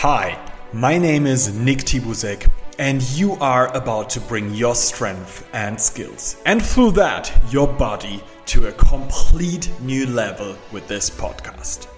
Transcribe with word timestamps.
Hi, 0.00 0.38
my 0.74 0.98
name 0.98 1.26
is 1.26 1.54
Nick 1.54 1.78
Tibuzek, 1.78 2.50
and 2.78 3.02
you 3.16 3.32
are 3.40 3.74
about 3.74 4.10
to 4.10 4.20
bring 4.20 4.52
your 4.52 4.74
strength 4.74 5.48
and 5.54 5.80
skills, 5.80 6.36
and 6.44 6.62
through 6.62 6.90
that, 6.90 7.32
your 7.50 7.66
body 7.66 8.22
to 8.44 8.66
a 8.66 8.72
complete 8.72 9.70
new 9.80 10.06
level 10.06 10.54
with 10.70 10.86
this 10.86 11.08
podcast. 11.08 11.88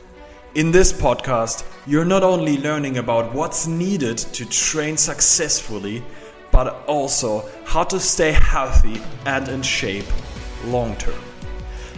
In 0.54 0.70
this 0.70 0.92
podcast, 0.92 1.64
you're 1.88 2.04
not 2.04 2.22
only 2.22 2.58
learning 2.58 2.98
about 2.98 3.34
what's 3.34 3.66
needed 3.66 4.16
to 4.18 4.48
train 4.48 4.96
successfully, 4.96 6.04
but 6.52 6.84
also 6.86 7.50
how 7.64 7.82
to 7.82 7.98
stay 7.98 8.30
healthy 8.30 9.02
and 9.26 9.48
in 9.48 9.60
shape 9.60 10.06
long 10.66 10.94
term. 10.98 11.20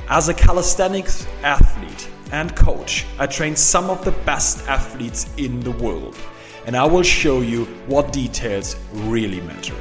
As 0.09 0.31
a 0.31 0.35
calisthenics 0.35 1.27
athlete 1.43 1.80
and 2.33 2.55
coach, 2.55 3.07
I 3.19 3.27
train 3.27 3.57
some 3.57 3.91
of 3.91 4.05
the 4.05 4.13
best 4.13 4.67
athletes 4.69 5.29
in 5.37 5.61
the 5.61 5.73
world, 5.73 6.17
and 6.67 6.77
I 6.77 6.85
will 6.85 7.03
show 7.03 7.41
you 7.41 7.65
what 7.87 8.13
details 8.13 8.77
really 8.93 9.41
matter 9.41 9.77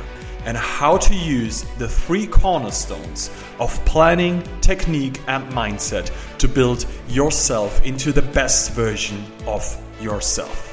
and 0.45 0.57
how 0.57 0.97
to 0.97 1.13
use 1.13 1.63
the 1.77 1.87
three 1.87 2.25
cornerstones 2.25 3.29
of 3.59 3.73
planning, 3.85 4.41
technique, 4.61 5.19
and 5.27 5.43
mindset 5.51 6.11
to 6.37 6.47
build 6.47 6.85
yourself 7.07 7.85
into 7.85 8.11
the 8.11 8.21
best 8.21 8.71
version 8.71 9.23
of 9.45 9.63
yourself. 10.01 10.65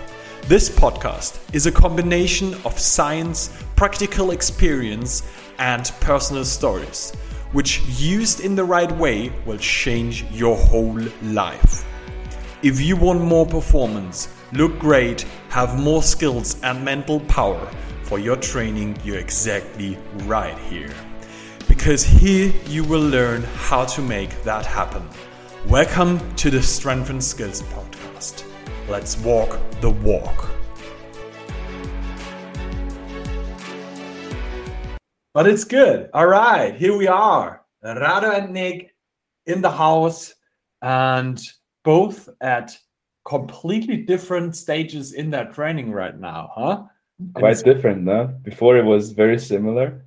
This 0.42 0.70
podcast 0.70 1.40
is 1.52 1.66
a 1.66 1.72
combination 1.72 2.54
of 2.64 2.78
science, 2.78 3.60
practical 3.74 4.30
experience, 4.30 5.24
and 5.58 5.90
personal 6.00 6.44
stories, 6.44 7.12
which 7.52 7.82
used 7.82 8.40
in 8.40 8.54
the 8.54 8.64
right 8.64 8.90
way 8.92 9.32
will 9.44 9.58
change 9.58 10.24
your 10.30 10.56
whole 10.56 11.00
life. 11.22 11.84
If 12.62 12.80
you 12.80 12.96
want 12.96 13.20
more 13.20 13.46
performance, 13.46 14.28
look 14.52 14.78
great, 14.78 15.22
have 15.50 15.78
more 15.78 16.02
skills 16.02 16.60
and 16.62 16.84
mental 16.84 17.20
power 17.20 17.70
for 18.06 18.20
your 18.20 18.36
training, 18.36 18.96
you're 19.04 19.18
exactly 19.18 19.98
right 20.26 20.56
here. 20.58 20.94
Because 21.66 22.04
here 22.04 22.52
you 22.66 22.84
will 22.84 23.00
learn 23.00 23.42
how 23.42 23.84
to 23.84 24.00
make 24.00 24.44
that 24.44 24.64
happen. 24.64 25.02
Welcome 25.66 26.20
to 26.36 26.48
the 26.48 26.62
Strength 26.62 27.10
and 27.10 27.22
Skills 27.22 27.62
Podcast. 27.62 28.44
Let's 28.88 29.18
walk 29.18 29.58
the 29.80 29.90
walk. 29.90 30.55
But 35.36 35.46
it's 35.46 35.64
good. 35.64 36.08
All 36.14 36.28
right, 36.28 36.74
here 36.74 36.96
we 36.96 37.08
are. 37.08 37.60
Rado 37.84 38.38
and 38.38 38.54
Nick 38.54 38.94
in 39.44 39.60
the 39.60 39.70
house, 39.70 40.32
and 40.80 41.38
both 41.84 42.30
at 42.40 42.74
completely 43.26 43.98
different 43.98 44.56
stages 44.56 45.12
in 45.12 45.28
their 45.28 45.44
training 45.52 45.92
right 45.92 46.18
now, 46.18 46.50
huh? 46.54 46.84
Quite 47.34 47.62
different, 47.62 48.04
no? 48.04 48.28
Before 48.44 48.78
it 48.78 48.86
was 48.86 49.12
very 49.12 49.38
similar. 49.38 50.06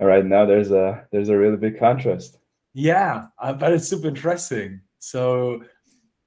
Right 0.00 0.24
now, 0.24 0.46
there's 0.46 0.70
a 0.70 1.06
there's 1.12 1.28
a 1.28 1.36
really 1.36 1.58
big 1.58 1.78
contrast. 1.78 2.38
Yeah, 2.72 3.26
but 3.38 3.74
it's 3.74 3.88
super 3.88 4.08
interesting. 4.08 4.80
So 5.00 5.64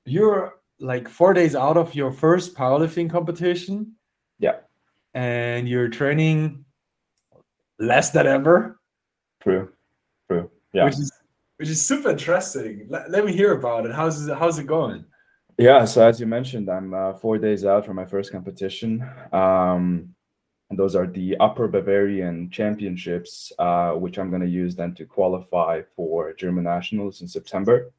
you're 0.06 0.54
like 0.80 1.10
four 1.10 1.34
days 1.34 1.56
out 1.56 1.78
of 1.78 1.96
your 1.96 2.12
first 2.12 2.54
powerlifting 2.54 3.10
competition. 3.10 3.94
Yeah. 4.38 4.58
And 5.16 5.68
you're 5.68 5.90
training 5.90 6.66
less 7.82 8.12
than 8.12 8.28
ever. 8.28 8.80
True. 9.42 9.70
True. 10.30 10.50
Yeah. 10.74 10.86
Which 10.86 11.00
is 11.00 11.12
which 11.58 11.70
is 11.70 11.86
super 11.86 12.10
interesting. 12.10 12.88
Let, 12.90 13.12
let 13.12 13.26
me 13.26 13.34
hear 13.34 13.54
about 13.54 13.86
it. 13.86 13.94
How's 13.94 14.28
it, 14.28 14.38
how's 14.38 14.58
it 14.58 14.66
going? 14.66 15.06
Yeah. 15.58 15.86
So 15.86 16.06
as 16.08 16.20
you 16.20 16.26
mentioned, 16.26 16.70
I'm 16.70 16.94
uh, 16.94 17.14
four 17.14 17.38
days 17.38 17.66
out 17.66 17.86
from 17.86 17.98
my 17.98 18.06
first 18.06 18.32
competition. 18.32 19.08
Um, 19.32 20.16
and 20.70 20.80
those 20.80 20.96
are 20.96 21.06
the 21.06 21.36
Upper 21.42 21.68
Bavarian 21.68 22.50
Championships, 22.50 23.52
uh, 23.60 23.92
which 23.92 24.18
I'm 24.18 24.30
going 24.30 24.42
to 24.42 24.48
use 24.48 24.74
then 24.74 24.96
to 24.96 25.06
qualify 25.06 25.82
for 25.96 26.34
German 26.34 26.64
nationals 26.64 27.22
in 27.22 27.28
September. 27.28 27.92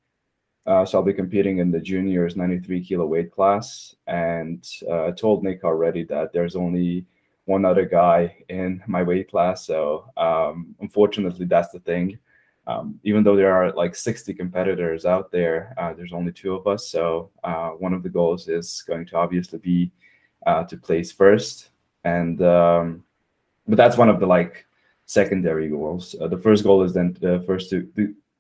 Uh, 0.65 0.85
so 0.85 0.97
I'll 0.97 1.05
be 1.05 1.13
competing 1.13 1.59
in 1.59 1.71
the 1.71 1.81
juniors 1.81 2.35
93 2.35 2.83
kilo 2.83 3.05
weight 3.05 3.31
class. 3.31 3.95
And 4.07 4.67
uh, 4.89 5.09
I 5.09 5.11
told 5.11 5.45
Nick 5.45 5.65
already 5.65 6.05
that 6.05 6.33
there's 6.33 6.57
only 6.57 7.05
one 7.53 7.65
other 7.65 7.85
guy 7.85 8.19
in 8.49 8.83
my 8.87 9.03
weight 9.03 9.31
class. 9.31 9.67
So 9.67 10.11
um, 10.17 10.75
unfortunately, 10.81 11.47
that's 11.47 11.73
the 11.73 11.81
thing. 11.81 12.19
Um, 12.67 13.01
even 13.03 13.23
though 13.25 13.37
there 13.37 13.53
are 13.53 13.73
like 13.73 13.95
60 13.95 14.33
competitors 14.35 15.05
out 15.05 15.31
there, 15.31 15.75
uh, 15.77 15.93
there's 15.93 16.13
only 16.13 16.33
two 16.33 16.55
of 16.55 16.67
us. 16.67 16.89
So 16.89 17.31
uh, 17.45 17.71
one 17.85 17.93
of 17.93 18.03
the 18.03 18.09
goals 18.09 18.49
is 18.49 18.83
going 18.87 19.05
to 19.07 19.17
obviously 19.17 19.59
be 19.59 19.91
uh, 20.47 20.65
to 20.65 20.77
place 20.77 21.11
first. 21.13 21.71
And 22.05 22.41
um, 22.43 23.05
but 23.67 23.77
that's 23.77 23.97
one 23.97 24.09
of 24.09 24.19
the 24.21 24.27
like 24.27 24.67
secondary 25.07 25.69
goals. 25.69 26.15
Uh, 26.21 26.29
the 26.29 26.43
first 26.47 26.65
goal 26.65 26.83
is 26.83 26.93
then 26.95 27.17
uh, 27.23 27.39
first 27.41 27.71
to, 27.71 27.77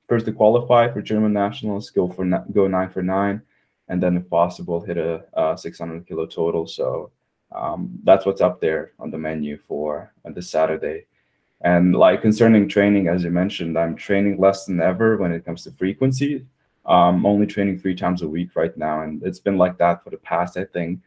first 0.09 0.27
to 0.27 0.33
qualify 0.33 0.91
for 0.93 1.03
German 1.03 1.33
nationals, 1.33 1.91
go 1.91 2.09
for 2.09 2.25
go 2.53 2.67
nine 2.67 2.91
for 2.91 3.03
nine, 3.03 3.43
and 3.89 4.03
then 4.03 4.17
if 4.17 4.29
possible 4.29 4.81
hit 4.81 4.99
a, 4.99 5.25
a 5.35 5.57
600 5.57 6.07
kilo 6.09 6.27
total. 6.27 6.67
So 6.67 7.11
um, 7.55 7.99
that's 8.05 8.27
what's 8.27 8.41
up 8.41 8.61
there 8.61 8.93
on 8.99 9.11
the 9.11 9.19
menu 9.19 9.57
for 9.57 10.13
uh, 10.25 10.31
this 10.31 10.51
Saturday. 10.51 11.07
And 11.61 11.95
like 11.95 12.23
concerning 12.23 12.69
training, 12.69 13.09
as 13.09 13.23
you 13.25 13.31
mentioned, 13.31 13.79
I'm 13.79 13.95
training 13.95 14.39
less 14.39 14.67
than 14.67 14.81
ever 14.81 15.17
when 15.17 15.33
it 15.33 15.45
comes 15.45 15.63
to 15.65 15.71
frequency. 15.71 16.45
I'm 16.85 17.25
only 17.25 17.47
training 17.47 17.79
three 17.79 17.95
times 17.95 18.23
a 18.23 18.29
week 18.29 18.57
right 18.57 18.77
now, 18.77 19.03
and 19.03 19.23
it's 19.23 19.39
been 19.39 19.57
like 19.57 19.79
that 19.79 20.03
for 20.03 20.11
the 20.11 20.17
past, 20.17 20.57
I 20.57 20.65
think, 20.65 21.01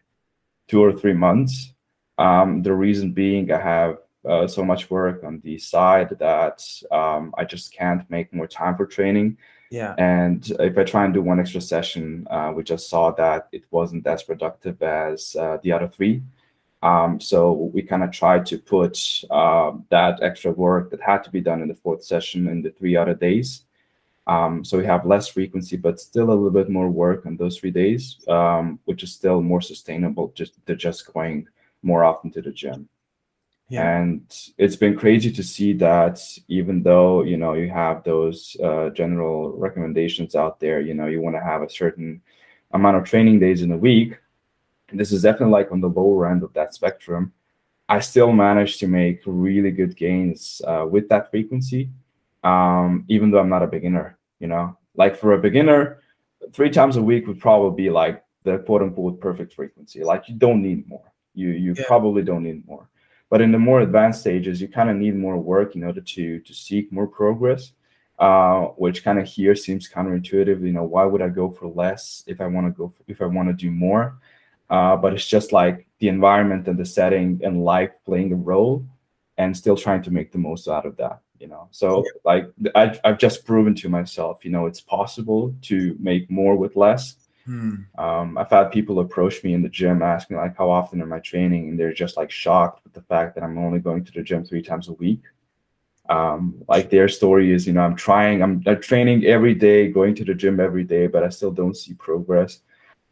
two 0.69 0.81
or 0.81 0.94
three 0.94 1.13
months. 1.13 1.73
Um, 2.17 2.63
the 2.63 2.73
reason 2.73 3.12
being, 3.12 3.51
I 3.51 3.59
have 3.59 3.97
uh, 4.27 4.47
so 4.47 4.63
much 4.63 4.89
work 4.89 5.23
on 5.23 5.41
the 5.44 5.57
side 5.57 6.17
that 6.19 6.63
um, 6.91 7.33
I 7.38 7.44
just 7.44 7.73
can't 7.73 8.09
make 8.09 8.33
more 8.33 8.47
time 8.47 8.77
for 8.77 8.85
training. 8.85 9.38
Yeah. 9.69 9.94
And 9.97 10.50
if 10.59 10.77
I 10.77 10.83
try 10.83 11.06
and 11.06 11.13
do 11.13 11.22
one 11.22 11.39
extra 11.39 11.59
session, 11.59 12.25
uh, 12.29 12.53
we 12.56 12.63
just 12.63 12.89
saw 12.89 13.12
that 13.12 13.50
it 13.51 13.66
wasn't 13.72 14.07
as 14.07 14.23
productive 14.23 14.81
as 14.81 15.35
uh, 15.35 15.57
the 15.62 15.72
other 15.73 15.88
three. 15.88 16.23
Um, 16.85 17.19
so 17.19 17.51
we 17.73 17.81
kind 17.81 18.03
of 18.03 18.12
tried 18.12 18.46
to 18.46 18.59
put 18.59 18.96
uh, 19.31 19.72
that 19.90 20.22
extra 20.22 20.51
work 20.51 20.91
that 20.91 21.01
had 21.01 21.23
to 21.23 21.31
be 21.31 21.41
done 21.41 21.63
in 21.63 21.68
the 21.68 21.81
fourth 21.84 22.03
session 22.03 22.47
in 22.47 22.62
the 22.62 22.69
three 22.69 22.96
other 22.96 23.16
days. 23.16 23.63
Um, 24.28 24.63
so 24.63 24.78
we 24.78 24.85
have 24.85 25.03
less 25.03 25.28
frequency, 25.28 25.78
but 25.78 26.00
still 26.00 26.25
a 26.25 26.38
little 26.38 26.51
bit 26.51 26.69
more 26.69 26.90
work 26.91 27.25
on 27.25 27.38
those 27.38 27.57
three 27.57 27.72
days, 27.72 28.18
um, 28.28 28.79
which 28.85 29.01
is 29.01 29.12
still 29.12 29.41
more 29.41 29.62
sustainable 29.62 30.31
just 30.35 30.63
to 30.68 30.75
just 30.75 31.12
going 31.12 31.47
more 31.81 32.03
often 32.03 32.29
to 32.31 32.41
the 32.44 32.51
gym. 32.51 32.88
Yeah. 33.69 33.97
And 33.97 34.22
it's 34.59 34.75
been 34.75 34.95
crazy 34.95 35.31
to 35.31 35.41
see 35.41 35.74
that 35.74 36.22
even 36.47 36.84
though 36.84 37.24
you 37.24 37.38
know 37.38 37.53
you 37.53 37.68
have 37.69 38.03
those 38.03 38.56
uh, 38.63 38.90
general 38.91 39.57
recommendations 39.57 40.35
out 40.35 40.59
there, 40.59 40.81
you 40.81 40.94
know 40.94 41.07
you 41.07 41.19
want 41.19 41.35
to 41.35 41.41
have 41.51 41.63
a 41.63 41.69
certain 41.69 42.22
amount 42.74 42.97
of 42.97 43.06
training 43.06 43.40
days 43.40 43.63
in 43.63 43.72
a 43.72 43.78
week, 43.78 44.19
this 44.94 45.12
is 45.12 45.23
definitely 45.23 45.53
like 45.53 45.72
on 45.72 45.81
the 45.81 45.90
lower 45.90 46.29
end 46.29 46.44
of 46.44 46.53
that 46.53 46.73
spectrum. 46.73 47.34
I 47.88 48.00
still 48.00 48.31
managed 48.31 48.79
to 48.79 48.88
make 48.88 49.22
really 49.25 49.72
good 49.72 49.96
gains 49.96 50.62
uh, 50.66 50.85
with 50.90 51.07
that 51.09 51.29
frequency, 51.29 51.90
um, 52.44 53.06
even 53.07 53.29
though 53.29 53.40
I'm 53.40 53.50
not 53.50 53.63
a 53.63 53.68
beginner. 53.68 54.18
You 54.40 54.47
know, 54.47 54.78
like 54.95 55.16
for 55.16 55.34
a 55.34 55.40
beginner, 55.40 56.01
three 56.51 56.69
times 56.69 56.97
a 56.97 57.01
week 57.01 57.28
would 57.28 57.40
probably 57.40 57.84
be 57.84 57.90
like 57.90 58.24
the 58.44 58.59
quote 58.59 58.81
unquote 58.81 59.19
perfect 59.19 59.53
frequency. 59.53 60.03
Like 60.03 60.28
you 60.28 60.35
don't 60.35 60.62
need 60.62 60.88
more. 60.88 61.12
You 61.34 61.50
you 61.50 61.74
yeah. 61.78 61.84
probably 61.88 62.24
don't 62.24 62.44
need 62.44 62.68
more. 62.68 62.90
But 63.29 63.41
in 63.41 63.51
the 63.51 63.59
more 63.59 63.81
advanced 63.81 64.22
stages, 64.22 64.62
you 64.62 64.68
kind 64.68 64.90
of 64.90 64.97
need 64.97 65.16
more 65.16 65.38
work 65.38 65.75
in 65.75 65.84
order 65.84 66.01
to 66.01 66.40
to 66.40 66.53
seek 66.53 66.91
more 66.91 67.07
progress. 67.07 67.72
Uh, 68.18 68.68
which 68.78 69.03
kind 69.03 69.19
of 69.19 69.28
here 69.28 69.56
seems 69.56 69.90
counterintuitive. 69.90 70.62
You 70.62 70.72
know, 70.72 70.84
why 70.84 71.03
would 71.03 71.22
I 71.22 71.28
go 71.28 71.51
for 71.51 71.68
less 71.68 72.24
if 72.28 72.40
I 72.40 72.47
want 72.47 72.66
to 72.66 72.72
go 72.72 72.94
for, 72.95 73.03
if 73.07 73.22
I 73.22 73.25
want 73.25 73.50
to 73.50 73.53
do 73.53 73.69
more? 73.72 74.18
Uh, 74.69 74.95
but 74.95 75.13
it's 75.13 75.27
just 75.27 75.51
like 75.51 75.87
the 76.00 76.07
environment 76.07 76.67
and 76.67 76.77
the 76.77 76.85
setting 76.85 77.39
and 77.44 77.63
life 77.63 77.91
playing 78.06 78.31
a 78.33 78.35
role 78.35 78.85
and 79.38 79.56
still 79.56 79.75
trying 79.75 80.01
to 80.01 80.12
make 80.12 80.31
the 80.31 80.38
most 80.38 80.67
out 80.67 80.85
of 80.85 80.97
that 80.97 81.21
you 81.39 81.47
know? 81.47 81.67
So 81.71 82.03
yeah. 82.03 82.12
like 82.23 82.51
I, 82.75 83.00
i've 83.03 83.17
just 83.17 83.45
proven 83.45 83.75
to 83.75 83.89
myself 83.89 84.45
you 84.45 84.51
know 84.51 84.65
it's 84.65 84.81
possible 84.81 85.53
to 85.63 85.95
make 86.00 86.29
more 86.29 86.56
with 86.56 86.75
less. 86.75 87.15
Hmm. 87.45 87.75
um, 88.00 88.39
i've 88.39 88.50
had 88.50 88.71
people 88.71 89.00
approach 89.00 89.44
me 89.44 89.53
in 89.53 89.62
the 89.62 89.69
gym 89.69 90.01
asking 90.01 90.38
like 90.38 90.57
how 90.57 90.71
often 90.71 91.00
am 91.01 91.13
i 91.13 91.19
training? 91.19 91.69
And 91.69 91.79
they're 91.79 91.94
just 91.94 92.18
like 92.18 92.31
shocked 92.31 92.83
with 92.83 92.94
the 92.94 93.03
fact 93.03 93.35
that 93.35 93.44
i'm 93.44 93.57
only 93.59 93.79
going 93.79 94.03
to 94.06 94.11
the 94.11 94.23
gym 94.23 94.44
three 94.44 94.63
times 94.63 94.88
a 94.88 94.94
week. 94.94 95.21
Um, 96.07 96.63
like 96.68 96.91
their 96.91 97.07
story 97.07 97.51
is 97.51 97.65
you 97.65 97.73
know 97.73 97.81
i'm 97.81 97.95
trying 97.95 98.41
I'm, 98.44 98.63
I'm 98.68 98.81
training 98.81 99.25
every 99.25 99.56
day 99.56 99.91
going 99.91 100.13
to 100.15 100.25
the 100.25 100.35
gym 100.35 100.59
every 100.59 100.83
day 100.83 101.07
but 101.07 101.23
i 101.23 101.29
still 101.29 101.51
don't 101.51 101.75
see 101.75 101.94
progress 101.95 102.61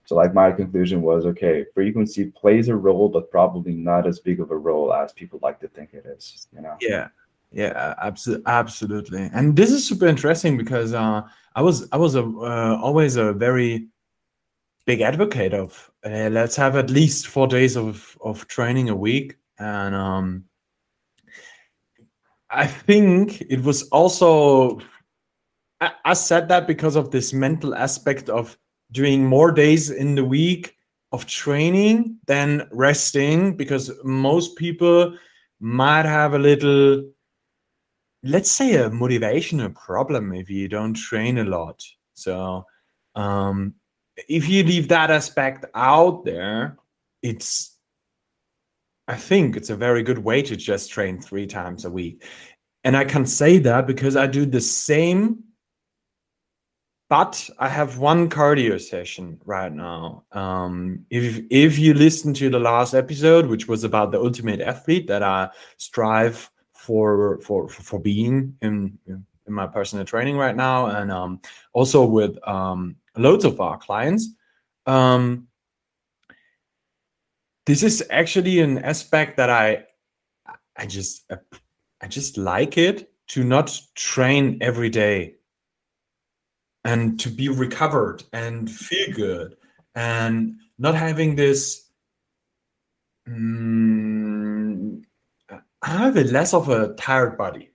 so 0.06 0.16
like 0.16 0.34
my 0.34 0.52
conclusion 0.52 1.02
was 1.02 1.26
okay, 1.26 1.66
frequency 1.74 2.26
plays 2.26 2.68
a 2.68 2.76
role, 2.76 3.10
but 3.10 3.32
probably 3.32 3.74
not 3.74 4.06
as 4.06 4.20
big 4.20 4.40
of 4.40 4.52
a 4.52 4.58
role 4.58 4.94
as 4.94 5.14
people 5.14 5.40
like 5.42 5.60
to 5.62 5.68
think 5.70 5.94
it 5.94 6.06
is. 6.06 6.48
You 6.54 6.62
know? 6.62 6.76
Yeah, 6.82 7.08
yeah, 7.52 7.94
absolutely, 8.02 8.44
absolutely. 8.48 9.30
And 9.34 9.56
this 9.56 9.72
is 9.72 9.88
super 9.88 10.08
interesting 10.08 10.58
because 10.58 10.94
uh, 10.94 11.22
I 11.56 11.62
was 11.62 11.88
I 11.92 11.98
was 11.98 12.16
a, 12.16 12.24
uh, 12.24 12.80
always 12.82 13.16
a 13.16 13.32
very 13.32 13.88
big 14.86 15.00
advocate 15.00 15.54
of 15.54 15.90
uh, 16.06 16.30
let's 16.30 16.58
have 16.58 16.76
at 16.76 16.90
least 16.90 17.28
four 17.28 17.48
days 17.48 17.78
of 17.78 18.18
of 18.22 18.48
training 18.48 18.90
a 18.90 18.96
week, 18.96 19.38
and 19.58 19.96
um, 19.96 20.46
I 22.50 22.68
think 22.68 23.42
it 23.42 23.64
was 23.64 23.84
also 23.84 24.80
I, 25.80 25.92
I 26.04 26.14
said 26.14 26.50
that 26.50 26.68
because 26.68 26.98
of 26.98 27.12
this 27.12 27.32
mental 27.32 27.74
aspect 27.74 28.30
of 28.30 28.58
doing 28.94 29.26
more 29.26 29.52
days 29.52 29.90
in 29.90 30.16
the 30.16 30.24
week 30.24 30.78
of 31.12 31.26
training 31.26 32.18
than 32.26 32.68
resting 32.72 33.58
because 33.58 33.92
most 34.04 34.56
people 34.56 35.18
might 35.60 36.06
have 36.06 36.34
a 36.34 36.40
little 36.40 37.04
let's 38.24 38.52
say 38.52 38.76
a 38.76 38.90
motivational 38.90 39.74
problem 39.76 40.34
if 40.34 40.50
you 40.50 40.70
don't 40.70 40.94
train 40.94 41.38
a 41.38 41.44
lot. 41.44 41.84
So 42.14 42.66
um 43.16 43.76
if 44.28 44.48
you 44.48 44.64
leave 44.64 44.88
that 44.88 45.12
aspect 45.12 45.66
out 45.74 46.24
there 46.24 46.78
it's 47.22 47.78
i 49.08 49.16
think 49.16 49.56
it's 49.56 49.70
a 49.70 49.76
very 49.76 50.04
good 50.04 50.20
way 50.20 50.42
to 50.42 50.56
just 50.56 50.92
train 50.92 51.20
three 51.20 51.48
times 51.48 51.86
a 51.86 51.90
week. 51.90 52.24
And 52.84 52.98
i 52.98 53.06
can 53.06 53.26
say 53.26 53.60
that 53.60 53.88
because 53.88 54.16
i 54.16 54.28
do 54.28 54.46
the 54.46 54.62
same 54.62 55.44
but 57.14 57.48
I 57.60 57.70
have 57.70 58.00
one 58.00 58.28
cardio 58.28 58.82
session 58.82 59.40
right 59.46 59.72
now. 59.72 60.24
Um, 60.32 61.06
if 61.12 61.44
if 61.52 61.78
you 61.78 61.94
listen 61.94 62.34
to 62.34 62.50
the 62.50 62.58
last 62.58 62.96
episode, 62.96 63.46
which 63.46 63.68
was 63.68 63.84
about 63.84 64.12
the 64.12 64.20
ultimate 64.20 64.62
athlete 64.62 65.06
that 65.10 65.22
I 65.22 65.52
strive 65.78 66.50
for 66.74 67.40
for 67.42 67.70
for 67.70 68.00
being 68.00 68.58
in 68.64 68.98
in 69.06 69.54
my 69.54 69.68
personal 69.68 70.06
training 70.06 70.38
right 70.38 70.56
now, 70.56 70.88
and 70.88 71.12
um, 71.12 71.40
also 71.74 72.04
with 72.04 72.36
um, 72.48 72.96
loads 73.16 73.46
of 73.46 73.62
our 73.62 73.78
clients, 73.78 74.30
um, 74.88 75.48
this 77.68 77.84
is 77.84 78.04
actually 78.10 78.60
an 78.60 78.80
aspect 78.80 79.38
that 79.38 79.52
I 79.52 79.86
I 80.76 80.88
just 80.88 81.32
I 82.02 82.08
just 82.08 82.40
like 82.40 82.76
it 82.80 83.14
to 83.28 83.44
not 83.44 83.80
train 83.94 84.58
every 84.62 84.90
day 84.90 85.36
and 86.86 87.20
to 87.20 87.30
be 87.30 87.50
recovered 87.50 88.24
and 88.34 88.70
feel 88.70 89.14
good 89.14 89.56
and 89.96 90.56
not 90.78 90.96
having 90.96 91.36
this 91.36 91.90
mm, 93.28 95.02
I 95.84 95.90
have 95.98 96.16
a 96.16 96.24
less 96.24 96.54
of 96.54 96.70
a 96.70 96.94
tired 96.94 97.38
body. 97.38 97.72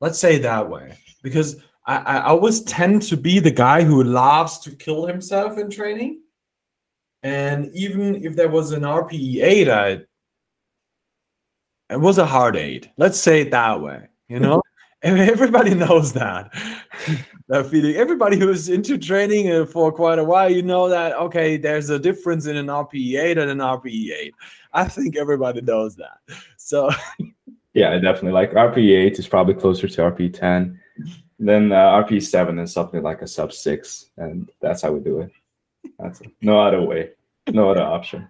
Let's 0.00 0.18
say 0.18 0.38
that 0.38 0.68
way. 0.68 0.96
Because 1.22 1.56
I, 1.86 1.96
I 1.96 2.22
always 2.24 2.62
tend 2.62 3.02
to 3.02 3.16
be 3.16 3.38
the 3.38 3.50
guy 3.50 3.82
who 3.82 4.04
loves 4.04 4.58
to 4.60 4.70
kill 4.70 5.06
himself 5.06 5.58
in 5.58 5.70
training. 5.70 6.20
And 7.22 7.70
even 7.74 8.24
if 8.24 8.36
there 8.36 8.48
was 8.48 8.72
an 8.72 8.82
RPE 8.82 9.42
8, 9.42 9.68
I, 9.68 9.90
it 11.90 12.00
was 12.00 12.18
a 12.18 12.26
hard 12.26 12.56
8. 12.56 12.90
Let's 12.96 13.18
say 13.18 13.42
it 13.42 13.50
that 13.50 13.80
way, 13.80 14.08
you 14.28 14.38
know? 14.38 14.62
Everybody 15.02 15.74
knows 15.84 16.12
that. 16.12 16.52
That 17.48 17.66
feeling. 17.66 17.96
Everybody 17.96 18.38
who's 18.38 18.68
into 18.68 18.98
training 18.98 19.50
uh, 19.50 19.66
for 19.66 19.90
quite 19.90 20.18
a 20.18 20.24
while 20.24 20.50
you 20.50 20.62
know 20.62 20.88
that 20.88 21.16
okay 21.16 21.56
there's 21.56 21.90
a 21.90 21.98
difference 21.98 22.46
in 22.46 22.56
an 22.56 22.66
rpe8 22.66 23.38
and 23.38 23.50
an 23.50 23.58
rpe8 23.58 24.30
i 24.72 24.84
think 24.84 25.16
everybody 25.16 25.60
knows 25.60 25.96
that. 25.96 26.18
So 26.56 26.90
yeah 27.74 27.98
definitely 27.98 28.32
like 28.32 28.52
rpe8 28.52 29.18
is 29.18 29.28
probably 29.28 29.54
closer 29.54 29.88
to 29.88 30.02
rpe10 30.02 30.76
then 31.38 31.72
uh, 31.72 32.02
rpe7 32.04 32.62
is 32.62 32.72
something 32.72 33.02
like 33.02 33.22
a 33.22 33.26
sub 33.26 33.52
6 33.52 34.10
and 34.18 34.50
that's 34.60 34.82
how 34.82 34.92
we 34.92 35.00
do 35.00 35.20
it. 35.20 35.30
That's 35.98 36.20
no 36.42 36.60
other 36.60 36.82
way. 36.82 37.10
No 37.48 37.70
other 37.70 37.82
option 37.82 38.28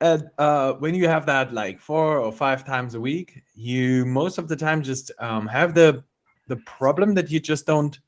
and 0.00 0.28
uh, 0.38 0.74
when 0.74 0.94
you 0.94 1.08
have 1.08 1.26
that 1.26 1.54
like 1.54 1.80
four 1.80 2.18
or 2.18 2.32
five 2.32 2.64
times 2.64 2.94
a 2.94 3.00
week, 3.00 3.42
you 3.54 4.04
most 4.04 4.38
of 4.38 4.48
the 4.48 4.56
time 4.56 4.82
just 4.82 5.10
um, 5.18 5.46
have 5.46 5.74
the 5.74 6.04
the 6.48 6.56
problem 6.58 7.14
that 7.14 7.30
you 7.30 7.40
just 7.40 7.66
don't 7.66 7.98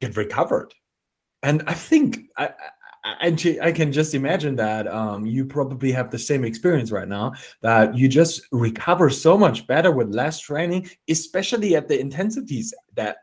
get 0.00 0.16
recovered. 0.16 0.74
And 1.42 1.62
I 1.66 1.74
think 1.74 2.28
I, 2.36 2.50
I, 3.04 3.58
I 3.62 3.72
can 3.72 3.92
just 3.92 4.14
imagine 4.14 4.56
that 4.56 4.88
um, 4.88 5.24
you 5.24 5.44
probably 5.44 5.92
have 5.92 6.10
the 6.10 6.18
same 6.18 6.44
experience 6.44 6.90
right 6.90 7.08
now 7.08 7.32
that 7.62 7.96
you 7.96 8.08
just 8.08 8.42
recover 8.50 9.08
so 9.08 9.38
much 9.38 9.66
better 9.66 9.92
with 9.92 10.14
less 10.14 10.40
training, 10.40 10.90
especially 11.08 11.76
at 11.76 11.88
the 11.88 11.98
intensities 11.98 12.74
that 12.94 13.18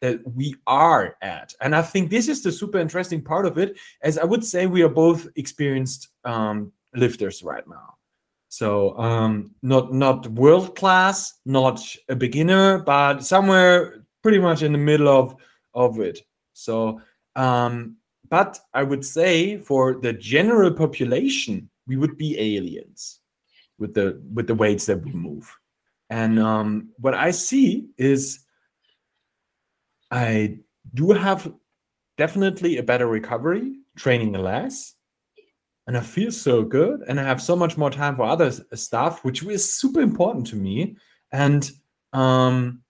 that 0.00 0.20
we 0.34 0.54
are 0.66 1.16
at. 1.22 1.52
And 1.60 1.74
I 1.74 1.82
think 1.82 2.08
this 2.08 2.28
is 2.28 2.42
the 2.42 2.52
super 2.52 2.78
interesting 2.78 3.20
part 3.22 3.46
of 3.46 3.58
it, 3.58 3.76
as 4.00 4.16
I 4.16 4.24
would 4.24 4.44
say 4.44 4.66
we 4.66 4.82
are 4.82 4.88
both 4.88 5.26
experienced 5.36 6.08
um, 6.24 6.72
lifters 6.98 7.42
right 7.42 7.66
now. 7.68 7.94
So 8.48 8.98
um, 8.98 9.54
not 9.62 9.92
not 9.92 10.26
world 10.28 10.74
class, 10.74 11.34
not 11.44 11.80
a 12.08 12.16
beginner, 12.16 12.78
but 12.78 13.20
somewhere 13.20 14.04
pretty 14.22 14.38
much 14.38 14.62
in 14.62 14.72
the 14.72 14.78
middle 14.78 15.08
of 15.08 15.36
of 15.74 16.00
it. 16.00 16.20
So, 16.54 17.00
um, 17.36 17.96
but 18.28 18.58
I 18.74 18.82
would 18.82 19.04
say 19.04 19.58
for 19.58 19.94
the 20.00 20.12
general 20.12 20.72
population, 20.72 21.70
we 21.86 21.96
would 21.96 22.16
be 22.16 22.38
aliens 22.38 23.20
with 23.78 23.94
the 23.94 24.20
with 24.34 24.46
the 24.46 24.54
weights 24.54 24.86
that 24.86 25.04
we 25.04 25.12
move. 25.12 25.54
And 26.10 26.38
um, 26.38 26.88
what 26.98 27.14
I 27.14 27.32
see 27.32 27.88
is 27.98 28.40
I 30.10 30.58
do 30.94 31.10
have 31.10 31.52
definitely 32.16 32.78
a 32.78 32.82
better 32.82 33.06
recovery 33.06 33.76
training 33.96 34.32
less 34.32 34.94
and 35.88 35.96
I 35.96 36.00
feel 36.00 36.30
so 36.30 36.62
good 36.62 37.02
and 37.08 37.18
I 37.18 37.22
have 37.22 37.40
so 37.40 37.56
much 37.56 37.78
more 37.78 37.90
time 37.90 38.14
for 38.14 38.24
other 38.24 38.52
stuff, 38.74 39.24
which 39.24 39.42
is 39.42 39.72
super 39.72 40.02
important 40.02 40.46
to 40.48 40.56
me. 40.56 40.96
And 41.32 41.68
um, 42.12 42.82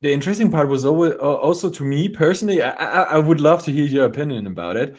the 0.00 0.10
interesting 0.10 0.50
part 0.50 0.68
was 0.68 0.86
always, 0.86 1.12
also 1.16 1.68
to 1.68 1.82
me 1.82 2.08
personally, 2.08 2.62
I, 2.62 2.70
I, 2.70 3.02
I 3.02 3.18
would 3.18 3.42
love 3.42 3.62
to 3.64 3.72
hear 3.72 3.84
your 3.84 4.06
opinion 4.06 4.46
about 4.46 4.78
it. 4.78 4.96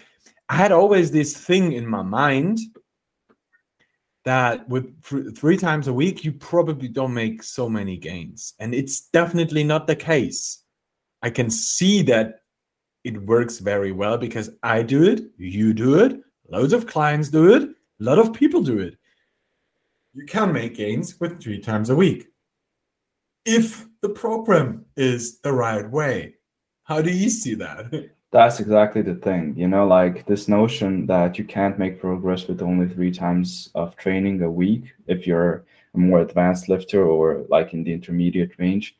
I 0.48 0.56
had 0.56 0.72
always 0.72 1.10
this 1.10 1.36
thing 1.36 1.72
in 1.72 1.88
my 1.88 2.04
mind 2.04 2.60
that 4.26 4.70
with 4.70 5.02
th- 5.06 5.36
three 5.36 5.58
times 5.58 5.88
a 5.88 5.94
week, 5.94 6.24
you 6.24 6.32
probably 6.34 6.90
don't 6.90 7.14
make 7.16 7.42
so 7.42 7.68
many 7.68 7.98
gains. 7.98 8.54
And 8.60 8.76
it's 8.76 9.02
definitely 9.02 9.64
not 9.64 9.88
the 9.88 9.96
case. 9.96 10.64
I 11.24 11.32
can 11.32 11.50
see 11.50 12.04
that 12.04 12.39
it 13.04 13.22
works 13.24 13.60
very 13.60 13.92
well 13.92 14.18
because 14.18 14.50
I 14.64 14.84
do 14.84 15.04
it, 15.04 15.22
you 15.38 15.74
do 15.74 16.00
it, 16.00 16.20
loads 16.50 16.74
of 16.74 16.88
clients 16.88 17.30
do 17.30 17.54
it, 17.54 17.64
a 17.64 18.04
lot 18.04 18.20
of 18.20 18.34
people 18.34 18.62
do 18.62 18.80
it. 18.80 18.96
You 20.14 20.26
can 20.26 20.52
make 20.52 20.76
gains 20.76 21.20
with 21.20 21.42
three 21.42 21.60
times 21.60 21.90
a 21.90 21.96
week. 21.96 22.28
If 23.46 23.88
the 24.02 24.10
program 24.10 24.86
is 24.98 25.40
the 25.42 25.54
right 25.54 25.90
way, 25.90 26.36
how 26.84 27.02
do 27.02 27.12
you 27.12 27.30
see 27.30 27.54
that? 27.56 28.12
That's 28.32 28.60
exactly 28.60 29.02
the 29.02 29.16
thing, 29.16 29.56
you 29.58 29.68
know, 29.68 29.88
like 29.88 30.28
this 30.28 30.48
notion 30.48 31.08
that 31.08 31.40
you 31.40 31.46
can't 31.46 31.80
make 31.80 32.00
progress 32.00 32.48
with 32.48 32.62
only 32.62 32.88
three 32.88 33.12
times 33.12 33.70
of 33.74 33.96
training 33.96 34.44
a 34.44 34.52
week 34.52 34.94
if 35.08 35.26
you're 35.26 35.66
a 35.96 35.98
more 35.98 36.20
advanced 36.20 36.70
lifter 36.70 37.04
or 37.04 37.46
like 37.50 37.74
in 37.74 37.84
the 37.84 37.94
intermediate 37.94 38.52
range. 38.60 38.96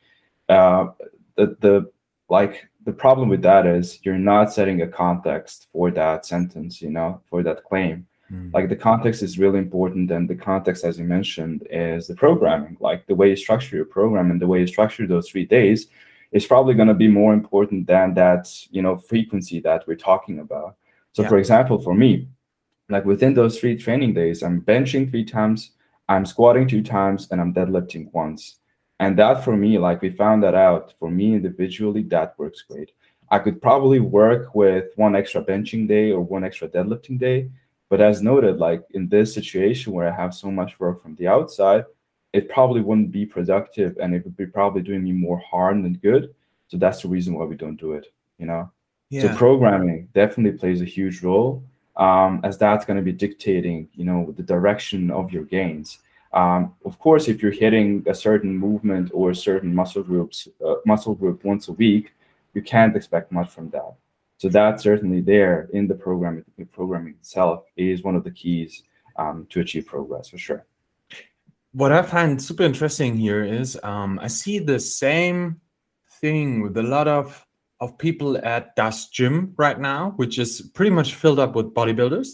Uh, 0.48 0.88
the 1.36 1.56
the 1.60 1.90
like 2.28 2.68
the 2.84 2.92
problem 2.92 3.28
with 3.28 3.42
that 3.42 3.66
is 3.66 3.98
you're 4.02 4.18
not 4.18 4.52
setting 4.52 4.82
a 4.82 4.88
context 4.88 5.66
for 5.72 5.90
that 5.90 6.24
sentence 6.24 6.80
you 6.80 6.90
know 6.90 7.20
for 7.28 7.42
that 7.42 7.64
claim 7.64 8.06
mm. 8.32 8.52
like 8.52 8.68
the 8.68 8.76
context 8.76 9.22
is 9.22 9.38
really 9.38 9.58
important 9.58 10.10
and 10.10 10.28
the 10.28 10.34
context 10.34 10.84
as 10.84 10.98
you 10.98 11.04
mentioned 11.04 11.66
is 11.70 12.06
the 12.06 12.14
programming 12.14 12.76
like 12.80 13.06
the 13.06 13.14
way 13.14 13.30
you 13.30 13.36
structure 13.36 13.76
your 13.76 13.84
program 13.84 14.30
and 14.30 14.40
the 14.40 14.46
way 14.46 14.60
you 14.60 14.66
structure 14.66 15.06
those 15.06 15.28
three 15.28 15.44
days 15.44 15.88
is 16.32 16.46
probably 16.46 16.74
going 16.74 16.88
to 16.88 16.94
be 16.94 17.08
more 17.08 17.34
important 17.34 17.86
than 17.86 18.14
that 18.14 18.48
you 18.70 18.82
know 18.82 18.96
frequency 18.96 19.60
that 19.60 19.86
we're 19.86 19.96
talking 19.96 20.38
about 20.40 20.76
so 21.12 21.22
yeah. 21.22 21.28
for 21.28 21.38
example 21.38 21.78
for 21.78 21.94
me 21.94 22.28
like 22.88 23.04
within 23.04 23.34
those 23.34 23.58
three 23.58 23.76
training 23.76 24.14
days 24.14 24.42
i'm 24.42 24.60
benching 24.62 25.08
three 25.10 25.24
times 25.24 25.72
i'm 26.08 26.24
squatting 26.24 26.66
two 26.66 26.82
times 26.82 27.28
and 27.30 27.40
i'm 27.40 27.52
deadlifting 27.52 28.10
once 28.12 28.56
and 29.00 29.18
that 29.18 29.42
for 29.42 29.56
me, 29.56 29.78
like 29.78 30.02
we 30.02 30.10
found 30.10 30.42
that 30.42 30.54
out 30.54 30.92
for 30.98 31.10
me 31.10 31.34
individually, 31.34 32.02
that 32.04 32.38
works 32.38 32.62
great. 32.62 32.92
I 33.30 33.38
could 33.38 33.62
probably 33.62 33.98
work 33.98 34.54
with 34.54 34.92
one 34.96 35.16
extra 35.16 35.42
benching 35.42 35.88
day 35.88 36.12
or 36.12 36.20
one 36.20 36.44
extra 36.44 36.68
deadlifting 36.68 37.18
day. 37.18 37.50
But 37.88 38.02
as 38.02 38.20
noted, 38.20 38.58
like 38.58 38.84
in 38.90 39.08
this 39.08 39.32
situation 39.32 39.94
where 39.94 40.12
I 40.12 40.14
have 40.14 40.34
so 40.34 40.50
much 40.50 40.78
work 40.78 41.02
from 41.02 41.14
the 41.16 41.28
outside, 41.28 41.86
it 42.34 42.50
probably 42.50 42.82
wouldn't 42.82 43.10
be 43.10 43.24
productive 43.24 43.96
and 44.00 44.14
it 44.14 44.22
would 44.24 44.36
be 44.36 44.46
probably 44.46 44.82
doing 44.82 45.02
me 45.02 45.12
more 45.12 45.38
harm 45.38 45.82
than 45.82 45.94
good. 45.94 46.34
So 46.68 46.76
that's 46.76 47.00
the 47.00 47.08
reason 47.08 47.34
why 47.34 47.46
we 47.46 47.56
don't 47.56 47.80
do 47.80 47.92
it, 47.92 48.12
you 48.38 48.44
know? 48.44 48.70
Yeah. 49.08 49.22
So 49.22 49.34
programming 49.34 50.08
definitely 50.14 50.58
plays 50.58 50.82
a 50.82 50.84
huge 50.84 51.22
role 51.22 51.64
um, 51.96 52.40
as 52.44 52.58
that's 52.58 52.84
going 52.84 52.98
to 52.98 53.02
be 53.02 53.12
dictating, 53.12 53.88
you 53.94 54.04
know, 54.04 54.32
the 54.36 54.42
direction 54.42 55.10
of 55.10 55.32
your 55.32 55.44
gains. 55.44 56.00
Um, 56.32 56.74
of 56.84 56.98
course, 56.98 57.28
if 57.28 57.42
you're 57.42 57.50
hitting 57.50 58.04
a 58.06 58.14
certain 58.14 58.56
movement 58.56 59.10
or 59.12 59.30
a 59.30 59.34
certain 59.34 59.74
muscle 59.74 60.02
groups, 60.02 60.48
uh, 60.64 60.74
muscle 60.86 61.14
group 61.14 61.44
once 61.44 61.68
a 61.68 61.72
week, 61.72 62.14
you 62.54 62.62
can't 62.62 62.96
expect 62.96 63.32
much 63.32 63.50
from 63.50 63.70
that. 63.70 63.94
So 64.38 64.48
that 64.48 64.80
certainly 64.80 65.20
there 65.20 65.68
in 65.72 65.86
the 65.86 65.94
programming, 65.94 66.44
the 66.56 66.64
programming 66.64 67.14
itself 67.14 67.64
is 67.76 68.02
one 68.02 68.16
of 68.16 68.24
the 68.24 68.30
keys 68.30 68.82
um, 69.16 69.46
to 69.50 69.60
achieve 69.60 69.86
progress 69.86 70.28
for 70.28 70.38
sure. 70.38 70.64
What 71.72 71.92
I 71.92 72.02
find 72.02 72.42
super 72.42 72.62
interesting 72.62 73.16
here 73.16 73.44
is 73.44 73.78
um, 73.82 74.18
I 74.20 74.28
see 74.28 74.58
the 74.58 74.80
same 74.80 75.60
thing 76.20 76.62
with 76.62 76.76
a 76.76 76.82
lot 76.82 77.08
of 77.08 77.46
of 77.80 77.96
people 77.96 78.36
at 78.36 78.76
Das 78.76 79.08
Gym 79.08 79.54
right 79.56 79.80
now, 79.80 80.12
which 80.16 80.38
is 80.38 80.60
pretty 80.74 80.90
much 80.90 81.14
filled 81.14 81.38
up 81.38 81.54
with 81.54 81.72
bodybuilders, 81.72 82.28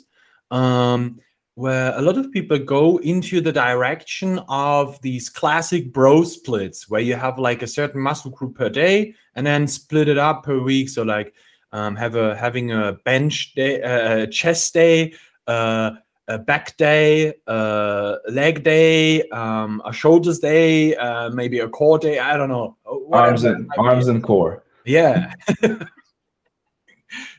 um, 0.50 1.20
where 1.56 1.96
a 1.96 2.02
lot 2.02 2.18
of 2.18 2.30
people 2.30 2.58
go 2.58 2.98
into 2.98 3.40
the 3.40 3.50
direction 3.50 4.38
of 4.46 5.00
these 5.00 5.30
classic 5.30 5.90
bro 5.90 6.22
splits, 6.22 6.88
where 6.90 7.00
you 7.00 7.14
have 7.14 7.38
like 7.38 7.62
a 7.62 7.66
certain 7.66 8.00
muscle 8.00 8.30
group 8.30 8.54
per 8.56 8.68
day 8.68 9.14
and 9.34 9.46
then 9.46 9.66
split 9.66 10.06
it 10.06 10.18
up 10.18 10.44
per 10.44 10.58
week. 10.62 10.90
So 10.90 11.02
like 11.02 11.32
um, 11.72 11.96
have 11.96 12.14
a 12.14 12.36
having 12.36 12.72
a 12.72 12.92
bench 13.06 13.54
day, 13.54 13.80
uh, 13.82 14.24
a 14.24 14.26
chest 14.26 14.74
day, 14.74 15.14
uh, 15.46 15.92
a 16.28 16.38
back 16.38 16.76
day, 16.76 17.32
a 17.46 18.16
leg 18.28 18.62
day, 18.62 19.22
um, 19.30 19.80
a 19.86 19.94
shoulders 19.94 20.38
day, 20.40 20.94
uh, 20.96 21.30
maybe 21.30 21.60
a 21.60 21.68
core 21.68 21.98
day. 21.98 22.18
I 22.18 22.36
don't 22.36 22.50
know. 22.50 22.76
Arms 23.12 23.44
and 23.44 23.70
arms 23.78 24.08
and 24.08 24.22
core. 24.22 24.62
Yeah. 24.84 25.32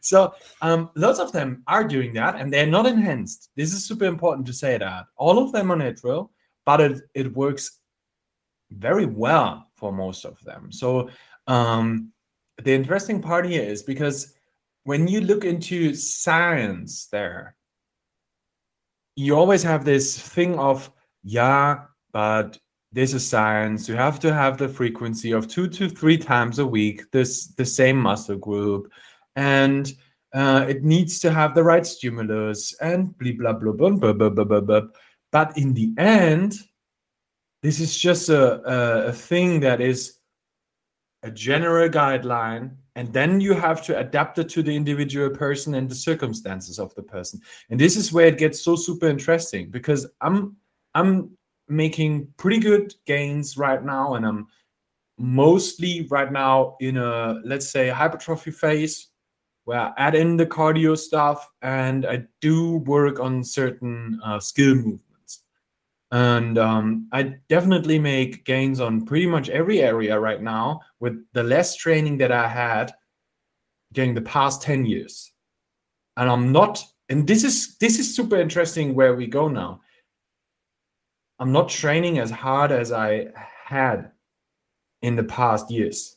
so 0.01 0.33
um, 0.61 0.89
lots 0.95 1.19
of 1.19 1.31
them 1.31 1.63
are 1.67 1.83
doing 1.83 2.13
that, 2.13 2.35
and 2.35 2.51
they're 2.51 2.65
not 2.65 2.85
enhanced. 2.85 3.49
This 3.55 3.73
is 3.73 3.85
super 3.85 4.05
important 4.05 4.47
to 4.47 4.53
say 4.53 4.77
that 4.77 5.05
all 5.15 5.39
of 5.39 5.51
them 5.51 5.71
are 5.71 5.75
natural, 5.75 6.31
but 6.65 6.81
it 6.81 7.01
it 7.13 7.33
works 7.33 7.79
very 8.71 9.05
well 9.05 9.67
for 9.75 9.91
most 9.91 10.25
of 10.25 10.39
them. 10.43 10.71
So 10.71 11.09
um, 11.47 12.11
the 12.63 12.73
interesting 12.73 13.21
part 13.21 13.45
here 13.45 13.63
is 13.63 13.83
because 13.83 14.33
when 14.83 15.07
you 15.07 15.21
look 15.21 15.45
into 15.45 15.93
science, 15.93 17.07
there 17.07 17.55
you 19.17 19.35
always 19.35 19.63
have 19.63 19.83
this 19.83 20.17
thing 20.17 20.57
of 20.59 20.89
yeah, 21.23 21.79
but 22.13 22.57
this 22.91 23.13
is 23.13 23.27
science. 23.27 23.89
You 23.89 23.95
have 23.95 24.19
to 24.21 24.33
have 24.33 24.57
the 24.57 24.69
frequency 24.69 25.31
of 25.31 25.47
two 25.47 25.67
to 25.69 25.89
three 25.89 26.17
times 26.17 26.59
a 26.59 26.65
week, 26.65 27.03
this 27.11 27.47
the 27.47 27.65
same 27.65 27.97
muscle 27.97 28.37
group, 28.37 28.89
and 29.37 29.93
uh, 30.33 30.65
it 30.67 30.83
needs 30.83 31.19
to 31.19 31.31
have 31.31 31.55
the 31.55 31.63
right 31.63 31.85
stimulus 31.85 32.75
and 32.81 33.17
blah 33.17 33.53
blah 33.53 33.71
blah 33.71 33.71
blah 33.71 34.13
blah 34.13 34.29
blah 34.29 34.43
blah 34.43 34.59
blah. 34.59 34.81
But 35.31 35.57
in 35.57 35.73
the 35.73 35.93
end, 35.97 36.55
this 37.63 37.79
is 37.79 37.97
just 37.97 38.29
a, 38.29 38.61
a, 38.69 39.07
a 39.07 39.13
thing 39.13 39.61
that 39.61 39.79
is 39.79 40.17
a 41.23 41.31
general 41.31 41.89
guideline 41.89 42.75
and 42.95 43.11
then 43.13 43.39
you 43.39 43.53
have 43.53 43.83
to 43.83 43.97
adapt 43.97 44.39
it 44.39 44.49
to 44.49 44.63
the 44.63 44.75
individual 44.75 45.29
person 45.29 45.73
and 45.73 45.89
the 45.89 45.95
circumstances 45.95 46.79
of 46.79 46.93
the 46.95 47.01
person 47.01 47.41
and 47.69 47.79
this 47.79 47.97
is 47.97 48.13
where 48.13 48.27
it 48.27 48.37
gets 48.37 48.61
so 48.61 48.75
super 48.75 49.07
interesting 49.07 49.69
because 49.71 50.05
i'm 50.21 50.55
i'm 50.93 51.31
making 51.67 52.27
pretty 52.37 52.59
good 52.59 52.93
gains 53.07 53.57
right 53.57 53.83
now 53.83 54.13
and 54.13 54.25
i'm 54.25 54.47
mostly 55.17 56.07
right 56.11 56.31
now 56.31 56.77
in 56.79 56.97
a 56.97 57.41
let's 57.43 57.67
say 57.67 57.89
hypertrophy 57.89 58.51
phase 58.51 59.09
where 59.67 59.81
i 59.81 59.93
add 59.97 60.15
in 60.15 60.37
the 60.37 60.45
cardio 60.45 60.97
stuff 60.97 61.49
and 61.61 62.05
i 62.05 62.23
do 62.39 62.77
work 62.95 63.19
on 63.19 63.43
certain 63.43 64.17
uh, 64.23 64.39
skill 64.39 64.75
movements. 64.75 65.43
And 66.09 66.57
um, 66.57 67.09
i 67.11 67.35
definitely 67.49 67.99
make 67.99 68.45
gains 68.45 68.79
on 68.79 69.05
pretty 69.05 69.27
much 69.27 69.49
every 69.49 69.81
area 69.81 70.17
right 70.17 70.41
now 70.41 70.79
with 71.01 71.21
the 71.33 71.43
less 71.43 71.75
training 71.75 72.17
that 72.19 72.31
i 72.31 72.47
had 72.47 72.93
during 73.91 74.13
the 74.13 74.21
past 74.21 74.61
10 74.61 74.85
years. 74.85 75.33
And 76.15 76.29
i'm 76.29 76.51
not 76.53 76.81
and 77.09 77.27
this 77.27 77.43
is 77.43 77.77
this 77.77 77.99
is 77.99 78.15
super 78.15 78.37
interesting 78.37 78.95
where 78.95 79.15
we 79.15 79.27
go 79.27 79.47
now. 79.47 79.81
I'm 81.39 81.51
not 81.51 81.69
training 81.69 82.19
as 82.19 82.31
hard 82.31 82.71
as 82.71 82.91
I 82.91 83.27
had 83.65 84.11
in 85.01 85.15
the 85.15 85.23
past 85.23 85.69
years. 85.69 86.16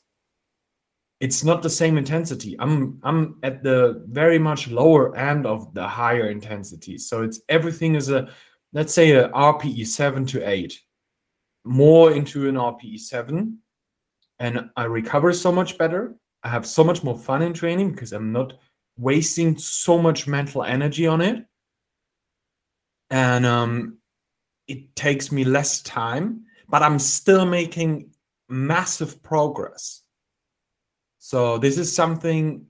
It's 1.20 1.44
not 1.44 1.62
the 1.62 1.70
same 1.70 1.98
intensity. 1.98 2.56
I'm 2.58 2.98
I'm 3.02 3.38
at 3.42 3.62
the 3.62 4.04
very 4.08 4.38
much 4.38 4.68
lower 4.68 5.14
end 5.16 5.46
of 5.46 5.72
the 5.74 5.86
higher 5.86 6.30
intensity. 6.30 6.96
So 6.98 7.22
it's 7.22 7.40
everything 7.48 7.94
is 7.94 8.08
a 8.08 8.30
let's 8.72 8.94
say 8.94 9.12
a 9.12 9.28
RPE 9.28 9.86
7 9.86 10.26
to 10.26 10.48
8. 10.48 10.80
More 11.64 12.12
into 12.12 12.48
an 12.48 12.54
RPE 12.54 13.00
7 13.00 13.58
and 14.38 14.70
I 14.74 14.84
recover 14.84 15.32
so 15.34 15.52
much 15.52 15.76
better. 15.76 16.14
I 16.42 16.48
have 16.48 16.66
so 16.66 16.82
much 16.82 17.04
more 17.04 17.18
fun 17.18 17.42
in 17.42 17.52
training 17.52 17.92
because 17.92 18.12
I'm 18.12 18.32
not 18.32 18.54
wasting 18.96 19.58
so 19.58 20.00
much 20.00 20.26
mental 20.26 20.64
energy 20.64 21.06
on 21.06 21.20
it. 21.20 21.44
And 23.10 23.44
um, 23.44 23.98
it 24.66 24.96
takes 24.96 25.30
me 25.30 25.44
less 25.44 25.82
time, 25.82 26.44
but 26.68 26.82
I'm 26.82 26.98
still 26.98 27.44
making 27.44 28.12
massive 28.48 29.22
progress. 29.22 30.02
So 31.30 31.58
this 31.58 31.78
is 31.78 31.94
something 31.94 32.66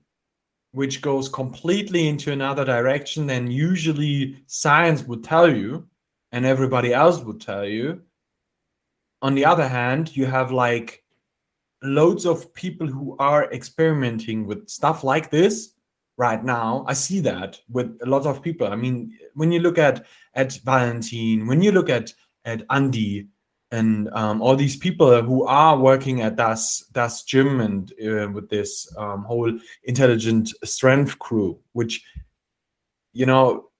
which 0.71 1.01
goes 1.01 1.27
completely 1.27 2.07
into 2.07 2.31
another 2.31 2.63
direction 2.63 3.25
than 3.25 3.49
usually 3.49 4.43
science 4.45 5.01
would 5.01 5.23
tell 5.23 5.51
you 5.51 5.87
and 6.31 6.45
everybody 6.45 6.93
else 6.93 7.23
would 7.23 7.41
tell 7.41 7.65
you. 7.65 8.03
On 9.23 9.33
the 9.33 9.45
other 9.45 9.67
hand, 9.67 10.15
you 10.15 10.27
have 10.27 10.51
like 10.51 11.03
loads 11.81 12.27
of 12.27 12.53
people 12.53 12.85
who 12.85 13.17
are 13.17 13.51
experimenting 13.51 14.45
with 14.45 14.69
stuff 14.69 15.03
like 15.03 15.31
this 15.31 15.73
right 16.17 16.43
now. 16.45 16.85
I 16.87 16.93
see 16.93 17.19
that 17.21 17.59
with 17.67 17.97
a 18.03 18.05
lot 18.05 18.27
of 18.27 18.43
people. 18.43 18.67
I 18.67 18.75
mean, 18.75 19.17
when 19.33 19.51
you 19.51 19.59
look 19.59 19.79
at 19.79 20.05
at 20.35 20.53
Valentin, 20.63 21.47
when 21.47 21.63
you 21.63 21.71
look 21.71 21.89
at 21.89 22.13
at 22.45 22.61
Andy 22.69 23.27
and 23.71 24.09
um, 24.13 24.41
all 24.41 24.55
these 24.55 24.75
people 24.75 25.21
who 25.21 25.45
are 25.45 25.77
working 25.77 26.21
at 26.21 26.35
Das 26.35 26.85
Das 26.91 27.23
Gym 27.23 27.61
and 27.61 27.91
uh, 28.03 28.29
with 28.29 28.49
this 28.49 28.93
um, 28.97 29.23
whole 29.23 29.57
intelligent 29.83 30.53
strength 30.63 31.17
crew, 31.19 31.57
which 31.73 32.03
you 33.13 33.25
know 33.25 33.71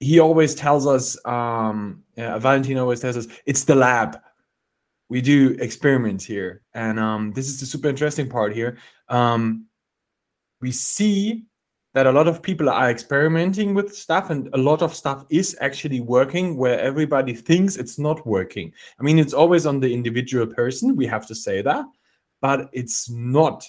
he 0.00 0.20
always 0.20 0.54
tells 0.54 0.86
us 0.86 1.16
um 1.24 2.02
yeah, 2.16 2.38
Valentin 2.38 2.78
always 2.78 3.00
tells 3.00 3.16
us 3.16 3.26
it's 3.46 3.64
the 3.64 3.74
lab. 3.74 4.18
We 5.08 5.20
do 5.20 5.56
experiments 5.60 6.24
here. 6.24 6.62
And 6.74 6.98
um 7.00 7.32
this 7.32 7.48
is 7.48 7.60
the 7.60 7.66
super 7.66 7.88
interesting 7.88 8.28
part 8.28 8.54
here. 8.54 8.78
Um 9.08 9.66
we 10.60 10.72
see 10.72 11.44
that 11.94 12.08
a 12.08 12.12
lot 12.12 12.26
of 12.26 12.42
people 12.42 12.68
are 12.68 12.90
experimenting 12.90 13.72
with 13.72 13.96
stuff 13.96 14.28
and 14.28 14.48
a 14.52 14.58
lot 14.58 14.82
of 14.82 14.94
stuff 14.94 15.24
is 15.30 15.56
actually 15.60 16.00
working 16.00 16.56
where 16.56 16.78
everybody 16.80 17.32
thinks 17.32 17.76
it's 17.76 18.00
not 18.00 18.26
working. 18.26 18.72
I 18.98 19.04
mean, 19.04 19.18
it's 19.18 19.32
always 19.32 19.64
on 19.64 19.78
the 19.78 19.94
individual 19.94 20.46
person, 20.46 20.96
we 20.96 21.06
have 21.06 21.26
to 21.28 21.34
say 21.34 21.62
that, 21.62 21.86
but 22.42 22.68
it's 22.72 23.08
not 23.08 23.64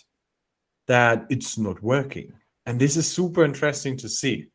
that 0.87 1.27
it's 1.29 1.57
not 1.57 1.81
working. 1.83 2.33
And 2.65 2.81
this 2.81 2.97
is 2.97 3.09
super 3.09 3.45
interesting 3.45 3.95
to 3.97 4.09
see. 4.09 4.47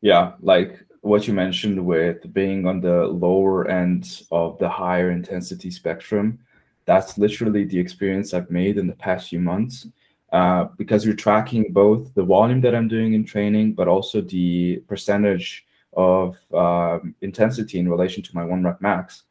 Yeah, 0.00 0.34
like 0.40 0.84
what 1.00 1.26
you 1.26 1.34
mentioned 1.34 1.84
with 1.84 2.32
being 2.32 2.64
on 2.66 2.80
the 2.80 3.06
lower 3.06 3.68
end 3.68 4.22
of 4.30 4.56
the 4.58 4.68
higher 4.68 5.10
intensity 5.10 5.70
spectrum, 5.70 6.38
that's 6.86 7.18
literally 7.18 7.64
the 7.64 7.78
experience 7.78 8.32
I've 8.32 8.50
made 8.50 8.78
in 8.78 8.86
the 8.86 8.94
past 8.94 9.30
few 9.30 9.40
months 9.40 9.88
uh, 10.34 10.66
because 10.78 11.04
you're 11.04 11.14
tracking 11.14 11.72
both 11.72 12.12
the 12.14 12.24
volume 12.24 12.60
that 12.60 12.74
I'm 12.74 12.88
doing 12.88 13.12
in 13.14 13.24
training, 13.24 13.72
but 13.74 13.86
also 13.86 14.20
the 14.20 14.82
percentage 14.88 15.64
of 15.92 16.36
um, 16.52 17.14
intensity 17.20 17.78
in 17.78 17.88
relation 17.88 18.20
to 18.20 18.34
my 18.34 18.44
one 18.44 18.64
rep 18.64 18.80
max. 18.80 19.22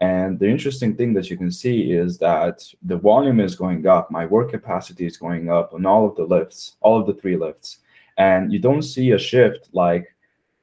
And 0.00 0.36
the 0.36 0.48
interesting 0.48 0.96
thing 0.96 1.14
that 1.14 1.30
you 1.30 1.36
can 1.36 1.52
see 1.52 1.92
is 1.92 2.18
that 2.18 2.64
the 2.82 2.96
volume 2.96 3.38
is 3.38 3.54
going 3.54 3.86
up, 3.86 4.10
my 4.10 4.26
work 4.26 4.50
capacity 4.50 5.06
is 5.06 5.16
going 5.16 5.48
up 5.48 5.74
on 5.74 5.86
all 5.86 6.04
of 6.08 6.16
the 6.16 6.24
lifts, 6.24 6.74
all 6.80 6.98
of 6.98 7.06
the 7.06 7.14
three 7.14 7.36
lifts. 7.36 7.78
And 8.16 8.52
you 8.52 8.58
don't 8.58 8.82
see 8.82 9.12
a 9.12 9.18
shift 9.18 9.68
like 9.72 10.12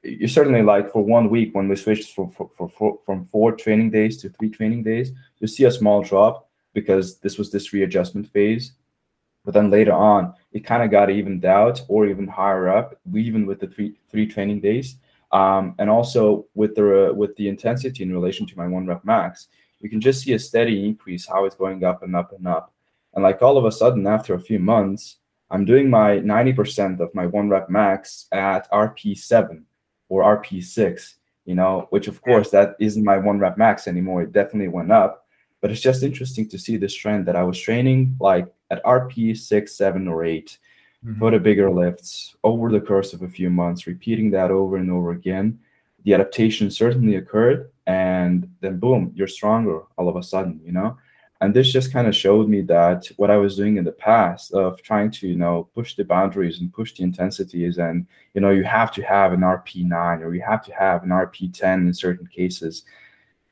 you 0.02 0.28
certainly 0.28 0.60
like 0.60 0.92
for 0.92 1.02
one 1.02 1.30
week 1.30 1.54
when 1.54 1.68
we 1.68 1.76
switched 1.76 2.14
from, 2.14 2.28
for, 2.30 2.98
from 3.06 3.24
four 3.24 3.52
training 3.52 3.92
days 3.92 4.18
to 4.18 4.28
three 4.28 4.50
training 4.50 4.82
days, 4.82 5.12
you 5.40 5.46
see 5.46 5.64
a 5.64 5.70
small 5.70 6.02
drop 6.02 6.50
because 6.74 7.16
this 7.20 7.38
was 7.38 7.50
this 7.50 7.72
readjustment 7.72 8.30
phase 8.30 8.72
but 9.46 9.54
then 9.54 9.70
later 9.70 9.92
on, 9.92 10.34
it 10.52 10.66
kind 10.66 10.82
of 10.82 10.90
got 10.90 11.08
evened 11.08 11.44
out 11.44 11.80
or 11.86 12.06
even 12.06 12.26
higher 12.26 12.68
up, 12.68 12.98
even 13.14 13.46
with 13.46 13.60
the 13.60 13.68
three 13.68 13.94
three 14.10 14.26
training 14.26 14.60
days. 14.60 14.96
Um, 15.32 15.74
and 15.78 15.88
also 15.88 16.46
with 16.54 16.74
the 16.74 17.10
uh, 17.10 17.12
with 17.14 17.34
the 17.36 17.48
intensity 17.48 18.02
in 18.02 18.12
relation 18.12 18.46
to 18.46 18.56
my 18.56 18.66
one 18.66 18.86
rep 18.86 19.04
max, 19.04 19.46
you 19.80 19.88
can 19.88 20.00
just 20.00 20.22
see 20.22 20.32
a 20.32 20.38
steady 20.38 20.84
increase 20.84 21.26
how 21.26 21.44
it's 21.44 21.54
going 21.54 21.84
up 21.84 22.02
and 22.02 22.16
up 22.16 22.32
and 22.32 22.46
up. 22.46 22.74
And 23.14 23.22
like 23.22 23.40
all 23.40 23.56
of 23.56 23.64
a 23.64 23.72
sudden, 23.72 24.06
after 24.06 24.34
a 24.34 24.40
few 24.40 24.58
months, 24.58 25.18
I'm 25.50 25.64
doing 25.64 25.88
my 25.88 26.18
90% 26.18 26.98
of 26.98 27.14
my 27.14 27.26
one 27.26 27.48
rep 27.48 27.70
max 27.70 28.26
at 28.32 28.70
RP7 28.72 29.62
or 30.08 30.42
RP6, 30.42 31.14
you 31.44 31.54
know, 31.54 31.86
which 31.90 32.08
of 32.08 32.20
course 32.20 32.50
that 32.50 32.74
isn't 32.80 33.04
my 33.04 33.16
one 33.16 33.38
rep 33.38 33.56
max 33.56 33.86
anymore. 33.86 34.22
It 34.22 34.32
definitely 34.32 34.68
went 34.68 34.90
up. 34.90 35.25
But 35.60 35.70
it's 35.70 35.80
just 35.80 36.02
interesting 36.02 36.48
to 36.50 36.58
see 36.58 36.76
this 36.76 36.94
trend 36.94 37.26
that 37.26 37.36
I 37.36 37.42
was 37.42 37.58
training 37.60 38.16
like 38.20 38.46
at 38.70 38.82
RP 38.84 39.34
six, 39.36 39.74
seven, 39.76 40.06
or 40.08 40.24
8 40.24 40.58
Mhm. 41.04 41.18
for 41.18 41.30
the 41.30 41.38
bigger 41.38 41.70
lifts 41.70 42.34
over 42.42 42.70
the 42.70 42.80
course 42.80 43.12
of 43.12 43.22
a 43.22 43.28
few 43.28 43.50
months, 43.50 43.86
repeating 43.86 44.30
that 44.32 44.50
over 44.50 44.76
and 44.76 44.90
over 44.90 45.12
again. 45.12 45.58
The 46.04 46.14
adaptation 46.14 46.70
certainly 46.70 47.16
occurred, 47.16 47.70
and 47.86 48.48
then 48.60 48.78
boom, 48.78 49.12
you're 49.14 49.26
stronger 49.28 49.80
all 49.96 50.08
of 50.08 50.16
a 50.16 50.22
sudden, 50.22 50.60
you 50.64 50.72
know. 50.72 50.96
And 51.42 51.52
this 51.52 51.70
just 51.70 51.92
kind 51.92 52.06
of 52.08 52.16
showed 52.16 52.48
me 52.48 52.62
that 52.62 53.10
what 53.18 53.30
I 53.30 53.36
was 53.36 53.56
doing 53.56 53.76
in 53.76 53.84
the 53.84 53.92
past 53.92 54.54
of 54.54 54.80
trying 54.82 55.10
to, 55.12 55.28
you 55.28 55.36
know, 55.36 55.68
push 55.74 55.94
the 55.94 56.04
boundaries 56.04 56.60
and 56.60 56.72
push 56.72 56.94
the 56.94 57.02
intensities, 57.04 57.78
and 57.78 58.06
you 58.34 58.40
know, 58.40 58.50
you 58.50 58.64
have 58.64 58.90
to 58.92 59.02
have 59.02 59.32
an 59.34 59.40
RP 59.42 59.84
nine 59.84 60.22
or 60.22 60.34
you 60.34 60.40
have 60.42 60.64
to 60.64 60.72
have 60.72 61.02
an 61.02 61.10
RP 61.10 61.48
ten 61.52 61.86
in 61.86 61.92
certain 61.92 62.26
cases. 62.26 62.84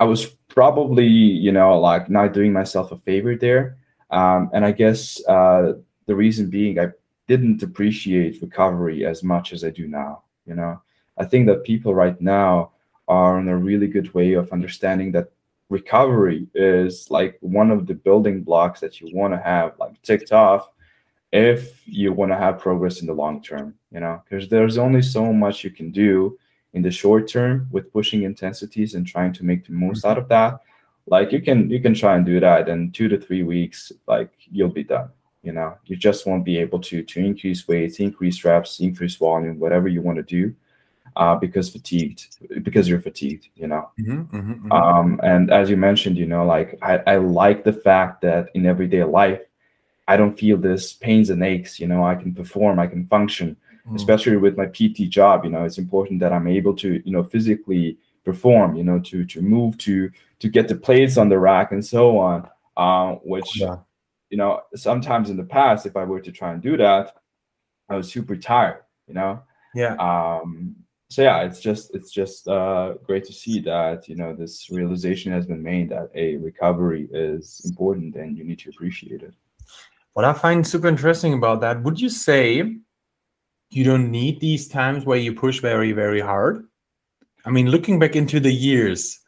I 0.05 0.07
was 0.07 0.27
probably, 0.49 1.07
you 1.07 1.51
know, 1.51 1.81
like 1.81 2.11
not 2.11 2.35
doing 2.35 2.53
myself 2.53 2.93
a 2.93 2.99
favor 2.99 3.37
there. 3.37 3.79
Um, 4.11 4.51
and 4.53 4.63
I 4.63 4.71
guess 4.71 5.19
uh, 5.27 5.73
the 6.05 6.15
reason 6.15 6.51
being, 6.51 6.79
I 6.79 6.89
didn't 7.27 7.63
appreciate 7.63 8.43
recovery 8.43 9.07
as 9.07 9.23
much 9.23 9.55
as 9.55 9.65
I 9.65 9.71
do 9.71 9.89
now. 9.89 10.25
You 10.45 10.57
know, 10.57 10.83
I 11.17 11.25
think 11.25 11.47
that 11.47 11.65
people 11.65 11.95
right 11.95 12.21
now 12.21 12.73
are 13.09 13.39
in 13.41 13.49
a 13.49 13.57
really 13.57 13.87
good 13.87 14.13
way 14.13 14.35
of 14.35 14.53
understanding 14.53 15.11
that 15.13 15.31
recovery 15.71 16.49
is 16.55 17.11
like 17.11 17.39
one 17.41 17.71
of 17.71 17.87
the 17.87 17.95
building 17.95 18.43
blocks 18.43 18.81
that 18.81 19.01
you 19.01 19.09
want 19.17 19.33
to 19.33 19.41
have 19.41 19.73
like 19.79 20.03
ticked 20.03 20.33
off 20.33 20.69
if 21.33 21.81
you 21.87 22.13
want 22.13 22.31
to 22.31 22.37
have 22.37 22.59
progress 22.59 23.01
in 23.01 23.07
the 23.07 23.13
long 23.13 23.43
term 23.43 23.75
you 23.91 23.99
know 23.99 24.23
because 24.23 24.47
there's 24.49 24.77
only 24.77 25.01
so 25.01 25.33
much 25.33 25.65
you 25.65 25.71
can 25.71 25.91
do 25.91 26.39
in 26.75 26.83
the 26.83 26.91
short 26.91 27.29
term 27.29 27.67
with 27.71 27.93
pushing 27.93 28.23
intensities 28.23 28.95
and 28.95 29.07
trying 29.07 29.33
to 29.33 29.45
make 29.45 29.67
the 29.67 29.73
most 29.73 30.05
out 30.05 30.19
of 30.19 30.29
that 30.29 30.61
like 31.07 31.33
you 31.33 31.41
can 31.41 31.71
you 31.71 31.81
can 31.81 31.95
try 31.95 32.17
and 32.17 32.27
do 32.27 32.41
that 32.41 32.69
in 32.69 32.91
two 32.93 33.09
to 33.09 33.19
three 33.19 33.43
weeks 33.43 33.93
like 34.07 34.31
you'll 34.51 34.69
be 34.69 34.85
done 34.85 35.09
you 35.45 35.53
know? 35.53 35.77
You 35.85 35.97
just 35.97 36.27
won't 36.27 36.45
be 36.45 36.59
able 36.59 36.81
to 36.81 37.03
to 37.03 37.21
increase 37.21 37.69
weights 37.69 38.01
increase 38.01 38.45
reps 38.45 38.81
increase 38.81 39.17
volume 39.17 39.59
whatever 39.61 39.89
you 39.89 40.03
want 40.03 40.17
to 40.17 40.23
do 40.23 40.55
uh, 41.17 41.37
because 41.37 41.71
fatigued 41.71 42.39
because 42.65 42.89
you're 42.89 43.01
fatigued 43.01 43.49
you 43.55 43.69
know? 43.69 43.91
Mhm, 44.01 44.29
mhm, 44.31 44.63
mhm. 44.63 44.73
um, 44.73 45.21
and 45.23 45.51
as 45.53 45.71
you 45.71 45.77
mentioned 45.77 46.17
you 46.17 46.27
know 46.27 46.45
like 46.45 46.79
I, 46.83 46.99
I 47.07 47.17
like 47.17 47.63
the 47.63 47.73
fact 47.73 48.23
that 48.23 48.49
in 48.55 48.67
everyday 48.67 49.05
life 49.05 49.43
i 50.09 50.17
don't 50.17 50.39
feel 50.39 50.57
this 50.57 50.93
pains 50.95 51.31
and 51.31 51.45
aches 51.45 51.79
you 51.79 51.87
know? 51.87 52.05
I 52.05 52.15
can 52.15 52.35
perform 52.35 52.79
i 52.79 52.87
can 52.87 53.07
function 53.07 53.57
Mm. 53.87 53.97
especially 53.97 54.39
with 54.39 54.57
my 54.57 54.65
pt 54.67 55.11
job 55.11 55.45
you 55.45 55.51
know 55.51 55.65
it's 55.65 55.77
important 55.77 56.19
that 56.21 56.33
i'm 56.33 56.47
able 56.49 56.75
to 56.75 57.03
you 57.05 57.13
know 57.13 57.23
physically 57.23 57.99
perform 58.25 58.77
you 58.77 58.83
know 58.83 58.99
to 59.01 59.27
to 59.27 59.43
move 59.43 59.77
to 59.77 60.11
to 60.39 60.49
get 60.49 60.69
the 60.69 60.75
plates 60.75 61.19
on 61.19 61.29
the 61.29 61.39
rack 61.39 61.71
and 61.73 61.85
so 61.85 62.17
on 62.17 62.49
uh, 62.79 63.17
which 63.33 63.61
Yeah. 63.61 63.77
you 64.31 64.39
know 64.39 64.63
sometimes 64.75 65.29
in 65.29 65.37
the 65.37 65.45
past 65.45 65.85
if 65.85 65.97
i 65.99 66.05
were 66.05 66.21
to 66.23 66.33
try 66.33 66.53
and 66.55 66.63
do 66.63 66.79
that 66.79 67.13
i 67.91 67.95
was 67.97 68.11
super 68.11 68.37
tired 68.37 68.81
you 69.07 69.13
know 69.13 69.43
Yeah. 69.75 69.97
um 70.09 70.75
so 71.11 71.21
yeah 71.23 71.43
it's 71.43 71.61
just 71.61 71.95
it's 71.95 72.11
just 72.11 72.49
uh 72.49 72.95
great 73.07 73.25
to 73.27 73.35
see 73.35 73.61
that 73.73 74.09
you 74.09 74.17
know 74.17 74.35
this 74.35 74.71
realization 74.71 75.31
has 75.31 75.45
been 75.47 75.63
made 75.63 75.91
that 75.91 76.09
a 76.15 76.37
recovery 76.39 77.07
is 77.13 77.61
important 77.69 78.17
and 78.17 78.39
you 78.39 78.45
need 78.45 78.61
to 78.61 78.71
appreciate 78.71 79.23
it 79.23 79.35
What 80.15 80.25
I 80.25 80.33
find 80.33 80.65
super 80.67 80.89
interesting 80.89 81.33
about 81.35 81.61
that, 81.61 81.83
would 81.85 81.99
you 82.01 82.09
say 82.09 82.47
you 83.75 83.85
don't 83.85 84.11
need 84.11 84.41
these 84.41 84.69
times 84.69 85.05
where 85.05 85.19
you 85.19 85.35
push 85.35 85.61
very, 85.61 85.93
very 85.93 86.21
hard? 86.21 86.67
I 87.45 87.51
mean, 87.51 87.69
looking 87.69 87.99
back 87.99 88.17
into 88.17 88.41
the 88.41 88.53
years, 88.53 89.21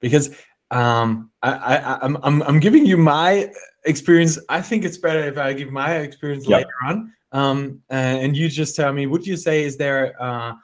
because 0.00 0.34
um, 0.70 1.30
I, 1.42 1.52
I, 1.52 1.98
I'm, 2.02 2.16
I'm, 2.22 2.42
I'm 2.42 2.60
giving 2.60 2.86
you 2.86 2.96
my 2.96 3.52
experience. 3.84 4.38
I 4.48 4.60
think 4.60 4.84
it's 4.84 4.98
better 4.98 5.20
if 5.24 5.38
I 5.38 5.52
give 5.52 5.70
my 5.70 5.96
experience 5.96 6.46
Yeah. 6.46 6.58
later 6.58 6.74
on. 6.84 7.12
Um, 7.32 7.82
and 7.88 8.36
you 8.36 8.48
just 8.48 8.76
tell 8.76 8.92
me, 8.92 9.06
would 9.06 9.26
you 9.26 9.36
say 9.36 9.64
is 9.64 9.76
there 9.76 10.20
uh, 10.20 10.54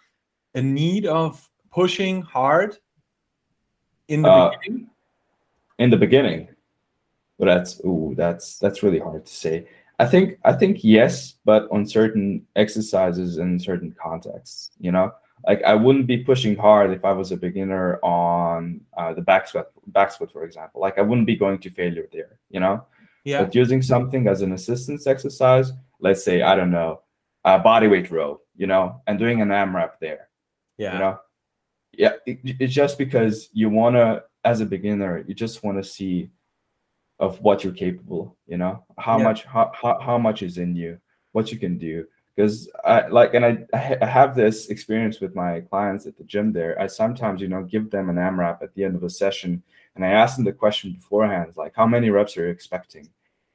a 0.55 0.63
need 0.63 1.07
of 1.07 1.49
pushing 1.71 2.23
hard 2.23 2.77
in 4.09 4.23
the 4.23 4.29
Uh, 4.29 4.51
beginning? 4.51 4.91
in 5.79 5.91
the 5.91 5.97
beginning 5.97 6.49
but 7.39 7.47
that's 7.47 7.81
ooh 7.85 8.15
that's 8.17 8.59
that's 8.59 8.83
really 8.83 8.99
hard 8.99 9.25
to 9.25 9.33
say 9.33 9.67
i 9.99 10.07
think 10.07 10.39
i 10.45 10.53
think 10.53 10.79
yes 10.83 11.35
but 11.45 11.69
on 11.71 11.87
certain 11.87 12.45
exercises 12.57 13.39
in 13.39 13.59
certain 13.59 13.95
contexts 14.01 14.71
you 14.79 14.93
know 14.93 15.11
like 15.47 15.63
i 15.65 15.75
wouldn't 15.75 16.07
be 16.07 16.19
pushing 16.19 16.57
hard 16.57 16.91
if 16.91 17.05
i 17.05 17.13
was 17.13 17.33
a 17.33 17.37
beginner 17.37 17.99
on 18.03 18.81
uh, 18.97 19.13
the 19.15 19.23
back 19.23 19.47
squat 19.49 19.67
back 19.89 20.11
squat 20.13 20.31
for 20.33 20.45
example 20.45 20.81
like 20.81 20.99
i 20.99 21.03
wouldn't 21.03 21.27
be 21.27 21.37
going 21.37 21.59
to 21.59 21.71
failure 21.71 22.09
there 22.13 22.39
you 22.51 22.61
know 22.61 22.85
Yeah. 23.25 23.43
but 23.45 23.55
using 23.55 23.83
something 23.83 24.29
as 24.29 24.43
an 24.43 24.53
assistance 24.53 25.07
exercise 25.07 25.73
let's 26.01 26.23
say 26.25 26.43
i 26.43 26.55
don't 26.57 26.71
know 26.71 27.01
a 27.45 27.59
body 27.59 27.89
weight 27.89 28.11
row 28.11 28.41
you 28.57 28.67
know 28.67 29.01
and 29.07 29.19
doing 29.19 29.41
an 29.43 29.49
amrap 29.51 29.93
there 30.01 30.29
Yeah. 30.77 30.93
you 30.93 30.99
know 30.99 31.15
yeah 31.93 32.13
it, 32.27 32.39
it's 32.63 32.75
just 32.75 32.99
because 32.99 33.49
you 33.53 33.69
want 33.71 33.95
to 33.97 34.23
as 34.45 34.61
a 34.61 34.67
beginner 34.67 35.25
you 35.27 35.35
just 35.35 35.63
want 35.65 35.77
to 35.83 35.85
see 35.97 36.31
of 37.19 37.41
what 37.41 37.65
you're 37.65 37.73
capable 37.73 38.37
you 38.47 38.57
know? 38.57 38.85
How 38.99 39.19
Yeah. 39.19 39.25
much 39.25 39.45
how, 39.45 39.71
how, 39.75 39.99
how 40.01 40.19
much 40.19 40.43
is 40.43 40.59
in 40.59 40.75
you? 40.77 40.99
What 41.33 41.53
you 41.53 41.59
can 41.59 41.79
do? 41.79 42.07
Because 42.35 42.71
i 42.85 43.07
like 43.09 43.35
and 43.35 43.45
I, 43.45 43.67
I 43.75 44.07
have 44.07 44.35
this 44.37 44.69
experience 44.69 45.21
with 45.21 45.35
my 45.35 45.61
clients 45.61 46.07
at 46.07 46.17
the 46.17 46.25
gym 46.25 46.53
there. 46.53 46.81
I 46.81 46.87
sometimes 46.87 47.41
you 47.41 47.49
know 47.49 47.65
give 47.65 47.91
them 47.91 48.09
an 48.09 48.17
amrap 48.17 48.63
at 48.63 48.75
the 48.75 48.85
end 48.85 48.95
of 48.97 49.03
a 49.03 49.11
session 49.11 49.63
and 49.97 50.05
i 50.05 50.11
ask 50.11 50.37
them 50.37 50.45
the 50.45 50.53
question 50.53 50.93
beforehand 50.93 51.53
like 51.57 51.73
how 51.75 51.87
many 51.87 52.09
reps 52.11 52.37
are 52.37 52.45
you 52.47 52.51
expecting? 52.51 53.09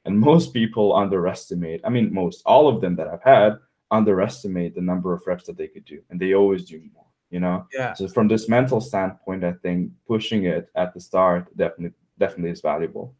And 0.06 0.20
most 0.20 0.52
people 0.52 0.94
underestimate 0.94 1.80
i 1.84 1.88
mean 1.88 2.12
most 2.12 2.42
all 2.44 2.68
of 2.68 2.82
them 2.82 2.94
that 2.96 3.08
i've 3.08 3.22
had 3.22 3.58
underestimate 3.90 4.74
the 4.74 4.82
number 4.82 5.14
of 5.14 5.26
reps 5.26 5.44
that 5.44 5.56
they 5.56 5.68
could 5.68 5.86
do 5.86 6.02
and 6.10 6.20
they 6.20 6.34
always 6.34 6.64
do 6.66 6.78
more 6.94 7.06
you 7.30 7.40
know? 7.40 7.66
Yeah. 7.72 7.94
so 7.94 8.06
from 8.08 8.28
this 8.28 8.46
mental 8.48 8.80
standpoint 8.82 9.44
i 9.44 9.52
think 9.52 9.90
pushing 10.06 10.44
it 10.44 10.68
at 10.74 10.92
the 10.92 11.00
start 11.00 11.42
definitely 11.56 11.96
definitely 12.18 12.50
is 12.50 12.60
valuable 12.60 13.14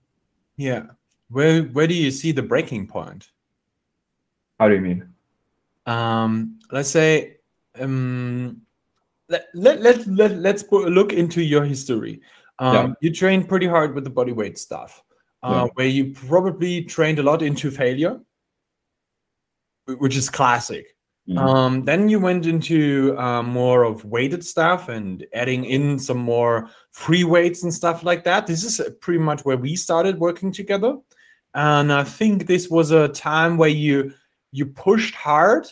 Yeah. 0.56 0.86
Where 1.28 1.62
where 1.64 1.86
do 1.86 1.94
you 1.94 2.10
see 2.10 2.32
the 2.32 2.42
breaking 2.42 2.86
point? 2.86 3.30
how 4.60 4.68
do 4.68 4.74
you 4.76 4.80
mean 4.80 5.08
Um, 5.86 6.60
let's 6.70 6.88
say 6.90 7.38
um, 7.80 8.62
let, 9.28 9.48
let, 9.54 9.80
let, 9.80 10.06
let, 10.06 10.36
let's 10.38 10.62
put, 10.62 10.88
look 10.90 11.12
into 11.12 11.42
your 11.42 11.64
history. 11.64 12.20
Um, 12.60 12.74
Yeah. 12.74 12.92
You 13.00 13.12
trained 13.12 13.48
pretty 13.48 13.66
hard 13.66 13.94
with 13.94 14.04
the 14.04 14.10
body 14.10 14.32
weight 14.32 14.58
stuff, 14.58 15.02
uh, 15.42 15.50
Yeah. 15.50 15.66
where 15.74 15.88
you 15.88 16.12
probably 16.14 16.84
trained 16.84 17.18
a 17.18 17.22
lot 17.22 17.42
into 17.42 17.70
failure, 17.70 18.20
which 19.86 20.16
is 20.16 20.30
classic. 20.30 20.93
Mhm. 21.28 21.38
Um, 21.38 21.84
then 21.84 22.08
you 22.10 22.20
went 22.20 22.46
into 22.46 23.16
uh, 23.18 23.42
more 23.42 23.84
of 23.84 24.04
weighted 24.04 24.44
stuff 24.44 24.88
and 24.90 25.26
adding 25.32 25.64
in 25.64 25.98
some 25.98 26.18
more 26.18 26.68
free 26.90 27.24
weights 27.24 27.62
and 27.62 27.72
stuff 27.72 28.02
like 28.04 28.24
that. 28.24 28.46
This 28.46 28.62
is 28.62 28.78
uh, 28.78 28.90
pretty 29.00 29.20
much 29.20 29.42
where 29.44 29.56
we 29.56 29.74
started 29.74 30.18
working 30.18 30.52
together, 30.52 30.98
and 31.54 31.90
I 31.92 32.04
think 32.04 32.46
this 32.46 32.68
was 32.68 32.90
a 32.90 33.08
time 33.08 33.56
where 33.56 33.70
you 33.70 34.12
you 34.52 34.66
pushed 34.66 35.14
hard. 35.14 35.66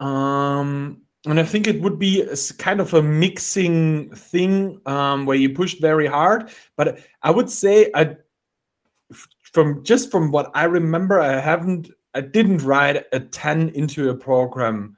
Um, 0.00 1.02
and 1.26 1.40
I 1.40 1.42
think 1.44 1.66
it 1.66 1.80
would 1.80 1.98
be 1.98 2.22
s- 2.22 2.52
kind 2.52 2.80
of 2.80 2.94
a 2.94 3.02
mixing 3.02 4.14
thing 4.14 4.80
um, 4.86 5.26
where 5.26 5.36
you 5.36 5.50
pushed 5.54 5.80
very 5.80 6.06
hard, 6.06 6.50
but 6.76 7.00
I 7.22 7.30
would 7.30 7.50
say 7.50 7.90
I 7.94 8.16
from 9.52 9.82
just 9.84 10.10
from 10.10 10.30
what 10.30 10.50
I 10.54 10.64
remember, 10.64 11.20
I 11.20 11.40
haven't, 11.40 11.90
I 12.18 12.22
didn't 12.22 12.58
write 12.64 13.04
a 13.12 13.20
10 13.20 13.68
into 13.70 14.10
a 14.10 14.14
program. 14.14 14.96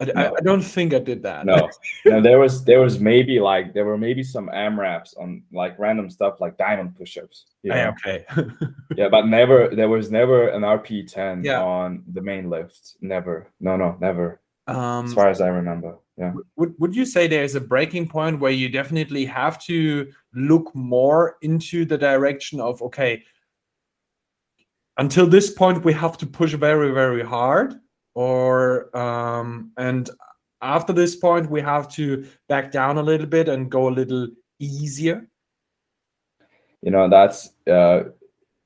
I, 0.00 0.04
No. 0.06 0.34
I 0.36 0.40
don't 0.42 0.60
think 0.60 0.92
I 0.92 0.98
did 0.98 1.22
that. 1.22 1.46
no 1.46 1.70
no 2.04 2.20
there 2.20 2.38
was 2.38 2.64
there 2.64 2.80
was 2.80 2.98
maybe 3.00 3.38
like 3.40 3.72
there 3.74 3.84
were 3.86 3.96
maybe 3.96 4.22
some 4.24 4.48
amraps 4.52 5.14
on 5.14 5.42
like 5.52 5.78
random 5.78 6.10
stuff 6.10 6.40
like 6.40 6.58
diamond 6.58 6.96
push-ups 6.96 7.46
Yeah, 7.62 7.74
know? 7.84 7.90
okay. 7.94 8.18
yeah 8.96 9.08
but 9.08 9.26
never 9.28 9.68
there 9.74 9.88
was 9.88 10.10
never 10.10 10.48
an 10.48 10.62
rp10 10.62 11.44
Yeah. 11.44 11.62
on 11.62 12.02
the 12.12 12.20
main 12.20 12.50
lift 12.50 12.96
never 13.00 13.46
no 13.60 13.76
no 13.76 13.96
never 14.00 14.40
um, 14.66 15.04
as 15.06 15.14
far 15.14 15.28
as 15.30 15.40
i 15.40 15.48
remember 15.48 15.96
yeah 16.18 16.32
would, 16.56 16.74
would 16.80 16.94
you 16.94 17.06
say 17.06 17.22
there's 17.28 17.54
a 17.54 17.60
breaking 17.60 18.08
point 18.08 18.40
where 18.40 18.52
you 18.60 18.68
definitely 18.68 19.24
have 19.26 19.62
to 19.70 20.10
look 20.34 20.74
more 20.74 21.36
into 21.42 21.84
the 21.84 21.96
direction 21.96 22.60
of, 22.60 22.82
okay, 22.82 23.22
until 24.96 25.26
this 25.26 25.50
point, 25.50 25.84
we 25.84 25.92
have 25.92 26.18
to 26.18 26.26
push 26.26 26.54
very, 26.54 26.92
very 26.92 27.22
hard? 27.22 27.74
Or, 28.14 28.96
um, 28.96 29.72
and 29.76 30.08
after 30.62 30.92
this 30.92 31.16
point, 31.16 31.50
we 31.50 31.60
have 31.60 31.88
to 31.94 32.26
back 32.48 32.70
down 32.70 32.98
a 32.98 33.02
little 33.02 33.26
bit 33.26 33.48
and 33.48 33.70
go 33.70 33.88
a 33.88 33.90
little 33.90 34.28
easier? 34.58 35.28
you 36.84 36.90
know 36.90 37.08
that's 37.08 37.50
uh 37.66 38.04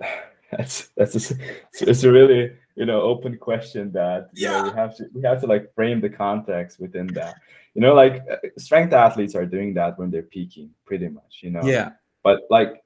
that's 0.53 0.88
that's 0.97 1.31
a, 1.31 1.35
it's, 1.81 2.03
a 2.03 2.12
really 2.12 2.53
you 2.75 2.85
know 2.85 3.01
open 3.01 3.38
question 3.38 3.93
that 3.93 4.29
you 4.35 4.49
know 4.49 4.64
we 4.64 4.71
have 4.71 4.97
to 4.97 5.07
we 5.14 5.23
have 5.23 5.41
to 5.41 5.47
like 5.47 5.73
frame 5.75 6.01
the 6.01 6.11
context 6.11 6.81
within 6.81 7.07
that 7.09 7.37
you 7.75 7.81
know 7.81 7.95
like 7.95 8.23
uh, 8.31 8.37
strength 8.59 8.93
athletes 8.93 9.35
are 9.35 9.47
doing 9.47 9.73
that 9.75 9.99
when 9.99 10.11
they're 10.11 10.23
peaking 10.23 10.71
pretty 10.85 11.09
much 11.09 11.41
you 11.43 11.51
know 11.51 11.62
Yeah. 11.62 11.91
but 12.25 12.41
like 12.51 12.83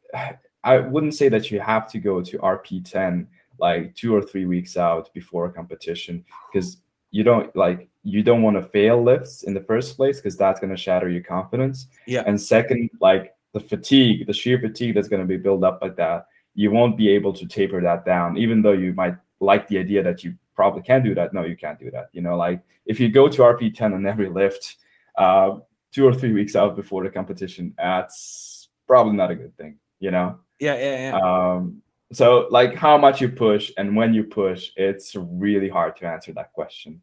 I 0.65 0.79
wouldn't 0.79 1.15
say 1.15 1.29
that 1.29 1.51
you 1.51 1.61
have 1.61 1.91
to 1.93 1.99
go 1.99 2.23
to 2.23 2.39
RP10 2.39 3.27
like 3.59 3.95
two 3.95 4.15
or 4.15 4.23
three 4.23 4.47
weeks 4.47 4.77
out 4.77 5.13
before 5.13 5.47
a 5.47 5.53
competition 5.53 6.25
because 6.53 6.79
you 7.11 7.23
don't 7.23 7.55
like 7.55 7.89
you 8.05 8.23
don't 8.23 8.43
want 8.43 8.57
to 8.57 8.63
fail 8.63 9.03
lifts 9.03 9.45
in 9.45 9.55
the 9.55 9.61
first 9.61 9.97
place 9.97 10.17
because 10.19 10.37
that's 10.37 10.59
going 10.59 10.75
to 10.75 10.77
shatter 10.77 11.09
your 11.09 11.23
confidence. 11.23 11.87
Yeah. 12.07 12.25
And 12.27 12.41
second, 12.41 12.91
like 13.01 13.35
the 13.53 13.61
fatigue, 13.61 14.27
the 14.27 14.33
sheer 14.33 14.59
fatigue 14.59 14.95
that's 14.95 15.09
going 15.09 15.23
to 15.23 15.29
be 15.29 15.37
built 15.37 15.63
up 15.63 15.79
like 15.81 15.97
that, 15.97 16.27
you 16.55 16.71
won't 16.71 16.97
be 16.97 17.09
able 17.11 17.33
to 17.35 17.47
taper 17.47 17.81
that 17.81 18.05
down, 18.05 18.37
even 18.37 18.63
though 18.63 18.73
you 18.73 18.93
might 18.95 19.15
like 19.41 19.69
the 19.69 19.79
idea 19.79 20.03
that 20.03 20.25
you 20.25 20.35
probably 20.57 20.83
can 20.83 21.03
do 21.03 21.15
that. 21.15 21.33
No, 21.33 21.45
you 21.45 21.57
can't 21.57 21.79
do 21.79 21.91
that. 21.93 22.09
You 22.13 22.23
know, 22.23 22.37
like 22.37 22.61
if 22.87 22.99
you 22.99 23.09
go 23.09 23.29
to 23.29 23.43
RP10 23.43 23.95
on 23.95 24.07
every 24.07 24.29
lift, 24.29 24.77
uh, 25.17 25.59
two 25.93 26.07
or 26.07 26.15
three 26.15 26.33
weeks 26.33 26.57
out 26.57 26.75
before 26.75 27.05
the 27.05 27.11
competition, 27.11 27.75
that's 27.77 28.69
probably 28.89 29.15
not 29.15 29.31
a 29.31 29.37
good 29.37 29.57
thing. 29.57 29.79
You 30.01 30.11
know. 30.11 30.41
Yeah, 30.59 30.77
yeah, 30.77 31.11
yeah. 31.11 31.19
Um, 31.19 31.83
so 32.13 32.47
like 32.51 32.75
how 32.75 32.99
much 32.99 33.21
you 33.21 33.29
push 33.29 33.73
and 33.79 33.97
when 33.97 34.13
you 34.13 34.25
push, 34.25 34.71
it's 34.77 35.17
really 35.17 35.69
hard 35.69 35.97
to 35.97 36.07
answer 36.07 36.33
that 36.35 36.53
question. 36.53 37.01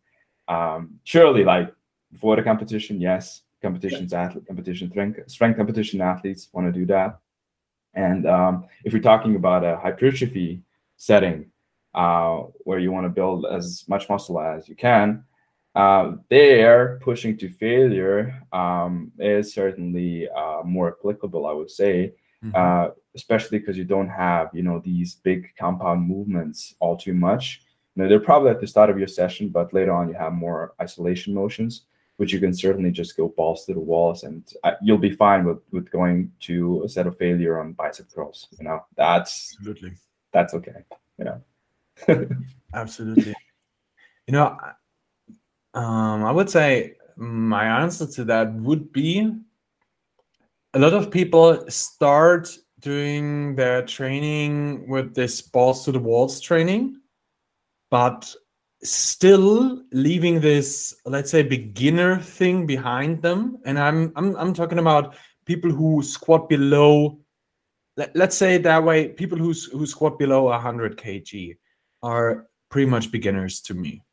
Um, 0.47 0.99
surely, 1.03 1.43
like 1.43 1.73
before 2.11 2.35
the 2.35 2.43
competition, 2.43 3.01
yes, 3.01 3.41
competitions, 3.61 4.13
athlete, 4.13 4.47
competition, 4.47 4.89
strength, 4.89 5.29
strength 5.29 5.57
competition 5.57 6.01
athletes 6.01 6.49
want 6.53 6.71
to 6.71 6.79
do 6.79 6.85
that. 6.87 7.19
And 7.93 8.27
um, 8.27 8.65
if 8.83 8.93
you're 8.93 9.01
talking 9.01 9.35
about 9.35 9.63
a 9.63 9.77
hypertrophy 9.77 10.61
setting 10.97 11.51
uh, 11.95 12.43
where 12.63 12.79
you 12.79 12.91
want 12.91 13.05
to 13.05 13.09
build 13.09 13.45
as 13.45 13.83
much 13.87 14.09
muscle 14.09 14.39
as 14.39 14.69
you 14.69 14.75
can, 14.75 15.23
uh, 15.75 16.13
there 16.29 16.99
pushing 17.01 17.37
to 17.37 17.49
failure 17.49 18.41
um, 18.53 19.11
is 19.19 19.53
certainly 19.53 20.27
uh, 20.29 20.61
more 20.63 20.89
applicable, 20.89 21.45
I 21.45 21.53
would 21.53 21.69
say, 21.69 22.13
mm-hmm. 22.43 22.55
Especially 23.19 23.59
because 23.59 23.77
you 23.77 23.83
don't 23.83 24.09
have 24.09 24.49
you 24.53 24.63
know 24.63 24.79
these 24.79 25.15
big 25.15 25.49
compound 25.57 26.07
movements 26.07 26.75
all 26.79 26.95
too 26.97 27.13
much. 27.13 27.61
You 27.95 28.03
know, 28.03 28.09
they're 28.09 28.29
probably 28.31 28.49
at 28.49 28.61
the 28.61 28.67
start 28.67 28.89
of 28.89 28.97
your 28.97 29.07
session, 29.07 29.49
but 29.49 29.73
later 29.73 29.91
on 29.91 30.07
you 30.07 30.15
have 30.15 30.33
more 30.33 30.73
isolation 30.81 31.33
motions, 31.33 31.83
which 32.17 32.31
you 32.31 32.39
can 32.39 32.53
certainly 32.53 32.91
just 32.91 33.17
go 33.17 33.27
balls 33.27 33.65
to 33.65 33.73
the 33.73 33.79
walls, 33.79 34.23
and 34.23 34.41
uh, 34.63 34.75
you'll 34.81 34.97
be 35.09 35.11
fine 35.11 35.43
with 35.43 35.59
with 35.71 35.91
going 35.91 36.31
to 36.47 36.83
a 36.85 36.89
set 36.89 37.07
of 37.07 37.17
failure 37.17 37.59
on 37.59 37.73
bicep 37.73 38.07
curls. 38.13 38.47
You 38.57 38.65
know, 38.65 38.85
that's 38.95 39.55
absolutely 39.59 39.93
that's 40.31 40.53
okay. 40.53 40.85
You 41.17 41.25
know, 41.25 41.41
absolutely. 42.73 43.35
You 44.27 44.33
know, 44.33 44.57
um, 45.73 46.23
I 46.23 46.31
would 46.31 46.49
say 46.49 46.95
my 47.17 47.81
answer 47.81 48.07
to 48.07 48.23
that 48.25 48.53
would 48.53 48.93
be 48.93 49.29
a 50.73 50.79
lot 50.79 50.93
of 50.93 51.11
people 51.11 51.65
start 51.69 52.49
doing 52.79 53.55
their 53.55 53.85
training 53.85 54.87
with 54.87 55.13
this 55.13 55.41
balls 55.41 55.85
to 55.85 55.91
the 55.91 55.99
walls 55.99 56.39
training, 56.39 56.99
but 57.91 58.33
still 58.83 59.83
leaving 59.91 60.39
this, 60.39 60.95
let's 61.05 61.31
say, 61.31 61.43
beginner 61.43 62.17
thing 62.17 62.65
behind 62.65 63.21
them. 63.21 63.57
And 63.65 63.77
I'm 63.79 64.11
I'm 64.15 64.35
I'm 64.37 64.53
talking 64.53 64.79
about 64.79 65.15
people 65.45 65.71
who 65.71 66.01
squat 66.03 66.47
below, 66.47 67.19
let, 67.97 68.15
let's 68.15 68.37
say 68.37 68.57
that 68.57 68.83
way, 68.83 69.09
people 69.09 69.37
who 69.37 69.53
who 69.71 69.85
squat 69.85 70.17
below 70.19 70.43
100 70.43 70.97
kg 70.97 71.57
are 72.01 72.47
pretty 72.69 72.89
much 72.89 73.11
beginners 73.11 73.61
to 73.61 73.73
me. 73.73 74.03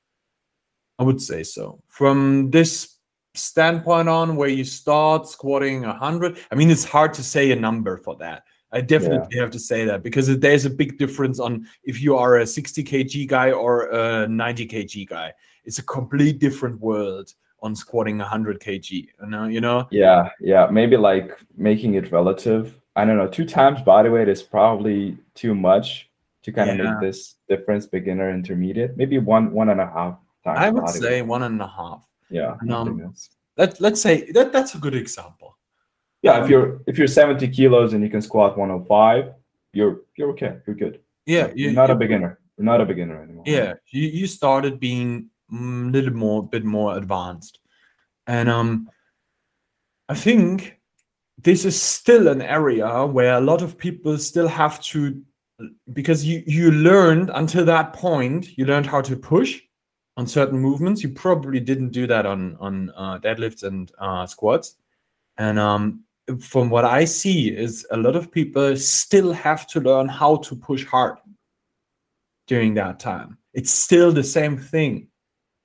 I 0.99 1.05
would 1.05 1.21
say 1.21 1.43
so. 1.43 1.83
From 1.89 2.51
this 2.51 2.97
standpoint 3.35 4.09
on 4.09 4.37
where 4.37 4.49
you 4.49 4.65
start 4.65 5.29
squatting 5.29 5.83
100 5.83 6.39
i 6.51 6.55
mean 6.55 6.71
it's 6.71 6.85
hard 6.85 7.13
to 7.13 7.23
say 7.23 7.51
a 7.51 7.57
number 7.57 7.99
for 7.99 8.17
that 8.17 8.45
I 8.73 8.81
definitely 8.81 9.37
yeah. 9.37 9.43
have 9.43 9.51
to 9.53 9.59
say 9.59 9.85
that 9.85 10.03
because 10.03 10.27
there's 10.39 10.65
a 10.65 10.71
big 10.71 10.99
difference 10.99 11.39
on 11.39 11.67
if 11.85 12.03
you 12.03 12.17
are 12.17 12.39
a 12.39 12.47
60 12.47 12.83
kg 12.85 13.29
guy 13.29 13.53
or 13.53 13.89
a 13.91 14.29
90 14.29 14.67
kg 14.67 15.09
guy. 15.09 15.33
It's 15.65 15.79
a 15.79 15.85
complete 15.85 16.39
different 16.39 16.81
world 16.81 17.33
on 17.63 17.75
squatting 17.75 18.19
100 18.19 18.61
kg. 18.61 18.91
You 18.91 19.09
know, 19.27 19.45
you 19.45 19.61
know. 19.61 19.89
Yeah, 19.91 20.31
yeah. 20.41 20.69
Maybe 20.71 20.97
like 20.97 21.39
making 21.57 21.95
it 21.95 22.13
relative. 22.13 22.79
I 22.97 23.05
don't 23.05 23.17
know. 23.17 23.29
Two 23.29 23.45
times 23.45 23.83
body 23.83 24.09
weight 24.09 24.29
is 24.29 24.43
probably 24.43 25.19
too 25.35 25.55
much 25.55 26.11
to 26.43 26.53
kind 26.53 26.71
of 26.71 26.79
make 26.79 27.01
this 27.01 27.35
difference, 27.49 27.87
beginner, 27.87 28.31
intermediate. 28.31 28.97
Maybe 28.97 29.19
one, 29.19 29.53
one 29.53 29.71
and 29.71 29.81
a 29.81 29.87
half 29.87 30.19
times. 30.45 30.59
I 30.59 30.71
would 30.71 30.89
say 30.89 31.21
weight. 31.21 31.29
one 31.29 31.43
and 31.43 31.61
a 31.61 31.67
half. 31.67 32.07
Yeah. 32.31 32.57
Um, 32.71 33.15
let, 33.57 33.81
let's 33.81 34.01
say 34.01 34.31
that 34.33 34.53
that's 34.53 34.75
a 34.75 34.79
good 34.79 34.95
example 34.95 35.57
yeah, 36.23 36.43
if 36.43 36.51
you're 36.51 36.81
if 36.87 36.99
you're 36.99 37.07
70 37.07 37.49
kilos 37.49 37.93
and 37.93 38.03
you 38.03 38.11
can 38.11 38.23
squat 38.23 38.57
105, 38.57 39.33
you're 39.73 40.03
you're 40.17 40.31
okay. 40.31 40.59
You're 40.67 40.77
good. 40.77 41.01
Yeah, 41.27 41.49
you're 41.55 41.71
you, 41.71 41.73
not 41.73 41.91
a 41.91 41.95
beginner. 41.95 42.39
You're 42.57 42.65
not 42.65 42.81
a 42.81 42.87
beginner 42.87 43.23
anymore. 43.23 43.45
Yeah, 43.47 43.75
you, 43.91 44.09
you 44.09 44.27
started 44.27 44.81
being 44.81 45.31
a 45.53 45.55
little 45.55 46.15
more 46.15 46.47
bit 46.47 46.65
more 46.65 46.97
advanced, 46.97 47.61
and 48.27 48.49
um, 48.49 48.89
I 50.09 50.15
think 50.15 50.79
this 51.39 51.65
is 51.65 51.81
still 51.81 52.29
an 52.29 52.43
area 52.43 53.07
where 53.07 53.35
a 53.35 53.41
lot 53.41 53.63
of 53.63 53.77
people 53.77 54.19
still 54.19 54.49
have 54.49 54.83
to 54.83 55.23
because 55.93 56.25
you 56.25 56.43
you 56.47 56.71
learned 56.71 57.31
until 57.35 57.65
that 57.65 57.93
point 57.93 58.59
you 58.59 58.67
learned 58.67 58.87
how 58.87 59.01
to 59.01 59.17
push 59.17 59.61
on 60.17 60.27
certain 60.27 60.59
movements 60.59 61.03
you 61.03 61.09
probably 61.09 61.61
didn't 61.61 61.91
do 61.91 62.07
that 62.07 62.27
on 62.27 62.57
on 62.61 62.91
uh, 62.95 63.19
deadlifts 63.19 63.63
and 63.63 63.91
uh, 63.99 64.27
squats 64.27 64.77
and 65.39 65.59
um 65.59 66.05
from 66.41 66.71
what 66.71 66.85
I 66.85 67.05
see 67.05 67.49
is 67.49 67.87
a 67.91 67.97
lot 67.97 68.17
of 68.17 68.31
people 68.31 68.77
still 68.77 69.33
have 69.33 69.67
to 69.69 69.81
learn 69.81 70.09
how 70.09 70.37
to 70.37 70.57
push 70.57 70.85
hard 70.85 71.19
during 72.47 72.75
that 72.75 72.99
time. 72.99 73.39
It's 73.55 73.73
still 73.73 74.13
the 74.13 74.25
same 74.25 74.59
thing, 74.59 75.09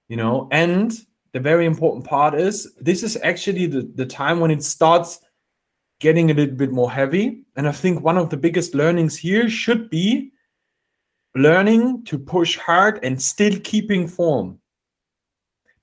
you 0.07 0.17
know. 0.17 0.47
And 0.51 0.93
the 1.33 1.39
very 1.39 1.65
important 1.65 2.05
part 2.05 2.35
is 2.35 2.73
this 2.79 3.03
is 3.03 3.17
actually 3.23 3.67
the, 3.67 3.91
the 3.95 4.05
time 4.05 4.39
when 4.39 4.51
it 4.51 4.63
starts 4.63 5.19
getting 5.99 6.31
a 6.31 6.33
little 6.33 6.55
bit 6.55 6.71
more 6.71 6.91
heavy. 6.91 7.43
And 7.55 7.67
I 7.67 7.71
think 7.71 8.01
one 8.01 8.17
of 8.17 8.29
the 8.29 8.37
biggest 8.37 8.75
learnings 8.75 9.17
here 9.17 9.49
should 9.49 9.89
be 9.89 10.31
learning 11.35 12.03
to 12.05 12.17
push 12.17 12.57
hard 12.57 13.03
and 13.03 13.21
still 13.21 13.57
keeping 13.63 14.07
form. 14.07 14.59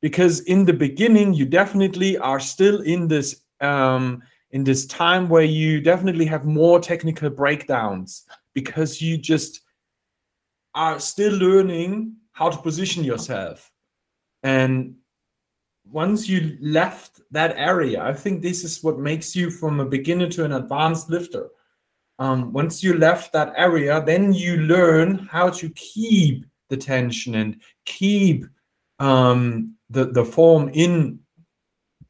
Because 0.00 0.40
in 0.40 0.64
the 0.64 0.72
beginning, 0.72 1.34
you 1.34 1.46
definitely 1.46 2.18
are 2.18 2.40
still 2.40 2.82
in 2.82 3.08
this 3.08 3.42
um, 3.60 4.22
in 4.50 4.64
this 4.64 4.86
time 4.86 5.28
where 5.28 5.44
you 5.44 5.80
definitely 5.80 6.24
have 6.26 6.44
more 6.44 6.80
technical 6.80 7.30
breakdowns 7.30 8.24
because 8.54 9.02
you 9.02 9.18
just 9.18 9.60
are 10.74 10.98
still 10.98 11.34
learning 11.34 12.14
how 12.32 12.48
to 12.48 12.62
position 12.62 13.04
yourself. 13.04 13.70
And 14.42 14.94
once 15.90 16.28
you 16.28 16.56
left 16.60 17.20
that 17.30 17.54
area, 17.56 18.02
I 18.02 18.12
think 18.12 18.42
this 18.42 18.64
is 18.64 18.82
what 18.82 18.98
makes 18.98 19.34
you 19.34 19.50
from 19.50 19.80
a 19.80 19.86
beginner 19.86 20.28
to 20.30 20.44
an 20.44 20.52
advanced 20.52 21.10
lifter. 21.10 21.48
Um, 22.18 22.52
once 22.52 22.82
you 22.82 22.94
left 22.94 23.32
that 23.32 23.52
area, 23.56 24.02
then 24.04 24.32
you 24.32 24.58
learn 24.58 25.28
how 25.30 25.50
to 25.50 25.68
keep 25.70 26.46
the 26.68 26.76
tension 26.76 27.36
and 27.36 27.60
keep 27.84 28.44
um, 28.98 29.74
the, 29.90 30.06
the 30.06 30.24
form 30.24 30.70
in 30.72 31.20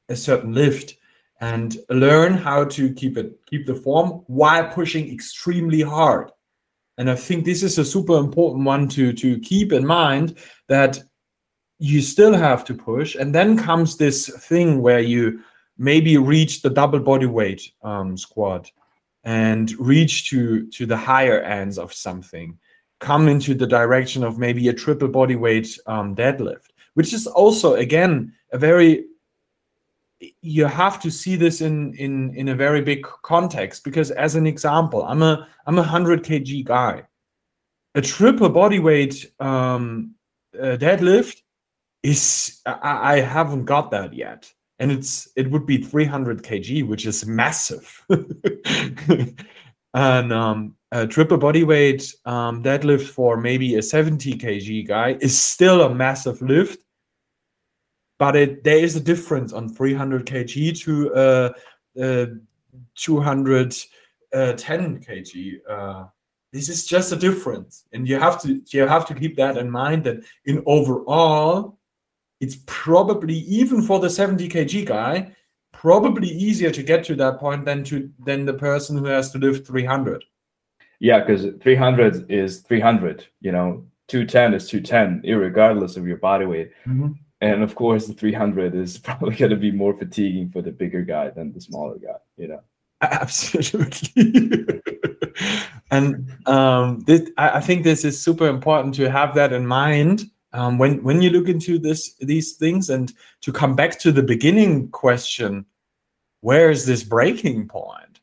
a 0.08 0.16
certain 0.16 0.54
lift 0.54 0.97
and 1.40 1.78
learn 1.88 2.34
how 2.34 2.64
to 2.64 2.92
keep 2.94 3.16
it 3.16 3.38
keep 3.46 3.66
the 3.66 3.74
form 3.74 4.22
while 4.26 4.68
pushing 4.68 5.12
extremely 5.12 5.82
hard. 5.82 6.30
And 6.96 7.08
i 7.10 7.14
think 7.14 7.44
this 7.44 7.62
is 7.62 7.78
a 7.78 7.84
super 7.84 8.18
important 8.18 8.64
one 8.64 8.88
to 8.88 9.12
to 9.12 9.38
keep 9.38 9.72
in 9.72 9.86
mind 9.86 10.38
that 10.66 11.00
you 11.78 12.00
still 12.00 12.34
have 12.34 12.64
to 12.64 12.74
push 12.74 13.14
and 13.14 13.34
then 13.34 13.56
comes 13.56 13.96
this 13.96 14.28
thing 14.48 14.82
where 14.82 15.00
you 15.00 15.40
maybe 15.78 16.16
reach 16.18 16.60
the 16.60 16.70
double 16.70 16.98
body 16.98 17.26
weight 17.26 17.70
um, 17.82 18.16
squat 18.16 18.70
and 19.24 19.78
reach 19.78 20.28
to 20.30 20.66
to 20.70 20.86
the 20.86 20.96
higher 20.96 21.40
ends 21.40 21.78
of 21.78 21.92
something 21.92 22.58
come 22.98 23.28
into 23.28 23.54
the 23.54 23.66
direction 23.66 24.24
of 24.24 24.38
maybe 24.38 24.68
a 24.68 24.72
triple 24.72 25.06
body 25.06 25.36
weight 25.36 25.78
um, 25.86 26.16
deadlift 26.16 26.70
which 26.94 27.12
is 27.12 27.28
also 27.28 27.74
again 27.74 28.32
a 28.52 28.58
very 28.58 29.04
you 30.42 30.64
have 30.64 31.00
to 31.00 31.10
see 31.10 31.36
this 31.36 31.60
in 31.60 31.94
in 31.94 32.34
in 32.34 32.48
a 32.48 32.54
very 32.54 32.82
big 32.82 33.06
context 33.22 33.84
because 33.84 34.10
as 34.10 34.34
an 34.34 34.46
example 34.46 35.04
i'm 35.04 35.22
a 35.22 35.46
i'm 35.66 35.78
a 35.78 35.82
100 35.82 36.24
kg 36.24 36.64
guy. 36.64 37.02
A 37.94 38.00
triple 38.00 38.48
body 38.48 38.78
weight 38.78 39.32
um, 39.40 40.14
uh, 40.54 40.76
deadlift 40.76 41.42
is 42.02 42.60
I, 42.66 43.14
I, 43.14 43.20
haven't 43.20 43.64
got 43.64 43.90
that 43.90 44.12
yet. 44.12 44.52
And 44.78 44.92
it's 44.92 45.28
it 45.36 45.50
would 45.50 45.66
be 45.66 45.78
300 45.78 46.42
kg 46.42 46.86
which 46.86 47.06
is 47.06 47.26
massive. 47.26 48.04
And 49.94 50.32
um, 50.32 50.76
a 50.92 51.06
triple 51.06 51.38
body 51.38 51.64
weight 51.64 52.14
um, 52.24 52.62
deadlift 52.62 53.08
for 53.08 53.36
maybe 53.36 53.76
a 53.76 53.82
70 53.82 54.34
kg 54.34 54.86
guy 54.86 55.16
is 55.20 55.36
still 55.40 55.82
a 55.82 55.94
massive 55.94 56.40
lift 56.42 56.84
but 58.18 58.36
it 58.36 58.64
there 58.64 58.78
is 58.78 58.96
a 58.96 59.00
difference 59.00 59.52
on 59.52 59.68
300 59.68 60.26
kg 60.26 60.78
to 60.80 61.14
uh, 61.14 61.52
uh 62.00 62.26
200 62.96 63.74
uh, 64.32 64.52
10 64.52 65.00
kg. 65.00 65.60
Uh, 65.68 66.04
this 66.52 66.68
is 66.68 66.86
just 66.86 67.12
a 67.12 67.16
difference, 67.16 67.84
and 67.92 68.08
you 68.08 68.18
have 68.18 68.40
to 68.42 68.60
you 68.68 68.86
have 68.86 69.06
to 69.06 69.14
keep 69.14 69.36
that 69.36 69.56
in 69.56 69.70
mind. 69.70 70.04
That 70.04 70.24
in 70.44 70.62
overall, 70.66 71.78
it's 72.40 72.58
probably 72.66 73.34
even 73.34 73.82
for 73.82 74.00
the 74.00 74.10
70 74.10 74.48
kg 74.48 74.86
guy, 74.86 75.36
probably 75.72 76.28
easier 76.28 76.70
to 76.70 76.82
get 76.82 77.04
to 77.04 77.14
that 77.16 77.38
point 77.38 77.64
than 77.64 77.84
to 77.84 78.10
than 78.24 78.46
the 78.46 78.54
person 78.54 78.96
who 78.96 79.04
has 79.06 79.30
to 79.32 79.38
lift 79.38 79.66
300. 79.66 80.24
Yeah, 81.00 81.20
because 81.20 81.46
300 81.60 82.30
is 82.30 82.60
300. 82.60 83.26
You 83.40 83.52
know, 83.52 83.86
210 84.08 84.54
is 84.54 84.68
210, 84.68 85.30
regardless 85.38 85.96
of 85.96 86.06
your 86.06 86.16
body 86.16 86.46
weight. 86.46 86.72
Mm-hmm. 86.86 87.12
And 87.40 87.62
of 87.62 87.74
course, 87.74 88.06
the 88.06 88.14
300 88.14 88.74
is 88.74 88.98
probably 89.08 89.36
going 89.36 89.50
to 89.50 89.56
be 89.56 89.70
more 89.70 89.96
fatiguing 89.96 90.50
for 90.50 90.62
the 90.62 90.72
bigger 90.72 91.02
guy 91.02 91.30
than 91.30 91.52
the 91.52 91.60
smaller 91.60 91.98
guy. 91.98 92.18
You 92.36 92.48
know. 92.48 92.60
Absolutely. 93.00 94.80
and 95.90 96.36
um, 96.46 97.00
this, 97.00 97.30
I, 97.36 97.50
I 97.50 97.60
think 97.60 97.84
this 97.84 98.04
is 98.04 98.20
super 98.20 98.48
important 98.48 98.94
to 98.96 99.10
have 99.10 99.34
that 99.36 99.52
in 99.52 99.66
mind 99.66 100.24
um, 100.52 100.78
when 100.78 101.02
when 101.02 101.22
you 101.22 101.30
look 101.30 101.48
into 101.48 101.78
this 101.78 102.14
these 102.14 102.54
things. 102.54 102.90
And 102.90 103.12
to 103.42 103.52
come 103.52 103.76
back 103.76 103.98
to 104.00 104.12
the 104.12 104.22
beginning 104.22 104.88
question, 104.88 105.66
where 106.40 106.70
is 106.70 106.86
this 106.86 107.04
breaking 107.04 107.68
point? 107.68 108.20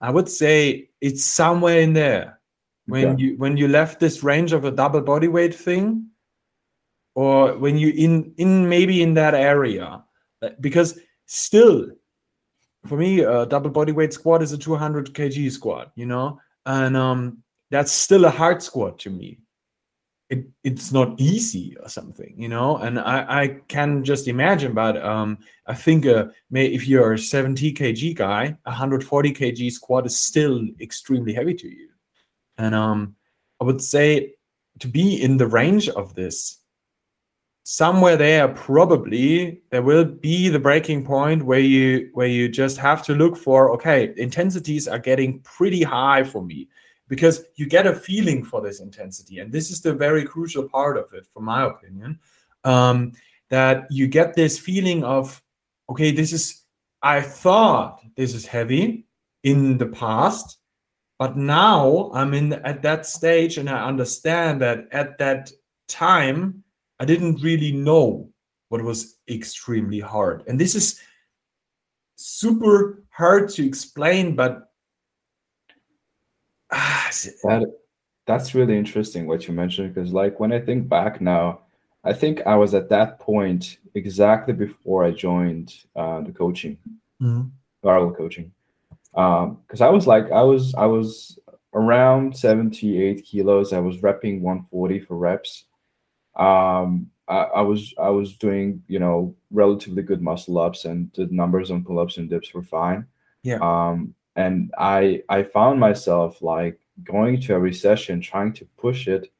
I 0.00 0.10
would 0.10 0.28
say 0.28 0.90
it's 1.00 1.24
somewhere 1.24 1.80
in 1.80 1.92
there. 1.92 2.40
When 2.86 3.06
okay. 3.06 3.22
you 3.22 3.36
when 3.36 3.56
you 3.56 3.68
left 3.68 4.00
this 4.00 4.22
range 4.22 4.52
of 4.52 4.64
a 4.64 4.70
double 4.70 5.00
body 5.00 5.28
weight 5.28 5.54
thing, 5.54 6.08
or 7.16 7.56
when 7.56 7.76
you 7.78 7.88
in 7.88 8.34
in 8.36 8.68
maybe 8.68 9.02
in 9.02 9.14
that 9.14 9.34
area, 9.34 10.04
because 10.60 11.00
still 11.24 11.90
for 12.86 12.96
me, 12.96 13.20
a 13.20 13.46
double 13.46 13.70
body 13.70 13.92
weight 13.92 14.12
squat 14.12 14.42
is 14.42 14.52
a 14.52 14.58
200 14.58 15.12
kg 15.12 15.50
squat, 15.50 15.90
you 15.96 16.06
know, 16.06 16.40
and 16.64 16.96
um, 16.96 17.42
that's 17.70 17.90
still 17.90 18.24
a 18.24 18.30
hard 18.30 18.62
squat 18.62 18.98
to 19.00 19.10
me. 19.10 19.40
It, 20.28 20.46
it's 20.64 20.92
not 20.92 21.20
easy 21.20 21.76
or 21.80 21.88
something, 21.88 22.34
you 22.36 22.48
know, 22.48 22.78
and 22.78 22.98
I, 22.98 23.42
I 23.42 23.48
can 23.68 24.02
just 24.02 24.26
imagine, 24.26 24.74
but 24.74 24.96
um, 25.02 25.38
I 25.66 25.74
think 25.74 26.04
uh, 26.06 26.26
may, 26.50 26.66
if 26.66 26.86
you're 26.88 27.12
a 27.12 27.18
70 27.18 27.72
kg 27.74 28.16
guy, 28.16 28.56
140 28.64 29.32
kg 29.32 29.72
squat 29.72 30.06
is 30.06 30.18
still 30.18 30.66
extremely 30.80 31.32
heavy 31.32 31.54
to 31.54 31.68
you. 31.68 31.88
And 32.58 32.74
um, 32.74 33.14
I 33.60 33.64
would 33.64 33.82
say 33.82 34.34
to 34.80 34.88
be 34.88 35.22
in 35.22 35.36
the 35.36 35.46
range 35.46 35.88
of 35.88 36.14
this, 36.14 36.58
somewhere 37.68 38.16
there 38.16 38.46
probably 38.46 39.60
there 39.70 39.82
will 39.82 40.04
be 40.04 40.48
the 40.48 40.58
breaking 40.58 41.04
point 41.04 41.44
where 41.44 41.58
you 41.58 42.08
where 42.14 42.28
you 42.28 42.48
just 42.48 42.76
have 42.76 43.02
to 43.02 43.12
look 43.12 43.36
for 43.36 43.72
okay 43.72 44.14
intensities 44.18 44.86
are 44.86 45.00
getting 45.00 45.40
pretty 45.40 45.82
high 45.82 46.22
for 46.22 46.44
me. 46.44 46.68
Because 47.08 47.44
you 47.56 47.66
get 47.66 47.86
a 47.86 47.92
feeling 47.92 48.44
for 48.44 48.60
this 48.60 48.78
intensity 48.78 49.40
and 49.40 49.50
this 49.50 49.72
is 49.72 49.80
the 49.80 49.92
very 49.92 50.24
crucial 50.24 50.68
part 50.68 50.96
of 50.96 51.12
it 51.12 51.26
from 51.26 51.44
my 51.44 51.64
opinion 51.66 52.20
um, 52.62 53.12
that 53.48 53.86
you 53.90 54.06
get 54.06 54.34
this 54.34 54.60
feeling 54.60 55.02
of 55.02 55.42
okay 55.90 56.12
this 56.12 56.32
is 56.32 56.62
i 57.02 57.20
thought 57.20 58.00
this 58.16 58.32
is 58.32 58.46
heavy 58.46 59.06
in 59.42 59.76
the 59.78 59.86
past 59.86 60.58
but 61.18 61.36
now 61.36 62.10
i'm 62.12 62.32
in 62.34 62.52
at 62.52 62.82
that 62.82 63.06
stage 63.06 63.58
and 63.58 63.68
i 63.70 63.86
understand 63.86 64.60
that 64.60 64.88
at 64.90 65.16
that 65.18 65.50
time 65.86 66.64
I 66.98 67.04
didn't 67.04 67.42
really 67.42 67.72
know 67.72 68.30
what 68.68 68.82
was 68.82 69.16
extremely 69.28 70.00
hard. 70.00 70.42
And 70.46 70.58
this 70.58 70.74
is 70.74 71.00
super 72.16 73.02
hard 73.10 73.48
to 73.50 73.66
explain, 73.66 74.34
but 74.34 74.70
ah, 76.72 77.10
that, 77.44 77.72
that's 78.26 78.54
really 78.54 78.76
interesting 78.76 79.26
what 79.26 79.46
you 79.46 79.54
mentioned 79.54 79.94
because 79.94 80.12
like 80.12 80.40
when 80.40 80.52
I 80.52 80.60
think 80.60 80.88
back 80.88 81.20
now, 81.20 81.60
I 82.04 82.12
think 82.12 82.46
I 82.46 82.56
was 82.56 82.74
at 82.74 82.88
that 82.90 83.18
point 83.18 83.78
exactly 83.94 84.54
before 84.54 85.04
I 85.04 85.10
joined 85.10 85.74
uh, 85.96 86.20
the 86.20 86.32
coaching, 86.32 86.78
mm-hmm. 87.20 88.14
coaching. 88.14 88.52
Because 89.12 89.80
um, 89.80 89.86
I 89.86 89.88
was 89.88 90.06
like, 90.06 90.30
I 90.30 90.42
was, 90.42 90.74
I 90.74 90.86
was 90.86 91.38
around 91.74 92.36
78 92.36 93.24
kilos. 93.24 93.72
I 93.72 93.80
was 93.80 93.98
repping 93.98 94.40
140 94.40 95.00
for 95.00 95.16
reps 95.16 95.64
um, 96.36 97.10
I, 97.28 97.38
I, 97.38 97.60
was 97.62 97.94
I 97.98 98.10
was 98.10 98.36
doing 98.36 98.82
you 98.88 98.98
know 98.98 99.34
relatively 99.50 100.02
good 100.02 100.22
muscle 100.22 100.58
ups 100.58 100.84
and 100.84 101.10
the 101.14 101.26
numbers 101.26 101.70
on 101.70 101.84
pull 101.84 101.98
ups 101.98 102.18
and 102.18 102.30
dips 102.30 102.54
were 102.54 102.62
fine. 102.62 103.06
Yeah. 103.42 103.58
Um, 103.60 104.14
and 104.36 104.72
I 104.78 105.22
I 105.28 105.42
found 105.42 105.80
myself 105.80 106.42
like 106.42 106.78
going 107.04 107.40
to 107.42 107.54
every 107.54 107.74
session 107.74 108.20
trying 108.20 108.52
to 108.54 108.66
push 108.76 109.08
it, 109.08 109.32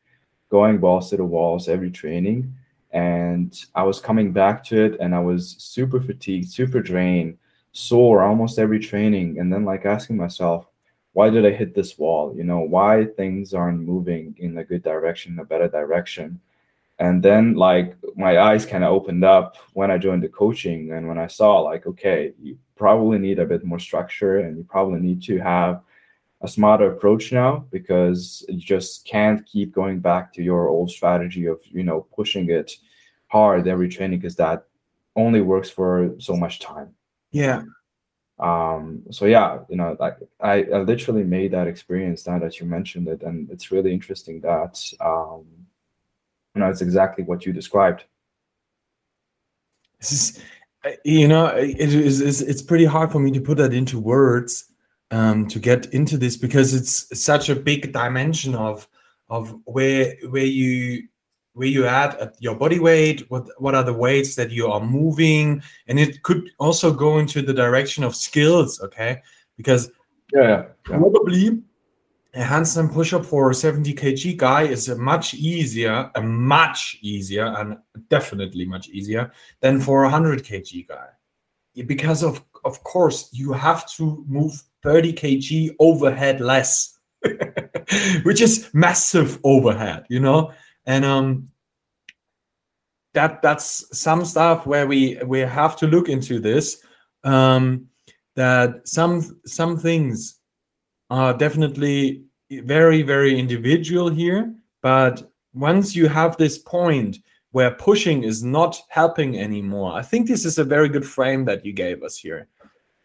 going 0.50 0.78
balls 0.78 1.10
to 1.10 1.16
the 1.16 1.24
walls 1.24 1.68
every 1.68 1.90
training, 1.90 2.54
and 2.92 3.54
I 3.74 3.82
was 3.82 4.00
coming 4.00 4.32
back 4.32 4.64
to 4.64 4.84
it 4.84 4.96
and 5.00 5.14
I 5.14 5.20
was 5.20 5.56
super 5.58 6.00
fatigued, 6.00 6.50
super 6.50 6.80
drained, 6.80 7.38
sore 7.72 8.22
almost 8.22 8.58
every 8.58 8.80
training, 8.80 9.38
and 9.38 9.52
then 9.52 9.64
like 9.64 9.86
asking 9.86 10.16
myself. 10.16 10.66
Why 11.12 11.30
did 11.30 11.46
I 11.46 11.50
hit 11.50 11.74
this 11.74 11.96
wall? 11.96 12.34
You 12.36 12.44
know, 12.44 12.60
why 12.60 13.06
things 13.06 13.54
aren't 13.54 13.80
moving 13.80 14.36
in 14.36 14.58
a 14.58 14.64
good 14.64 14.82
direction, 14.82 15.38
a 15.38 15.46
better 15.46 15.66
direction? 15.66 16.42
And 16.98 17.22
then 17.22 17.54
like 17.54 17.96
my 18.16 18.38
eyes 18.38 18.64
kind 18.64 18.84
of 18.84 18.92
opened 18.92 19.24
up 19.24 19.56
when 19.74 19.90
i 19.90 19.98
joined 19.98 20.22
the 20.22 20.28
coaching 20.28 20.92
and 20.92 21.06
when 21.06 21.18
i 21.18 21.26
saw 21.26 21.60
like 21.60 21.86
okay 21.86 22.32
you 22.40 22.58
probably 22.76 23.18
need 23.18 23.38
a 23.38 23.46
bit 23.46 23.64
more 23.64 23.78
structure 23.78 24.40
and 24.40 24.56
you 24.56 24.64
probably 24.64 25.00
need 25.00 25.22
to 25.22 25.38
have 25.38 25.82
a 26.42 26.48
smarter 26.48 26.92
approach 26.92 27.32
now 27.32 27.64
because 27.70 28.44
you 28.48 28.58
just 28.60 29.06
can't 29.06 29.44
keep 29.46 29.72
going 29.72 29.98
back 30.00 30.32
to 30.32 30.42
your 30.42 30.68
old 30.68 30.90
strategy 30.90 31.46
of 31.46 31.60
you 31.70 31.82
know 31.82 32.06
pushing 32.14 32.50
it 32.50 32.72
hard 33.28 33.66
every 33.66 33.88
training 33.88 34.18
because 34.18 34.36
that 34.36 34.66
only 35.16 35.40
works 35.40 35.70
for 35.70 36.14
so 36.18 36.36
much 36.36 36.60
time. 36.60 36.94
Yeah. 37.30 37.62
Um 38.38 39.02
so 39.10 39.24
yeah 39.24 39.60
you 39.70 39.76
know 39.76 39.96
like 39.98 40.18
I, 40.40 40.64
I 40.64 40.80
literally 40.80 41.24
made 41.24 41.52
that 41.52 41.66
experience 41.66 42.26
now 42.26 42.38
that 42.38 42.60
you 42.60 42.66
mentioned 42.66 43.08
it 43.08 43.22
and 43.22 43.50
it's 43.50 43.72
really 43.72 43.92
interesting 43.94 44.40
that 44.42 44.78
um 45.00 45.46
know, 46.60 46.68
it's 46.68 46.82
exactly 46.82 47.24
what 47.24 47.46
you 47.46 47.52
described. 47.52 48.04
This 50.00 50.12
is, 50.12 50.42
uh, 50.84 50.90
you 51.04 51.28
know, 51.28 51.46
it 51.46 51.78
is 51.78 52.42
it's 52.42 52.62
pretty 52.62 52.84
hard 52.84 53.10
for 53.10 53.18
me 53.18 53.30
to 53.32 53.40
put 53.40 53.58
that 53.58 53.72
into 53.72 53.98
words 53.98 54.66
um, 55.10 55.46
to 55.48 55.58
get 55.58 55.86
into 55.86 56.16
this 56.16 56.36
because 56.36 56.74
it's 56.74 57.18
such 57.20 57.48
a 57.48 57.56
big 57.56 57.92
dimension 57.92 58.54
of 58.54 58.88
of 59.28 59.54
where 59.64 60.14
where 60.28 60.44
you 60.44 61.08
where 61.54 61.68
you 61.68 61.86
at 61.86 62.18
at 62.20 62.34
your 62.38 62.54
body 62.54 62.78
weight 62.78 63.24
what 63.28 63.48
what 63.58 63.74
are 63.74 63.82
the 63.82 63.92
weights 63.92 64.36
that 64.36 64.50
you 64.50 64.68
are 64.68 64.80
moving 64.80 65.62
and 65.88 65.98
it 65.98 66.22
could 66.22 66.50
also 66.58 66.92
go 66.92 67.18
into 67.18 67.42
the 67.42 67.54
direction 67.54 68.04
of 68.04 68.14
skills 68.14 68.80
okay 68.80 69.22
because 69.56 69.90
yeah, 70.34 70.42
yeah. 70.42 70.62
probably 70.82 71.62
a 72.36 72.40
handstand 72.40 72.92
push-up 72.92 73.24
for 73.24 73.50
a 73.50 73.54
70 73.54 73.94
kg 73.94 74.36
guy 74.36 74.62
is 74.62 74.88
a 74.90 74.96
much 74.96 75.32
easier, 75.34 76.10
a 76.14 76.22
much 76.22 76.98
easier, 77.00 77.46
and 77.46 77.78
definitely 78.10 78.66
much 78.66 78.88
easier 78.90 79.32
than 79.60 79.80
for 79.80 80.02
a 80.02 80.10
100 80.10 80.44
kg 80.44 80.86
guy, 80.86 81.06
because 81.86 82.22
of 82.22 82.44
of 82.64 82.82
course 82.82 83.30
you 83.32 83.52
have 83.52 83.90
to 83.92 84.24
move 84.28 84.62
30 84.82 85.14
kg 85.14 85.74
overhead 85.78 86.40
less, 86.40 86.98
which 88.22 88.42
is 88.42 88.68
massive 88.74 89.40
overhead, 89.42 90.04
you 90.08 90.20
know, 90.20 90.52
and 90.84 91.04
um. 91.04 91.48
That, 93.14 93.40
that's 93.40 93.98
some 93.98 94.26
stuff 94.26 94.66
where 94.66 94.86
we 94.86 95.18
we 95.24 95.38
have 95.38 95.74
to 95.78 95.86
look 95.86 96.10
into 96.10 96.38
this 96.38 96.84
um, 97.24 97.86
that 98.34 98.86
some 98.86 99.40
some 99.46 99.78
things 99.78 100.38
are 101.08 101.32
definitely 101.32 102.25
very, 102.50 103.02
very 103.02 103.38
individual 103.38 104.08
here. 104.08 104.54
But 104.82 105.30
once 105.54 105.96
you 105.96 106.08
have 106.08 106.36
this 106.36 106.58
point 106.58 107.18
where 107.52 107.70
pushing 107.70 108.24
is 108.24 108.42
not 108.42 108.80
helping 108.88 109.38
anymore, 109.38 109.92
I 109.92 110.02
think 110.02 110.26
this 110.26 110.44
is 110.44 110.58
a 110.58 110.64
very 110.64 110.88
good 110.88 111.06
frame 111.06 111.44
that 111.46 111.64
you 111.64 111.72
gave 111.72 112.02
us 112.02 112.16
here. 112.18 112.48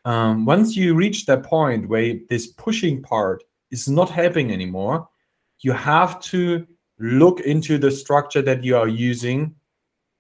Um, 0.04 0.46
once 0.46 0.76
you 0.76 0.96
reach 0.96 1.26
that 1.26 1.44
point 1.44 1.88
where 1.88 2.16
this 2.30 2.48
pushing 2.48 3.02
part 3.02 3.44
is 3.70 3.88
not 3.88 4.10
helping 4.10 4.52
anymore, 4.52 5.08
you 5.60 5.72
have 5.72 6.20
to 6.22 6.66
look 7.00 7.40
into 7.42 7.78
the 7.78 7.92
structure 7.92 8.42
that 8.42 8.64
you 8.64 8.76
are 8.78 8.88
using 8.88 9.56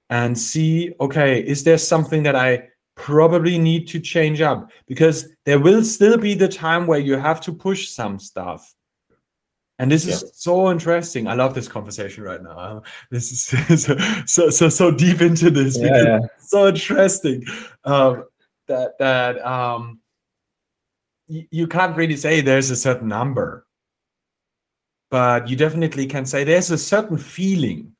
and 0.09 0.37
see 0.37 0.93
okay, 0.99 1.39
is 1.39 1.63
there 1.63 1.77
something 1.77 2.23
that 2.23 2.35
I 2.35 2.67
probably 2.95 3.57
need 3.57 3.87
to 3.89 3.99
change 3.99 4.41
up? 4.41 4.69
Because 4.87 5.27
there 5.45 5.59
will 5.59 5.83
still 5.83 6.17
be 6.17 6.35
the 6.35 6.47
time 6.47 6.85
where 6.85 6.99
you 6.99 7.17
have 7.17 7.41
to 7.41 7.53
push 7.53 7.89
some 7.89 8.19
stuff 8.19 8.75
and 9.81 9.91
this 9.91 10.05
is 10.05 10.31
so 10.35 10.69
interesting. 10.69 11.27
I 11.27 11.33
love 11.33 11.55
this 11.55 11.67
conversation 11.67 12.23
right 12.23 12.41
now. 12.41 12.83
This 13.09 13.31
is 13.31 13.43
so 13.83 13.97
so 14.27 14.49
so, 14.51 14.69
so 14.69 14.91
deep 14.91 15.21
into 15.21 15.49
this 15.49 15.75
because 15.75 16.05
yeah. 16.05 16.19
so 16.37 16.67
interesting 16.67 17.43
um, 17.83 18.25
that 18.67 18.99
that 18.99 19.43
um, 19.43 19.99
you 21.27 21.65
can't 21.65 21.97
really 21.97 22.15
say 22.15 22.41
there's 22.41 22.69
a 22.69 22.75
certain 22.75 23.07
number, 23.07 23.65
but 25.09 25.49
you 25.49 25.55
definitely 25.55 26.05
can 26.05 26.27
say 26.27 26.43
there's 26.43 26.69
a 26.69 26.77
certain 26.77 27.17
feeling 27.17 27.91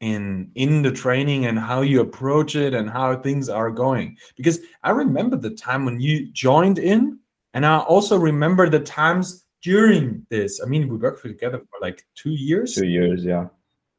in 0.00 0.52
in 0.54 0.82
the 0.82 0.92
training 0.92 1.46
and 1.46 1.58
how 1.58 1.80
you 1.80 2.00
approach 2.00 2.54
it 2.54 2.74
and 2.74 2.88
how 2.88 3.16
things 3.16 3.48
are 3.48 3.72
going. 3.72 4.16
Because 4.36 4.60
I 4.84 4.90
remember 4.90 5.36
the 5.36 5.50
time 5.50 5.84
when 5.84 5.98
you 5.98 6.30
joined 6.30 6.78
in, 6.78 7.18
and 7.54 7.66
I 7.66 7.78
also 7.78 8.16
remember 8.16 8.70
the 8.70 8.78
times 8.78 9.43
during 9.64 10.26
this. 10.28 10.60
I 10.62 10.66
mean, 10.66 10.88
we 10.88 10.96
worked 10.96 11.22
together 11.22 11.58
for 11.58 11.78
like 11.80 12.04
two 12.14 12.30
years. 12.30 12.74
Two 12.74 12.86
years, 12.86 13.24
yeah. 13.24 13.46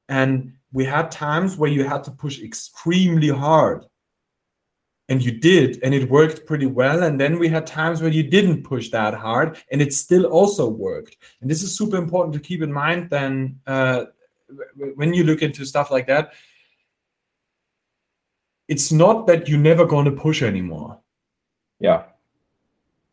And 0.07 0.53
we 0.71 0.85
had 0.85 1.09
times 1.09 1.57
where 1.57 1.71
you 1.71 1.83
had 1.83 2.03
to 2.03 2.11
push 2.11 2.39
extremely 2.39 3.29
hard 3.29 3.85
and 5.09 5.23
you 5.23 5.31
did 5.31 5.79
and 5.83 5.93
it 5.93 6.09
worked 6.09 6.45
pretty 6.45 6.65
well 6.65 7.03
and 7.03 7.19
then 7.19 7.39
we 7.39 7.47
had 7.47 7.65
times 7.65 8.01
where 8.01 8.11
you 8.11 8.23
didn't 8.23 8.63
push 8.63 8.89
that 8.89 9.13
hard 9.13 9.57
and 9.71 9.81
it 9.81 9.93
still 9.93 10.25
also 10.25 10.67
worked 10.67 11.15
and 11.41 11.49
this 11.49 11.61
is 11.61 11.77
super 11.77 11.95
important 11.95 12.33
to 12.33 12.39
keep 12.39 12.61
in 12.63 12.73
mind 12.73 13.09
then 13.11 13.59
uh, 13.67 14.05
when 14.95 15.13
you 15.13 15.23
look 15.23 15.43
into 15.43 15.63
stuff 15.63 15.91
like 15.91 16.07
that 16.07 16.33
it's 18.67 18.91
not 18.91 19.27
that 19.27 19.47
you're 19.47 19.59
never 19.59 19.85
going 19.85 20.05
to 20.05 20.11
push 20.11 20.41
anymore 20.41 20.99
yeah 21.79 22.03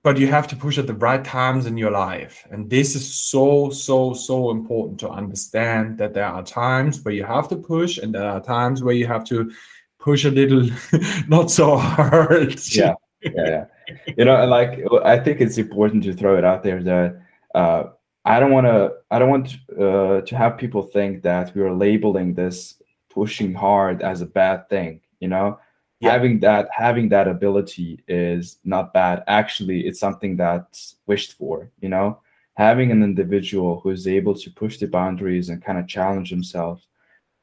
but 0.03 0.19
you 0.19 0.27
have 0.27 0.49
to 0.49 0.57
push 0.57 0.79
at 0.79 0.87
the 0.87 0.95
right 0.95 1.25
times 1.25 1.67
in 1.67 1.77
your 1.77 1.91
life. 1.91 2.47
And 2.51 2.69
this 2.69 2.97
is 2.97 3.15
so 3.15 3.71
so 3.71 4.15
so 4.15 4.51
important 4.51 4.99
to 5.01 5.09
understand 5.09 5.99
that 5.99 6.15
there 6.15 6.27
are 6.27 6.43
times 6.43 7.03
where 7.03 7.15
you 7.15 7.25
have 7.25 7.49
to 7.49 7.57
push 7.57 7.99
and 7.99 8.15
there 8.15 8.29
are 8.29 8.41
times 8.41 8.83
where 8.83 8.95
you 8.95 9.07
have 9.07 9.25
to 9.27 9.53
push 9.99 10.25
a 10.25 10.31
little 10.31 10.69
not 11.29 11.51
so 11.51 11.77
hard. 11.77 12.61
Yeah 12.75 12.95
yeah 13.23 13.33
yeah. 13.37 13.65
You 14.17 14.25
know 14.25 14.45
like 14.47 14.81
i 15.05 15.19
think 15.19 15.41
it's 15.41 15.59
important 15.59 16.03
to 16.05 16.13
throw 16.13 16.37
it 16.37 16.45
out 16.45 16.63
there 16.63 16.83
that 16.83 17.23
uh, 17.55 17.85
i 18.25 18.41
don't 18.41 18.53
want 18.53 18.67
to 18.67 18.93
i 19.11 19.19
don't 19.19 19.31
want 19.31 19.57
uh, 19.79 20.21
to 20.23 20.37
have 20.37 20.59
people 20.59 20.83
think 20.83 21.23
that 21.23 21.55
we 21.55 21.63
are 21.63 21.73
labeling 21.73 22.35
this 22.35 22.81
pushing 23.11 23.55
hard 23.55 24.03
as 24.03 24.21
a 24.21 24.27
bad 24.27 24.69
thing 24.69 25.01
you 25.21 25.29
know 25.29 25.59
yeah. 26.03 26.13
having 26.13 26.41
that 26.41 26.69
having 26.73 27.09
that 27.11 27.29
ability 27.29 28.03
is 28.09 28.59
not 28.65 28.93
bad. 28.93 29.23
Actually 29.27 29.87
it's 29.87 30.01
something 30.01 30.37
that's 30.37 30.97
wished 31.07 31.35
for 31.35 31.71
you 31.81 31.89
know? 31.89 32.21
Having 32.55 32.91
an 32.91 33.03
individual 33.03 33.81
who's 33.81 34.07
able 34.07 34.35
to 34.35 34.51
push 34.51 34.77
the 34.79 34.87
boundaries 34.87 35.49
and 35.49 35.65
kind 35.65 35.79
of 35.79 35.89
challenge 35.89 36.29
himself 36.29 36.87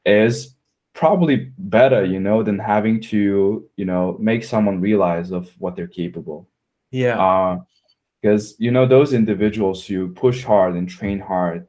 is 0.06 0.56
probably 0.94 1.52
better 1.58 2.04
you 2.04 2.20
know 2.20 2.44
than 2.44 2.60
having 2.60 3.00
to 3.00 3.68
you 3.78 3.86
know 3.86 4.18
make 4.20 4.44
someone 4.44 4.82
realize 4.82 5.32
of 5.32 5.50
what 5.58 5.76
they're 5.76 5.88
capable. 5.88 6.48
Yeah. 6.92 7.60
Because 8.22 8.54
uh, 8.54 8.56
you 8.60 8.72
know 8.72 8.86
those 8.86 9.14
individuals 9.14 9.86
who 9.86 10.10
push 10.10 10.44
hard 10.44 10.76
and 10.76 10.90
train 10.90 11.20
hard 11.20 11.68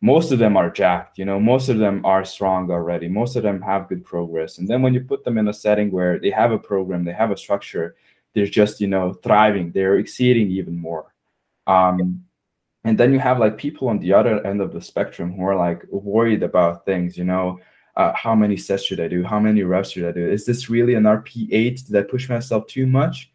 most 0.00 0.32
of 0.32 0.38
them 0.38 0.56
are 0.56 0.70
jacked 0.70 1.18
you 1.18 1.24
know 1.24 1.38
most 1.38 1.68
of 1.68 1.78
them 1.78 2.04
are 2.04 2.24
strong 2.24 2.70
already 2.70 3.08
most 3.08 3.36
of 3.36 3.42
them 3.42 3.60
have 3.60 3.88
good 3.88 4.04
progress 4.04 4.58
and 4.58 4.68
then 4.68 4.82
when 4.82 4.94
you 4.94 5.00
put 5.00 5.24
them 5.24 5.38
in 5.38 5.48
a 5.48 5.52
setting 5.52 5.90
where 5.90 6.18
they 6.18 6.30
have 6.30 6.52
a 6.52 6.58
program 6.58 7.04
they 7.04 7.12
have 7.12 7.30
a 7.30 7.36
structure 7.36 7.96
they're 8.34 8.46
just 8.46 8.80
you 8.80 8.86
know 8.86 9.12
thriving 9.12 9.70
they're 9.72 9.96
exceeding 9.96 10.50
even 10.50 10.76
more 10.76 11.12
um 11.66 12.24
and 12.84 12.96
then 12.96 13.12
you 13.12 13.18
have 13.18 13.38
like 13.38 13.58
people 13.58 13.88
on 13.88 13.98
the 13.98 14.12
other 14.12 14.44
end 14.46 14.62
of 14.62 14.72
the 14.72 14.80
spectrum 14.80 15.32
who 15.32 15.44
are 15.44 15.56
like 15.56 15.84
worried 15.90 16.42
about 16.42 16.84
things 16.86 17.16
you 17.16 17.24
know 17.24 17.58
uh, 17.96 18.12
how 18.14 18.34
many 18.34 18.56
sets 18.56 18.84
should 18.84 19.00
I 19.00 19.08
do? 19.08 19.22
How 19.24 19.40
many 19.40 19.62
reps 19.62 19.90
should 19.90 20.06
I 20.06 20.12
do? 20.12 20.26
Is 20.26 20.46
this 20.46 20.70
really 20.70 20.94
an 20.94 21.04
RPE 21.04 21.48
8? 21.50 21.82
Did 21.86 21.96
I 21.96 22.02
push 22.08 22.28
myself 22.28 22.66
too 22.66 22.86
much? 22.86 23.30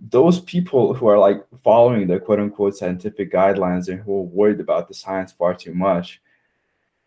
Those 0.00 0.40
people 0.40 0.94
who 0.94 1.06
are 1.08 1.18
like 1.18 1.44
following 1.62 2.06
the 2.06 2.18
quote 2.18 2.40
unquote 2.40 2.76
scientific 2.76 3.32
guidelines 3.32 3.88
and 3.88 4.00
who 4.00 4.18
are 4.18 4.22
worried 4.22 4.60
about 4.60 4.88
the 4.88 4.94
science 4.94 5.32
far 5.32 5.54
too 5.54 5.74
much, 5.74 6.20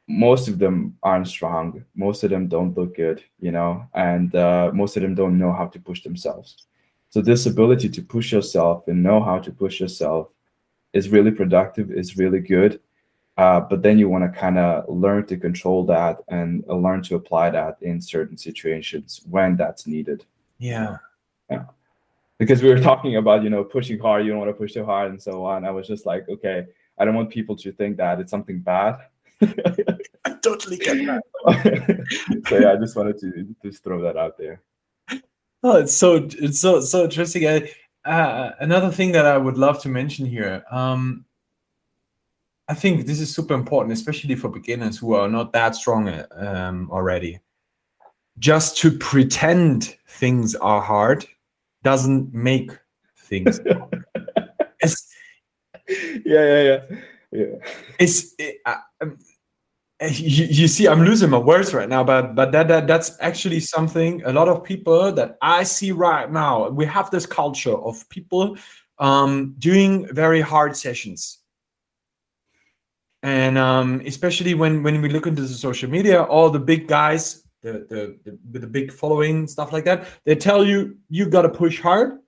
most 0.08 0.48
of 0.48 0.60
them 0.60 0.98
aren't 1.02 1.28
strong. 1.28 1.84
Most 1.96 2.24
of 2.24 2.30
them 2.30 2.48
don't 2.48 2.78
look 2.78 2.96
good, 2.96 3.24
you 3.40 3.52
know, 3.52 3.88
and 3.94 4.36
uh, 4.36 4.72
most 4.74 4.96
of 4.98 5.02
them 5.02 5.16
don't 5.16 5.38
know 5.38 5.54
how 5.54 5.68
to 5.68 5.80
push 5.80 6.04
themselves. 6.04 6.68
So, 7.10 7.22
this 7.22 7.46
ability 7.46 7.90
to 7.90 8.02
push 8.02 8.32
yourself 8.32 8.88
and 8.88 9.02
know 9.02 9.24
how 9.24 9.40
to 9.40 9.52
push 9.52 9.80
yourself 9.80 10.30
is 10.94 11.10
really 11.10 11.32
productive, 11.32 11.92
is 11.92 12.18
really 12.18 12.40
good 12.40 12.80
uh, 13.38 13.60
but 13.60 13.82
then 13.82 13.98
you 13.98 14.10
want 14.10 14.24
to 14.24 14.40
kind 14.40 14.60
of 14.60 14.88
learn 14.88 15.26
to 15.26 15.38
control 15.38 15.84
that 15.86 16.20
and 16.28 16.64
uh, 16.70 16.76
learn 16.76 17.02
to 17.02 17.16
apply 17.16 17.50
that 17.50 17.78
in 17.82 18.00
certain 18.00 18.38
situations 18.38 19.22
when 19.30 19.56
that's 19.56 19.88
needed. 19.88 20.24
Yeah. 20.60 20.98
Yeah. 21.50 21.66
Because 22.40 22.64
we 22.64 22.70
were 22.70 22.80
talking 22.80 23.16
about, 23.18 23.44
you 23.44 23.50
know, 23.50 23.64
pushing 23.64 24.00
hard, 24.00 24.26
you 24.26 24.32
don't 24.32 24.40
want 24.40 24.50
to 24.50 24.56
push 24.56 24.74
too 24.74 24.86
hard 24.86 25.12
and 25.12 25.22
so 25.22 25.46
on. 25.46 25.66
I 25.66 25.72
was 25.72 25.88
just 25.88 26.06
like, 26.06 26.28
okay, 26.28 26.66
I 26.98 27.06
don't 27.06 27.16
want 27.16 27.30
people 27.30 27.56
to 27.58 27.72
think 27.72 27.98
that 27.98 28.20
it's 28.20 28.32
something 28.32 28.60
bad. 28.60 28.98
I 29.42 30.36
totally 30.42 30.78
get 30.78 30.98
that. 31.06 32.44
so 32.48 32.58
yeah, 32.58 32.74
I 32.74 32.76
just 32.78 32.96
wanted 32.96 33.20
to 33.20 33.56
just 33.64 33.84
throw 33.84 34.02
that 34.02 34.18
out 34.18 34.38
there. 34.38 34.62
Oh, 35.64 35.78
it's 35.78 35.94
so 35.94 36.28
it's 36.32 36.60
so 36.60 36.82
so 36.82 37.06
interesting. 37.06 37.48
I, 37.48 37.70
uh, 38.06 38.52
another 38.60 38.92
thing 38.92 39.14
that 39.14 39.26
I 39.26 39.38
would 39.38 39.58
love 39.58 39.82
to 39.84 39.90
mention 39.90 40.26
here. 40.26 40.64
Um, 40.70 41.26
I 42.68 42.74
think 42.74 43.06
this 43.06 43.20
is 43.20 43.34
super 43.34 43.54
important, 43.54 43.94
especially 43.94 44.36
for 44.36 44.50
beginners 44.50 44.98
who 44.98 45.14
are 45.14 45.28
not 45.28 45.54
that 45.54 45.76
strong 45.76 46.24
um, 46.32 46.90
already. 46.92 47.40
Just 48.40 48.78
to 48.80 48.92
pretend 48.92 49.96
things 50.08 50.56
are 50.56 50.82
hard 50.82 51.26
doesn't 51.84 52.34
make 52.34 52.72
things. 53.18 53.60
yeah, 53.66 53.76
yeah, 56.26 56.62
yeah, 56.62 56.80
yeah. 57.32 57.46
It's 58.00 58.34
it, 58.40 58.58
uh, 58.66 58.76
um, 59.02 59.18
you, 60.02 60.46
you, 60.46 60.68
see, 60.68 60.88
I'm 60.88 61.04
losing 61.04 61.30
my 61.30 61.38
words 61.38 61.74
right 61.74 61.88
now, 61.88 62.04
but 62.04 62.36
but 62.36 62.52
that, 62.52 62.68
that 62.68 62.88
that's 62.88 63.18
actually 63.22 63.60
something 63.60 64.22
a 64.26 64.34
lot 64.34 64.50
of 64.50 64.64
people 64.64 65.12
that 65.14 65.38
I 65.42 65.64
see 65.64 65.92
right 65.92 66.30
now. 66.32 66.70
We 66.70 66.86
have 66.86 67.10
this 67.12 67.26
culture 67.26 67.76
of 67.76 68.08
people 68.10 68.58
um, 69.00 69.56
doing 69.60 70.08
very 70.14 70.42
hard 70.42 70.76
sessions 70.76 71.44
and 73.24 73.58
um, 73.58 74.02
especially 74.06 74.54
when 74.54 74.84
when 74.84 75.02
we 75.02 75.10
look 75.10 75.26
into 75.26 75.42
the 75.42 75.48
social 75.48 75.90
media 75.90 76.22
all 76.24 76.50
the 76.50 76.60
big 76.60 76.88
guys 76.88 77.43
the, 77.64 77.72
the, 77.90 78.20
the 78.24 78.40
with 78.52 78.62
the 78.62 78.68
big 78.68 78.92
following 78.92 79.48
stuff 79.48 79.74
like 79.74 79.86
that. 79.86 80.08
They 80.26 80.36
tell 80.36 80.64
you 80.66 80.98
you 81.10 81.28
got 81.28 81.44
to 81.44 81.50
push 81.50 81.82
hard. 81.82 82.20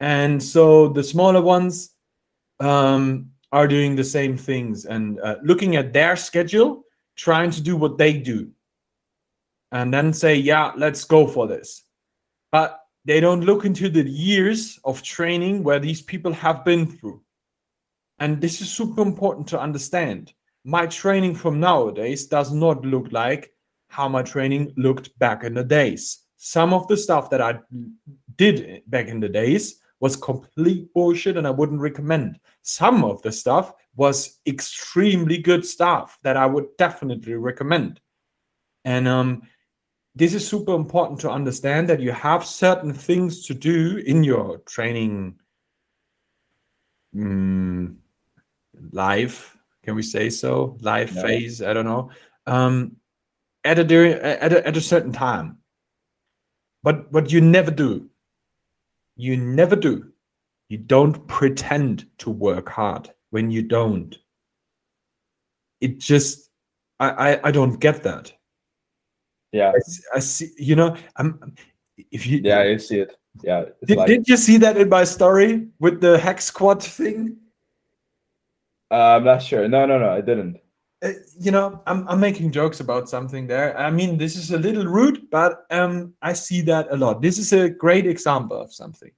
And 0.00 0.42
so 0.42 0.88
the 0.88 1.04
smaller 1.04 1.40
ones 1.40 1.90
um, 2.60 3.30
are 3.52 3.68
doing 3.68 3.96
the 3.96 4.04
same 4.04 4.36
things 4.36 4.84
and 4.84 5.20
uh, 5.20 5.36
looking 5.42 5.76
at 5.76 5.92
their 5.92 6.16
schedule 6.16 6.84
trying 7.16 7.50
to 7.52 7.60
do 7.60 7.76
what 7.76 7.98
they 7.98 8.14
do. 8.14 8.50
And 9.70 9.94
then 9.94 10.12
say 10.12 10.34
yeah 10.36 10.72
let's 10.76 11.04
go 11.04 11.26
for 11.26 11.46
this. 11.46 11.84
But 12.50 12.78
they 13.04 13.20
don't 13.20 13.44
look 13.44 13.64
into 13.64 13.88
the 13.88 14.08
years 14.08 14.78
of 14.84 15.02
training 15.02 15.62
where 15.64 15.80
these 15.80 16.02
people 16.02 16.32
have 16.32 16.64
been 16.64 16.86
through. 16.86 17.22
And 18.18 18.40
this 18.40 18.60
is 18.60 18.70
super 18.70 19.02
important 19.02 19.48
to 19.48 19.60
understand. 19.60 20.32
My 20.64 20.86
training 20.86 21.34
from 21.34 21.58
nowadays 21.58 22.26
does 22.26 22.52
not 22.52 22.84
look 22.84 23.10
like 23.10 23.52
how 23.92 24.08
my 24.08 24.22
training 24.22 24.72
looked 24.78 25.16
back 25.18 25.44
in 25.44 25.52
the 25.52 25.62
days. 25.62 26.20
Some 26.38 26.72
of 26.72 26.88
the 26.88 26.96
stuff 26.96 27.28
that 27.28 27.42
I 27.42 27.58
did 28.36 28.82
back 28.86 29.08
in 29.08 29.20
the 29.20 29.28
days 29.28 29.80
was 30.00 30.16
complete 30.16 30.92
bullshit 30.94 31.36
and 31.36 31.46
I 31.46 31.50
wouldn't 31.50 31.78
recommend. 31.78 32.40
Some 32.62 33.04
of 33.04 33.20
the 33.20 33.30
stuff 33.30 33.74
was 33.94 34.40
extremely 34.46 35.36
good 35.36 35.66
stuff 35.66 36.18
that 36.22 36.38
I 36.38 36.46
would 36.46 36.68
definitely 36.78 37.34
recommend. 37.34 38.00
And 38.86 39.06
um, 39.06 39.42
this 40.14 40.32
is 40.32 40.48
super 40.48 40.74
important 40.74 41.20
to 41.20 41.30
understand 41.30 41.86
that 41.90 42.00
you 42.00 42.12
have 42.12 42.46
certain 42.46 42.94
things 42.94 43.46
to 43.46 43.54
do 43.54 43.98
in 43.98 44.24
your 44.24 44.56
training 44.60 45.38
um, 47.14 47.98
live 48.90 49.54
can 49.82 49.94
we 49.94 50.02
say 50.02 50.30
so 50.30 50.78
live 50.80 51.14
no. 51.14 51.22
phase 51.22 51.60
i 51.60 51.74
don't 51.74 51.84
know 51.84 52.10
um 52.46 52.96
at 53.64 53.78
a, 53.78 54.42
at 54.42 54.52
a 54.52 54.66
at 54.66 54.76
a 54.76 54.80
certain 54.80 55.12
time. 55.12 55.58
But 56.82 57.12
what 57.12 57.32
you 57.32 57.40
never 57.40 57.70
do. 57.70 58.08
You 59.16 59.36
never 59.36 59.76
do. 59.76 60.12
You 60.68 60.78
don't 60.78 61.26
pretend 61.28 62.06
to 62.18 62.30
work 62.30 62.68
hard 62.68 63.10
when 63.30 63.50
you 63.50 63.62
don't. 63.62 64.16
It 65.80 65.98
just 65.98 66.50
i 66.98 67.34
i, 67.34 67.48
I 67.48 67.50
don't 67.50 67.78
get 67.78 68.02
that. 68.04 68.32
Yeah. 69.52 69.72
I, 69.74 70.16
I, 70.16 70.18
see 70.20 70.50
you 70.56 70.74
know 70.76 70.96
i'm 71.16 71.54
if 72.10 72.26
you 72.26 72.40
yeah 72.42 72.60
i 72.60 72.76
see 72.78 73.00
it. 73.00 73.16
Yeah 73.42 73.66
did, 73.84 73.98
like... 73.98 74.06
did 74.06 74.28
you 74.28 74.36
see 74.38 74.56
that 74.58 74.78
in 74.78 74.88
my 74.88 75.04
story 75.04 75.68
with 75.78 76.00
the 76.00 76.18
hack 76.18 76.40
squat 76.40 76.82
thing? 76.82 77.36
Uh, 78.90 79.16
I'm 79.16 79.24
not 79.24 79.42
sure. 79.42 79.66
No, 79.68 79.86
no, 79.86 79.98
no, 79.98 80.10
I 80.10 80.20
didn't. 80.20 80.58
Uh, 81.02 81.12
you 81.40 81.50
know, 81.50 81.82
I'm, 81.86 82.06
I'm 82.08 82.20
making 82.20 82.52
jokes 82.52 82.78
about 82.78 83.08
something 83.08 83.48
there. 83.48 83.76
I 83.76 83.90
mean, 83.90 84.18
this 84.18 84.36
is 84.36 84.52
a 84.52 84.58
little 84.58 84.86
rude, 84.86 85.28
but 85.30 85.66
um, 85.70 86.14
I 86.22 86.32
see 86.32 86.60
that 86.62 86.86
a 86.92 86.96
lot. 86.96 87.20
This 87.20 87.38
is 87.38 87.52
a 87.52 87.68
great 87.68 88.06
example 88.06 88.60
of 88.60 88.72
something. 88.72 89.10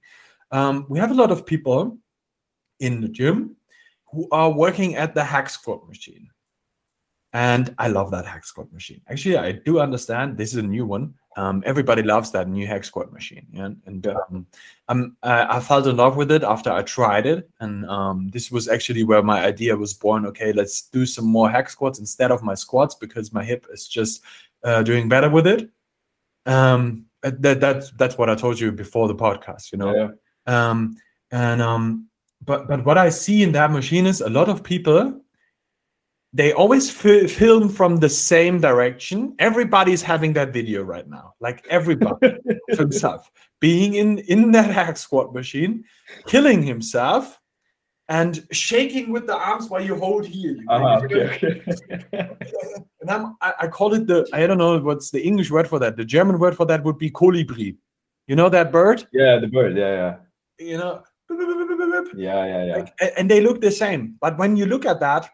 Um, 0.51 0.87
we 0.89 0.97
have 0.97 1.11
a 1.11 1.15
lot 1.15 1.31
of 1.31 1.45
people 1.45 1.97
in 2.79 3.01
the 3.01 3.07
gym 3.07 3.55
who 4.11 4.27
are 4.31 4.51
working 4.51 4.95
at 4.95 5.13
the 5.13 5.23
hack 5.23 5.49
squat 5.49 5.87
machine. 5.87 6.29
And 7.33 7.75
I 7.77 7.89
love 7.89 8.11
that 8.11 8.25
hack 8.25 8.45
squat 8.45 8.71
machine. 8.71 9.01
Actually, 9.07 9.37
I 9.37 9.51
do 9.51 9.79
understand 9.79 10.37
this 10.37 10.53
is 10.53 10.57
a 10.57 10.63
new 10.63 10.85
one. 10.85 11.13
Um, 11.37 11.63
everybody 11.65 12.01
loves 12.01 12.31
that 12.31 12.47
new 12.47 12.65
hack 12.65 12.85
squat 12.85 13.11
machine. 13.11 13.45
Yeah? 13.51 13.69
And 13.85 14.07
um, 14.07 14.45
I'm, 14.87 15.17
I, 15.21 15.57
I 15.57 15.59
fell 15.59 15.87
in 15.87 15.97
love 15.97 16.15
with 16.15 16.31
it 16.31 16.43
after 16.43 16.71
I 16.71 16.81
tried 16.83 17.25
it. 17.25 17.49
And 17.59 17.85
um, 17.87 18.29
this 18.29 18.51
was 18.51 18.67
actually 18.67 19.03
where 19.03 19.21
my 19.21 19.43
idea 19.43 19.75
was 19.75 19.93
born. 19.93 20.25
Okay, 20.27 20.53
let's 20.53 20.83
do 20.83 21.05
some 21.05 21.25
more 21.25 21.49
hack 21.49 21.69
squats 21.69 21.99
instead 21.99 22.31
of 22.31 22.41
my 22.41 22.55
squats 22.55 22.95
because 22.95 23.33
my 23.33 23.43
hip 23.43 23.67
is 23.71 23.87
just 23.87 24.21
uh, 24.63 24.81
doing 24.83 25.09
better 25.09 25.29
with 25.29 25.45
it. 25.45 25.69
Um, 26.45 27.05
that, 27.21 27.59
that's 27.59 27.91
that's 27.91 28.17
what 28.17 28.29
I 28.29 28.35
told 28.35 28.59
you 28.59 28.71
before 28.71 29.07
the 29.07 29.15
podcast, 29.15 29.71
you 29.71 29.77
know. 29.77 29.95
Yeah. 30.47 30.69
Um, 30.69 30.97
and 31.31 31.61
um, 31.61 32.07
but 32.43 32.67
but 32.67 32.85
what 32.85 32.97
I 32.97 33.09
see 33.09 33.43
in 33.43 33.51
that 33.53 33.71
machine 33.71 34.05
is 34.05 34.21
a 34.21 34.29
lot 34.29 34.47
of 34.47 34.63
people 34.63 35.21
they 36.35 36.51
always 36.51 36.91
fi- 36.91 37.27
film 37.27 37.69
from 37.69 37.95
the 37.95 38.09
same 38.09 38.59
direction. 38.59 39.33
Everybody's 39.39 40.01
having 40.01 40.33
that 40.33 40.51
video 40.51 40.83
right 40.83 41.07
now, 41.07 41.33
like 41.39 41.65
everybody 41.69 42.35
himself 42.69 43.31
being 43.61 43.93
in 43.95 44.19
in 44.19 44.51
that 44.51 44.69
hack 44.69 44.97
squat 44.97 45.33
machine, 45.33 45.85
killing 46.27 46.61
himself, 46.61 47.39
and 48.09 48.45
shaking 48.51 49.13
with 49.13 49.27
the 49.27 49.37
arms 49.37 49.69
while 49.69 49.81
you 49.81 49.95
hold 49.95 50.25
here. 50.25 50.57
You 50.59 50.67
Uh-huh, 50.69 51.01
okay, 51.05 51.23
okay. 51.31 51.53
and 53.01 53.09
I'm, 53.09 53.37
I, 53.39 53.53
I 53.61 53.67
call 53.67 53.93
it 53.93 54.05
the 54.05 54.27
I 54.33 54.45
don't 54.45 54.57
know 54.57 54.77
what's 54.79 55.11
the 55.11 55.21
English 55.21 55.49
word 55.51 55.69
for 55.69 55.79
that. 55.79 55.95
The 55.95 56.03
German 56.03 56.37
word 56.37 56.57
for 56.57 56.65
that 56.65 56.83
would 56.83 56.97
be 56.97 57.09
Kolibri. 57.09 57.77
You 58.27 58.35
know 58.35 58.49
that 58.49 58.73
bird? 58.73 59.07
yeah, 59.13 59.39
the 59.39 59.47
bird. 59.47 59.77
Yeah, 59.77 59.93
yeah, 59.99 60.15
You 60.71 60.77
know, 60.79 61.03
yeah, 62.17 62.45
yeah, 62.45 62.65
yeah. 62.65 62.75
like, 62.75 62.91
and 63.17 63.31
they 63.31 63.39
look 63.39 63.61
the 63.61 63.71
same. 63.71 64.17
But 64.19 64.37
when 64.37 64.57
you 64.57 64.65
look 64.65 64.85
at 64.85 64.99
that, 64.99 65.29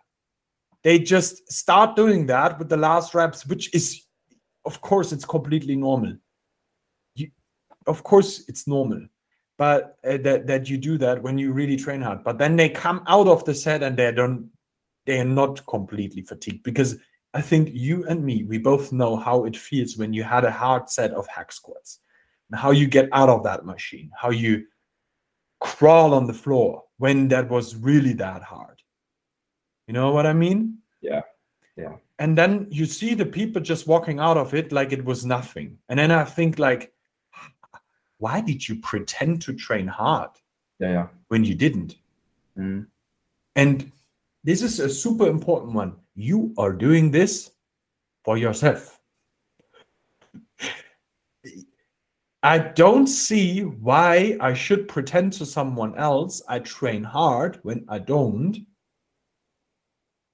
they 0.83 0.99
just 0.99 1.51
start 1.51 1.95
doing 1.95 2.25
that 2.27 2.57
with 2.57 2.69
the 2.69 2.77
last 2.77 3.13
reps, 3.13 3.45
which 3.45 3.73
is, 3.73 4.03
of 4.65 4.81
course, 4.81 5.11
it's 5.11 5.25
completely 5.25 5.75
normal. 5.75 6.15
You, 7.15 7.29
of 7.87 8.03
course, 8.03 8.43
it's 8.47 8.67
normal, 8.67 9.05
but 9.57 9.97
uh, 10.03 10.17
that 10.17 10.47
that 10.47 10.69
you 10.69 10.77
do 10.77 10.97
that 10.97 11.21
when 11.21 11.37
you 11.37 11.53
really 11.53 11.77
train 11.77 12.01
hard. 12.01 12.23
But 12.23 12.37
then 12.37 12.55
they 12.55 12.69
come 12.69 13.03
out 13.07 13.27
of 13.27 13.45
the 13.45 13.53
set 13.53 13.83
and 13.83 13.95
they 13.95 14.11
don't, 14.11 14.49
they 15.05 15.19
are 15.19 15.25
not 15.25 15.65
completely 15.67 16.21
fatigued 16.21 16.63
because 16.63 16.97
I 17.33 17.41
think 17.41 17.69
you 17.71 18.05
and 18.07 18.23
me, 18.23 18.43
we 18.43 18.57
both 18.57 18.91
know 18.91 19.15
how 19.15 19.45
it 19.45 19.55
feels 19.55 19.97
when 19.97 20.13
you 20.13 20.23
had 20.23 20.43
a 20.43 20.51
hard 20.51 20.89
set 20.89 21.11
of 21.11 21.27
hack 21.27 21.51
squats, 21.51 21.99
and 22.49 22.59
how 22.59 22.71
you 22.71 22.87
get 22.87 23.07
out 23.13 23.29
of 23.29 23.43
that 23.43 23.65
machine, 23.65 24.11
how 24.19 24.31
you 24.31 24.65
crawl 25.61 26.13
on 26.13 26.27
the 26.27 26.33
floor 26.33 26.83
when 26.97 27.27
that 27.29 27.49
was 27.49 27.75
really 27.75 28.13
that 28.13 28.43
hard. 28.43 28.70
You 29.91 29.95
know 29.99 30.11
what 30.11 30.25
I 30.25 30.31
mean? 30.31 30.77
Yeah. 31.01 31.23
Yeah. 31.75 31.97
And 32.17 32.37
then 32.37 32.67
you 32.71 32.85
see 32.85 33.13
the 33.13 33.25
people 33.25 33.61
just 33.61 33.87
walking 33.87 34.19
out 34.19 34.37
of 34.37 34.53
it 34.53 34.71
like 34.71 34.93
it 34.93 35.03
was 35.03 35.25
nothing. 35.25 35.79
And 35.89 35.99
then 35.99 36.11
I 36.11 36.23
think 36.23 36.57
like, 36.57 36.93
why 38.17 38.39
did 38.39 38.69
you 38.69 38.77
pretend 38.77 39.41
to 39.41 39.53
train 39.53 39.87
hard 39.87 40.29
yeah, 40.79 40.91
yeah. 40.91 41.07
when 41.27 41.43
you 41.43 41.55
didn't? 41.55 41.97
Mm. 42.57 42.87
And 43.57 43.91
this 44.45 44.61
is 44.61 44.79
a 44.79 44.87
super 44.87 45.27
important 45.27 45.73
one. 45.73 45.97
You 46.15 46.53
are 46.57 46.71
doing 46.71 47.11
this 47.11 47.51
for 48.23 48.37
yourself. 48.37 48.97
I 52.43 52.59
don't 52.59 53.07
see 53.07 53.63
why 53.63 54.37
I 54.39 54.53
should 54.53 54.87
pretend 54.87 55.33
to 55.33 55.45
someone 55.45 55.97
else 55.97 56.41
I 56.47 56.59
train 56.59 57.03
hard 57.03 57.59
when 57.63 57.83
I 57.89 57.99
don't, 57.99 58.65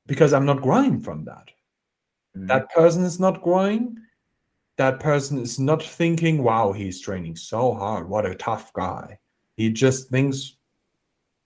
because 0.08 0.34
I'm 0.34 0.46
not 0.46 0.62
growing 0.62 1.00
from 1.00 1.26
that. 1.26 1.50
Mm. 2.36 2.48
That 2.48 2.72
person 2.72 3.04
is 3.04 3.20
not 3.20 3.44
growing. 3.44 3.98
That 4.78 5.00
person 5.00 5.40
is 5.40 5.60
not 5.60 5.84
thinking, 5.84 6.44
wow, 6.44 6.72
he's 6.72 7.02
training 7.02 7.36
so 7.36 7.74
hard. 7.74 8.10
What 8.10 8.26
a 8.26 8.36
tough 8.36 8.74
guy. 8.74 9.20
He 9.56 9.72
just 9.72 10.10
thinks, 10.10 10.56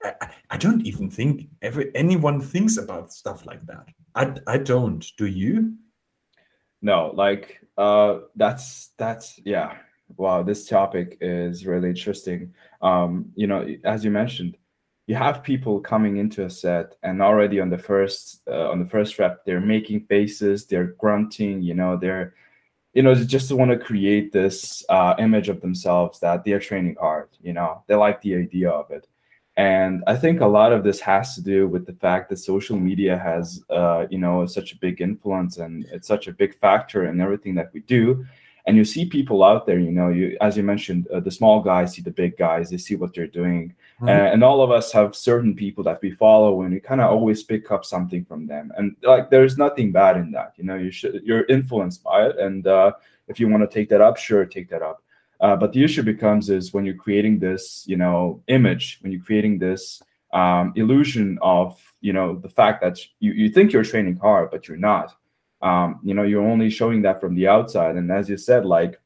I, 0.04 0.30
I 0.50 0.58
don't 0.58 0.86
even 0.86 1.10
think 1.10 1.48
every, 1.62 1.92
anyone 1.96 2.42
thinks 2.42 2.78
about 2.78 3.12
stuff 3.14 3.46
like 3.46 3.66
that. 3.68 3.88
I, 4.16 4.34
I 4.48 4.58
don't. 4.58 5.06
Do 5.18 5.26
you? 5.26 5.76
No, 6.82 7.12
like 7.14 7.60
uh 7.78 8.20
that's 8.36 8.92
that's 8.98 9.40
yeah. 9.46 9.78
Wow, 10.18 10.44
this 10.44 10.68
topic 10.68 11.18
is 11.22 11.66
really 11.66 11.90
interesting. 11.90 12.54
Um, 12.82 13.32
you 13.36 13.48
know, 13.48 13.66
as 13.86 14.04
you 14.04 14.12
mentioned, 14.12 14.58
you 15.12 15.18
have 15.18 15.44
people 15.44 15.82
coming 15.82 16.16
into 16.16 16.46
a 16.46 16.50
set 16.50 16.96
and 17.04 17.22
already 17.22 17.60
on 17.60 17.70
the 17.70 17.78
first 17.78 18.42
uh, 18.48 18.70
on 18.72 18.80
the 18.80 18.86
first 18.86 19.20
rep 19.20 19.44
they're 19.44 19.60
making 19.76 20.00
faces, 20.06 20.66
they're 20.66 20.94
grunting, 21.04 21.62
you 21.62 21.74
know, 21.74 21.98
they're 21.98 22.34
you 22.94 23.04
know, 23.04 23.14
just 23.14 23.52
want 23.52 23.72
to 23.72 23.78
create 23.78 24.32
this 24.32 24.86
uh, 24.88 25.14
image 25.20 25.50
of 25.50 25.60
themselves 25.60 26.22
that 26.22 26.46
they're 26.46 26.62
training 26.62 26.96
hard, 26.98 27.28
you 27.42 27.52
know, 27.52 27.84
they 27.88 27.96
like 27.96 28.22
the 28.22 28.36
idea 28.36 28.70
of 28.70 28.90
it. 28.90 29.06
And 29.58 30.02
I 30.08 30.16
think 30.16 30.40
a 30.40 30.54
lot 30.60 30.72
of 30.72 30.86
this 30.86 31.02
has 31.02 31.36
to 31.36 31.42
do 31.42 31.68
with 31.68 31.86
the 31.86 31.98
fact 32.06 32.30
that 32.30 32.38
social 32.38 32.78
media 32.78 33.18
has, 33.18 33.62
uh, 33.70 34.06
you 34.10 34.18
know, 34.18 34.46
such 34.46 34.72
a 34.72 34.78
big 34.78 35.02
influence 35.02 35.58
and 35.58 35.86
it's 35.92 36.08
such 36.08 36.28
a 36.28 36.38
big 36.42 36.56
factor 36.56 37.06
in 37.10 37.20
everything 37.20 37.56
that 37.56 37.72
we 37.74 37.82
do. 37.82 38.26
And 38.68 38.78
you 38.78 38.86
see 38.86 39.06
people 39.06 39.44
out 39.44 39.66
there, 39.66 39.80
you 39.80 39.92
know, 39.92 40.10
you 40.10 40.38
as 40.42 40.56
you 40.56 40.64
mentioned, 40.64 41.08
uh, 41.08 41.20
the 41.20 41.32
small 41.32 41.62
guys 41.62 41.94
see 41.94 42.02
the 42.02 42.12
big 42.12 42.38
guys, 42.38 42.70
they 42.70 42.78
see 42.78 42.96
what 42.96 43.14
they're 43.14 43.28
doing. 43.28 43.74
Uh, 44.08 44.12
and 44.12 44.44
all 44.44 44.62
of 44.64 44.72
us 44.72 44.92
have 44.92 45.16
certain 45.16 45.56
people 45.56 45.84
that 45.84 46.02
we 46.02 46.12
follow, 46.12 46.62
and 46.62 46.74
we 46.74 46.80
kind 46.80 47.02
of 47.02 47.12
always 47.12 47.44
pick 47.44 47.70
up 47.72 47.86
something 47.86 48.26
from 48.26 48.48
them. 48.48 48.72
And 48.78 48.96
like, 49.04 49.30
there's 49.30 49.58
nothing 49.58 49.92
bad 49.92 50.18
in 50.18 50.32
that, 50.32 50.54
you 50.58 50.64
know. 50.64 50.76
You 50.76 50.92
should 50.92 51.22
you're 51.24 51.46
influenced 51.46 52.04
by 52.04 52.28
it, 52.28 52.40
and 52.40 52.66
uh, 52.66 52.94
if 53.28 53.40
you 53.40 53.48
want 53.48 53.62
to 53.64 53.74
take 53.74 53.90
that 53.90 54.02
up, 54.02 54.18
sure, 54.18 54.46
take 54.46 54.70
that 54.70 54.82
up. 54.82 55.04
Uh, 55.40 55.56
but 55.56 55.74
the 55.74 55.84
issue 55.84 56.04
becomes 56.04 56.50
is 56.50 56.72
when 56.74 56.86
you're 56.86 56.94
creating 56.94 57.40
this, 57.40 57.84
you 57.88 57.98
know, 57.98 58.42
image, 58.48 59.00
when 59.02 59.12
you're 59.12 59.24
creating 59.24 59.58
this 59.58 60.02
um, 60.34 60.72
illusion 60.76 61.40
of, 61.42 61.80
you 62.00 62.14
know, 62.14 62.36
the 62.36 62.50
fact 62.50 62.82
that 62.82 63.00
you, 63.20 63.34
you 63.34 63.50
think 63.50 63.74
you're 63.74 63.84
training 63.84 64.18
hard, 64.18 64.52
but 64.52 64.68
you're 64.68 64.78
not. 64.78 65.16
Um, 65.62 66.00
you 66.04 66.14
know, 66.14 66.24
you're 66.24 66.48
only 66.48 66.70
showing 66.70 67.02
that 67.04 67.22
from 67.22 67.36
the 67.36 67.48
outside. 67.48 67.96
And 67.96 68.12
as 68.12 68.30
you 68.30 68.38
said, 68.38 68.66
like, 68.66 69.00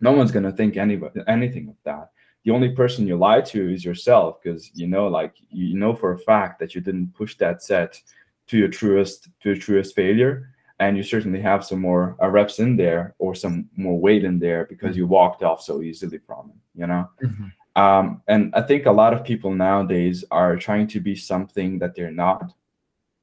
no 0.00 0.12
one's 0.12 0.32
gonna 0.32 0.52
think 0.52 0.76
any 0.76 1.00
anything 1.26 1.68
of 1.68 1.76
that. 1.84 2.10
The 2.44 2.50
only 2.50 2.70
person 2.70 3.06
you 3.06 3.16
lie 3.16 3.40
to 3.40 3.72
is 3.72 3.84
yourself, 3.84 4.42
because 4.42 4.70
you 4.74 4.86
know, 4.86 5.08
like, 5.08 5.34
you 5.50 5.78
know 5.78 5.94
for 5.94 6.12
a 6.12 6.18
fact 6.18 6.58
that 6.60 6.74
you 6.74 6.80
didn't 6.80 7.14
push 7.14 7.36
that 7.38 7.62
set 7.62 8.00
to 8.46 8.58
your 8.58 8.68
truest 8.68 9.28
to 9.40 9.50
your 9.50 9.56
truest 9.56 9.94
failure 9.94 10.50
and 10.80 10.96
you 10.96 11.02
certainly 11.02 11.40
have 11.40 11.64
some 11.64 11.80
more 11.80 12.16
uh, 12.22 12.28
reps 12.28 12.58
in 12.58 12.76
there 12.76 13.14
or 13.18 13.34
some 13.34 13.68
more 13.76 13.98
weight 13.98 14.24
in 14.24 14.38
there 14.38 14.66
because 14.66 14.96
you 14.96 15.06
walked 15.06 15.42
off 15.42 15.62
so 15.62 15.82
easily 15.82 16.18
from 16.18 16.50
it 16.50 16.80
you 16.80 16.86
know 16.86 17.08
um, 17.76 18.22
and 18.28 18.54
i 18.54 18.60
think 18.60 18.86
a 18.86 18.92
lot 18.92 19.12
of 19.12 19.24
people 19.24 19.52
nowadays 19.52 20.24
are 20.30 20.56
trying 20.56 20.86
to 20.86 21.00
be 21.00 21.14
something 21.14 21.78
that 21.78 21.94
they're 21.94 22.10
not 22.10 22.52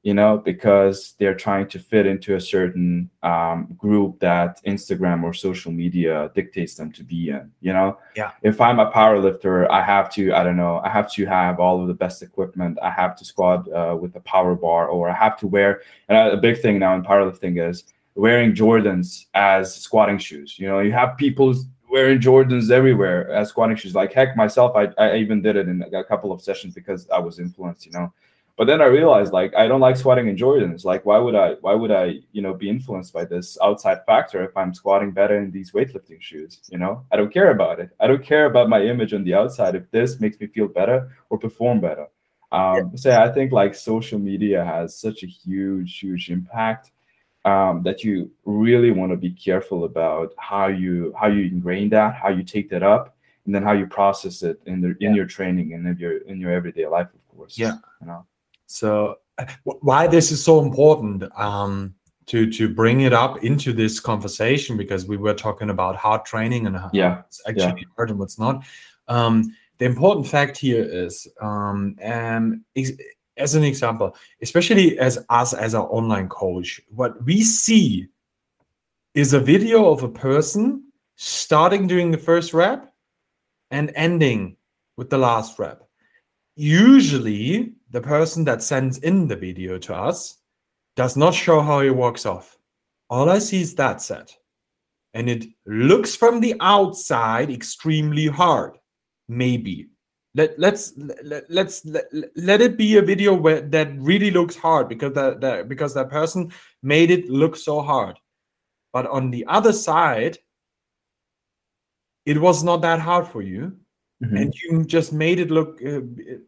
you 0.02 0.14
know 0.14 0.38
because 0.38 1.14
they're 1.18 1.34
trying 1.34 1.66
to 1.68 1.78
fit 1.78 2.06
into 2.06 2.34
a 2.34 2.40
certain 2.40 3.08
um, 3.22 3.68
group 3.78 4.18
that 4.18 4.62
instagram 4.64 5.22
or 5.22 5.32
social 5.32 5.70
media 5.70 6.30
dictates 6.34 6.74
them 6.74 6.92
to 6.92 7.04
be 7.04 7.30
in 7.30 7.50
you 7.60 7.72
know? 7.72 7.98
Yeah. 8.16 8.32
if 8.42 8.60
i'm 8.60 8.80
a 8.80 8.90
power 8.90 9.18
lifter 9.20 9.70
i 9.70 9.82
have 9.82 10.12
to 10.14 10.32
i 10.34 10.42
don't 10.42 10.56
know 10.56 10.80
i 10.84 10.88
have 10.88 11.10
to 11.12 11.24
have 11.26 11.60
all 11.60 11.80
of 11.80 11.88
the 11.88 11.94
best 11.94 12.22
equipment. 12.22 12.78
I 12.82 12.90
have 12.90 13.16
to 13.16 13.24
squat 13.24 13.70
uh, 13.72 13.96
with 14.00 14.16
a 14.16 14.20
power 14.20 14.54
bar 14.54 14.88
or 14.88 15.08
i 15.08 15.14
have 15.14 15.36
to 15.38 15.46
wear 15.46 15.82
and 16.08 16.18
a 16.18 16.36
big 16.36 16.60
thing 16.60 16.78
now 16.78 16.94
in 16.94 17.02
powerlifting 17.02 17.60
is 17.68 17.84
wearing 18.14 18.52
jordans 18.54 19.26
as 19.34 19.74
squatting 19.74 20.18
shoes. 20.18 20.58
You 20.58 20.66
know 20.68 20.80
you 20.80 20.92
have 20.92 21.16
people 21.16 21.54
wearing 21.90 22.18
jordans 22.20 22.70
everywhere 22.70 23.30
as 23.30 23.50
squatting 23.50 23.76
shoes. 23.76 23.94
Like 23.94 24.12
heck 24.12 24.36
myself 24.36 24.74
i, 24.76 24.88
I 24.98 25.16
even 25.16 25.42
did 25.42 25.56
it 25.56 25.68
in 25.68 25.82
a 25.94 26.04
couple 26.04 26.32
of 26.32 26.42
sessions 26.42 26.74
because 26.74 27.08
i 27.10 27.18
was 27.18 27.38
influenced 27.38 27.86
you 27.86 27.92
know 27.92 28.12
but 28.58 28.66
then 28.66 28.80
i 28.82 28.84
realized 28.84 29.32
like 29.32 29.52
i 29.56 29.66
don't 29.66 29.80
like 29.80 29.96
squatting 29.96 30.28
in 30.28 30.36
jordans. 30.36 30.84
Like 30.84 31.04
why 31.06 31.18
would 31.18 31.34
i 31.34 31.54
why 31.60 31.74
would 31.74 31.90
i 31.90 32.04
you 32.32 32.42
know 32.42 32.54
be 32.54 32.68
influenced 32.68 33.12
by 33.12 33.24
this 33.24 33.56
outside 33.62 33.98
factor 34.06 34.42
if 34.44 34.56
i'm 34.56 34.72
squatting 34.74 35.10
better 35.10 35.36
in 35.38 35.50
these 35.50 35.72
weightlifting 35.72 36.20
shoes 36.20 36.60
you 36.72 36.78
know? 36.78 37.04
I 37.12 37.16
don't 37.16 37.32
care 37.32 37.50
about 37.50 37.80
it. 37.80 37.90
I 38.00 38.06
don't 38.06 38.22
care 38.32 38.46
about 38.46 38.68
my 38.68 38.82
image 38.82 39.12
on 39.14 39.24
the 39.24 39.34
outside 39.34 39.74
if 39.74 39.90
this 39.90 40.20
makes 40.20 40.38
me 40.40 40.46
feel 40.48 40.68
better 40.68 40.98
or 41.30 41.38
perform 41.38 41.80
better. 41.80 42.06
Um 42.52 42.96
so 43.02 43.08
i 43.26 43.28
think 43.36 43.48
like 43.60 43.74
social 43.74 44.18
media 44.30 44.60
has 44.64 44.86
such 45.06 45.18
a 45.22 45.26
huge 45.26 45.90
huge 46.02 46.24
impact 46.30 46.90
um, 47.44 47.82
that 47.82 48.04
you 48.04 48.30
really 48.44 48.92
want 48.92 49.10
to 49.10 49.16
be 49.16 49.32
careful 49.48 49.80
about 49.90 50.28
how 50.50 50.66
you 50.82 51.12
how 51.20 51.28
you 51.36 51.42
ingrain 51.52 51.88
that 51.96 52.14
how 52.22 52.28
you 52.28 52.44
take 52.44 52.68
that 52.70 52.84
up 52.94 53.04
and 53.46 53.52
then 53.54 53.62
how 53.68 53.72
you 53.80 53.86
process 53.86 54.36
it 54.50 54.56
in 54.66 54.76
the 54.82 54.88
in 54.88 54.96
Yeah. 55.00 55.14
your 55.18 55.26
training 55.36 55.72
and 55.74 55.82
in 55.90 55.96
your 56.04 56.18
in 56.30 56.36
your 56.42 56.52
everyday 56.52 56.86
life 56.86 57.08
of 57.18 57.22
course 57.36 57.54
Yeah. 57.58 57.76
you 58.00 58.06
know 58.10 58.20
So 58.72 59.16
uh, 59.38 59.46
why 59.64 60.06
this 60.06 60.32
is 60.32 60.42
so 60.42 60.60
important 60.60 61.24
um, 61.38 61.94
to 62.26 62.50
to 62.50 62.68
bring 62.68 63.02
it 63.02 63.12
up 63.12 63.44
into 63.44 63.72
this 63.72 64.00
conversation 64.00 64.76
because 64.76 65.06
we 65.06 65.16
were 65.16 65.34
talking 65.34 65.70
about 65.70 65.96
hard 65.96 66.24
training 66.24 66.66
and 66.66 66.76
how 66.76 66.90
Yeah, 66.92 67.20
it's 67.26 67.42
actually 67.46 67.86
hard 67.96 68.10
and 68.10 68.18
what's 68.18 68.38
not. 68.38 68.64
Um, 69.08 69.54
the 69.78 69.84
important 69.84 70.26
fact 70.26 70.56
here 70.56 70.82
is, 70.84 71.26
um, 71.40 71.96
and 71.98 72.60
as 73.36 73.54
an 73.54 73.64
example, 73.64 74.16
especially 74.40 74.98
as 74.98 75.18
us 75.28 75.52
as 75.52 75.74
an 75.74 75.82
online 75.82 76.28
coach, 76.28 76.80
what 76.88 77.22
we 77.24 77.42
see 77.42 78.08
is 79.14 79.34
a 79.34 79.40
video 79.40 79.90
of 79.90 80.02
a 80.02 80.08
person 80.08 80.84
starting 81.16 81.86
doing 81.86 82.10
the 82.10 82.18
first 82.18 82.54
rep 82.54 82.94
and 83.70 83.92
ending 83.94 84.56
with 84.96 85.10
the 85.10 85.18
last 85.18 85.58
rep. 85.58 85.82
Usually, 86.54 87.72
the 87.92 88.00
person 88.00 88.44
that 88.44 88.62
sends 88.62 88.98
in 88.98 89.28
the 89.28 89.36
video 89.36 89.78
to 89.78 89.94
us 89.94 90.38
does 90.96 91.16
not 91.16 91.34
show 91.34 91.60
how 91.60 91.80
he 91.80 91.90
walks 91.90 92.26
off. 92.26 92.58
All 93.08 93.28
I 93.28 93.38
see 93.38 93.60
is 93.60 93.74
that 93.76 94.00
set. 94.00 94.34
And 95.14 95.28
it 95.28 95.44
looks 95.66 96.16
from 96.16 96.40
the 96.40 96.54
outside 96.60 97.50
extremely 97.50 98.26
hard. 98.26 98.78
Maybe. 99.28 99.88
Let, 100.34 100.58
let's 100.58 100.94
let, 100.96 101.44
let's 101.50 101.84
let, 101.84 102.04
let 102.34 102.62
it 102.62 102.78
be 102.78 102.96
a 102.96 103.02
video 103.02 103.34
where 103.34 103.60
that 103.60 103.92
really 103.98 104.30
looks 104.30 104.56
hard 104.56 104.88
because 104.88 105.12
that, 105.12 105.42
that 105.42 105.68
because 105.68 105.92
that 105.92 106.08
person 106.08 106.50
made 106.82 107.10
it 107.10 107.28
look 107.28 107.54
so 107.54 107.82
hard. 107.82 108.18
But 108.94 109.06
on 109.06 109.30
the 109.30 109.44
other 109.46 109.74
side, 109.74 110.38
it 112.24 112.40
was 112.40 112.64
not 112.64 112.80
that 112.80 113.00
hard 113.00 113.28
for 113.28 113.42
you, 113.42 113.76
Mhm. 114.24 114.40
and 114.40 114.54
you 114.54 114.84
just 114.84 115.12
made 115.12 115.38
it 115.38 115.50
look 115.50 115.82
uh, 115.84 116.00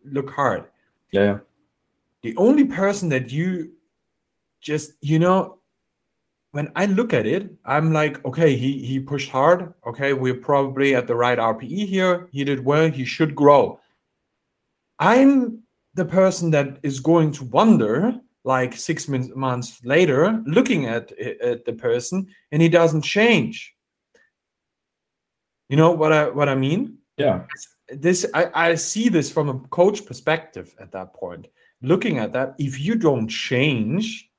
look 0.05 0.31
hard. 0.31 0.65
Yeah. 1.15 1.39
The 2.23 2.37
only 2.37 2.65
person 2.65 3.09
that 3.11 3.31
you 3.31 3.73
just 4.61 4.93
you 5.01 5.19
know 5.19 5.59
when 6.51 6.71
I 6.77 6.87
look 6.87 7.13
at 7.13 7.27
it, 7.27 7.53
I'm 7.65 7.93
like, 7.93 8.25
okay, 8.25 8.57
he 8.57 8.85
he 8.85 8.99
pushed 8.99 9.31
hard. 9.31 9.75
Okay, 9.87 10.13
we're 10.13 10.35
probably 10.51 10.95
at 10.95 11.07
the 11.07 11.15
right 11.15 11.39
RPE 11.39 11.87
here. 11.87 12.29
He 12.33 12.45
did 12.45 12.65
well. 12.65 12.91
He 12.91 13.05
should 13.05 13.35
grow. 13.35 13.81
I'm 14.99 15.63
the 15.95 16.05
person 16.05 16.51
that 16.51 16.79
is 16.83 16.99
going 16.99 17.31
to 17.33 17.45
wonder, 17.45 18.15
like 18.45 18.75
six 18.75 19.09
months 19.09 19.81
later, 19.85 20.43
looking 20.47 20.87
at 20.87 21.13
at 21.19 21.65
the 21.65 21.73
person, 21.75 22.27
and 22.51 22.61
he 22.61 22.69
doesn't 22.69 23.03
change. 23.03 23.75
You 25.69 25.77
know 25.77 25.93
what 25.93 26.13
I 26.13 26.29
what 26.29 26.49
I 26.49 26.57
mean? 26.57 26.99
Yeah. 27.19 27.47
This 27.89 28.27
I, 28.35 28.51
I 28.55 28.75
see 28.75 29.09
this 29.09 29.31
from 29.31 29.49
a 29.49 29.59
coach 29.69 30.07
perspective 30.07 30.75
at 30.79 30.93
that 30.93 31.15
point. 31.15 31.49
Looking 31.83 32.19
at 32.19 32.33
that 32.33 32.55
if 32.59 32.81
you 32.81 32.95
don't 32.95 33.29
change 33.29 34.31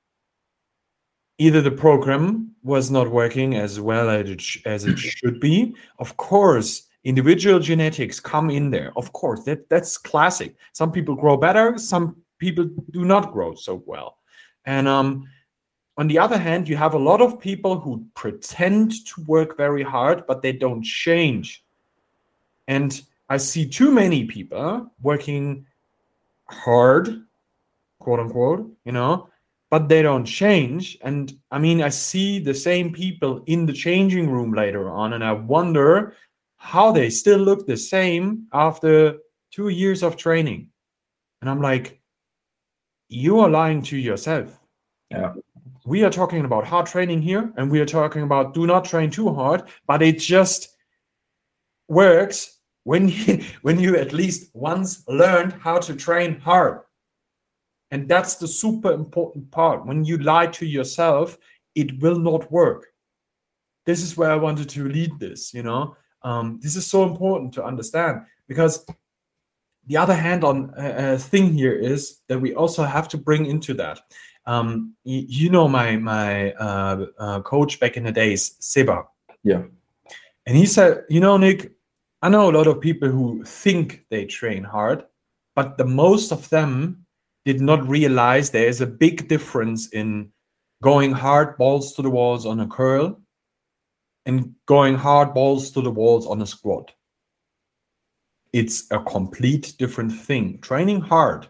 either 1.38 1.62
the 1.62 1.72
program 1.72 2.56
was 2.64 2.90
not 2.90 3.12
working 3.12 3.56
as 3.56 3.80
well 3.80 4.10
as 4.10 4.30
it, 4.30 4.44
as 4.66 4.86
it 4.86 4.98
should 5.00 5.40
be 5.40 5.76
of 6.00 6.16
course 6.18 6.88
individual 7.04 7.60
genetics 7.60 8.20
come 8.20 8.50
in 8.50 8.72
there. 8.72 8.92
Of 8.96 9.14
course 9.14 9.44
that 9.44 9.70
that's 9.70 9.98
classic. 9.98 10.56
Some 10.74 10.92
people 10.92 11.16
grow 11.16 11.38
better 11.38 11.78
some 11.78 12.18
people 12.40 12.66
do 12.92 13.06
not 13.06 13.32
grow 13.32 13.54
so 13.54 13.84
well. 13.86 14.18
And 14.66 14.88
um 14.88 15.28
on 15.98 16.08
the 16.08 16.18
other 16.18 16.38
hand 16.38 16.68
you 16.68 16.78
have 16.78 16.96
a 16.96 17.00
lot 17.00 17.22
of 17.22 17.40
people 17.40 17.80
who 17.80 18.06
pretend 18.16 19.06
to 19.06 19.24
work 19.26 19.56
very 19.56 19.84
hard 19.84 20.26
but 20.26 20.42
they 20.42 20.52
don't 20.52 20.84
change. 20.84 21.64
And 22.68 23.00
I 23.30 23.38
see 23.38 23.68
too 23.68 23.92
many 23.92 24.26
people 24.26 24.92
working 25.02 25.66
hard, 26.46 27.24
quote 28.00 28.20
unquote, 28.20 28.72
you 28.86 28.92
know, 28.92 29.30
but 29.72 29.90
they 29.90 30.02
don't 30.02 30.26
change. 30.26 30.98
And 31.02 31.38
I 31.52 31.60
mean, 31.60 31.82
I 31.82 31.90
see 31.90 32.40
the 32.40 32.54
same 32.54 32.94
people 32.94 33.44
in 33.48 33.66
the 33.66 33.74
changing 33.74 34.30
room 34.30 34.54
later 34.54 34.90
on, 34.90 35.14
and 35.14 35.24
I 35.24 35.34
wonder 35.34 36.14
how 36.58 36.92
they 36.92 37.10
still 37.10 37.40
look 37.40 37.66
the 37.66 37.78
same 37.78 38.48
after 38.54 39.18
two 39.52 39.70
years 39.70 40.04
of 40.04 40.18
training. 40.18 40.70
And 41.42 41.50
I'm 41.50 41.62
like, 41.62 42.00
you 43.10 43.40
are 43.40 43.50
lying 43.50 43.82
to 43.84 43.98
yourself. 43.98 44.60
Yeah. 45.12 45.34
We 45.86 46.04
are 46.04 46.10
talking 46.10 46.46
about 46.46 46.66
hard 46.66 46.88
training 46.88 47.22
here, 47.22 47.52
and 47.58 47.70
we 47.70 47.80
are 47.80 47.86
talking 47.86 48.24
about 48.24 48.54
do 48.54 48.66
not 48.66 48.86
train 48.86 49.12
too 49.12 49.34
hard, 49.34 49.64
but 49.88 50.02
it 50.02 50.20
just 50.20 50.76
works 51.88 52.55
when 52.86 53.10
you 53.10 53.44
when 53.64 53.78
you 53.80 53.98
at 53.98 54.14
least 54.14 54.50
once 54.54 55.04
learned 55.10 55.54
how 55.54 55.78
to 55.80 55.94
train 55.94 56.40
hard. 56.40 56.80
And 57.92 58.08
that's 58.10 58.36
the 58.36 58.48
super 58.48 58.92
important 58.92 59.52
part. 59.52 59.86
When 59.86 60.04
you 60.06 60.18
lie 60.18 60.48
to 60.48 60.66
yourself 60.66 61.38
it 61.76 62.00
will 62.02 62.18
not 62.18 62.50
work. 62.52 62.86
This 63.86 64.02
is 64.02 64.16
where 64.18 64.32
i 64.32 64.36
wanted 64.48 64.70
to 64.70 64.88
lead 64.88 65.12
this 65.20 65.54
you 65.54 65.64
know? 65.64 65.96
Um, 66.22 66.60
this 66.64 66.76
is 66.76 66.88
so 66.88 67.04
important 67.04 67.54
to 67.56 67.64
understand 67.64 68.22
because 68.48 68.86
the 69.88 69.98
other 69.98 70.16
hand 70.16 70.44
on 70.44 70.58
uh, 70.74 71.18
thing 71.20 71.54
here 71.54 71.74
is 71.92 72.22
that 72.28 72.40
we 72.42 72.56
also 72.56 72.84
have 72.84 73.08
to 73.10 73.18
bring 73.18 73.46
into 73.46 73.74
that. 73.76 74.00
Um, 74.48 74.96
y- 75.06 75.26
you 75.28 75.50
know 75.50 75.68
my 75.68 75.98
my 75.98 76.54
uh, 76.54 77.06
uh, 77.20 77.40
coach 77.42 77.80
back 77.80 77.98
in 77.98 78.04
the 78.04 78.12
days 78.12 78.56
seba? 78.60 79.04
Yeah. 79.44 79.64
and 80.48 80.58
he 80.58 80.66
said 80.66 81.04
you 81.10 81.20
know 81.20 81.38
nick 81.38 81.72
I 82.26 82.28
know 82.28 82.50
a 82.50 82.58
lot 82.58 82.66
of 82.66 82.82
people 82.82 83.08
who 83.08 83.44
think 83.44 84.04
they 84.10 84.26
train 84.26 84.64
hard, 84.64 85.06
but 85.56 85.78
the 85.78 85.86
most 85.86 86.32
of 86.32 86.50
them 86.50 87.06
did 87.46 87.62
not 87.62 87.88
realize 87.88 88.50
there 88.50 88.68
is 88.68 88.82
a 88.82 88.88
big 88.88 89.28
difference 89.28 89.90
in 89.90 90.32
going 90.82 91.12
hard 91.12 91.56
balls 91.56 91.94
to 91.94 92.02
the 92.02 92.10
walls 92.10 92.48
on 92.48 92.62
a 92.62 92.68
curl 92.68 93.22
and 94.26 94.56
going 94.66 94.96
hard 94.96 95.36
balls 95.36 95.70
to 95.70 95.82
the 95.84 95.92
walls 95.92 96.26
on 96.26 96.42
a 96.42 96.48
squat. 96.48 96.92
It's 98.54 98.90
a 98.90 99.00
complete 99.04 99.76
different 99.78 100.12
thing. 100.12 100.58
Training 100.62 101.02
hard 101.02 101.48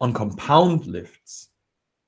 on 0.00 0.14
compound 0.14 0.86
lifts 0.86 1.50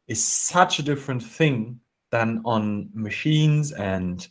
is 0.08 0.24
such 0.24 0.78
a 0.78 0.82
different 0.82 1.22
thing 1.22 1.80
than 2.10 2.40
on 2.46 2.88
machines 2.94 3.72
and 3.72 4.26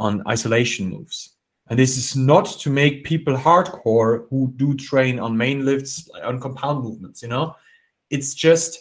on 0.00 0.26
isolation 0.26 0.90
moves. 0.90 1.35
And 1.68 1.78
this 1.78 1.96
is 1.96 2.14
not 2.14 2.46
to 2.60 2.70
make 2.70 3.04
people 3.04 3.36
hardcore 3.36 4.26
who 4.30 4.52
do 4.56 4.74
train 4.74 5.18
on 5.18 5.36
main 5.36 5.64
lifts, 5.64 6.08
on 6.22 6.40
compound 6.40 6.84
movements, 6.84 7.22
you 7.22 7.28
know? 7.28 7.56
It's 8.10 8.34
just 8.34 8.78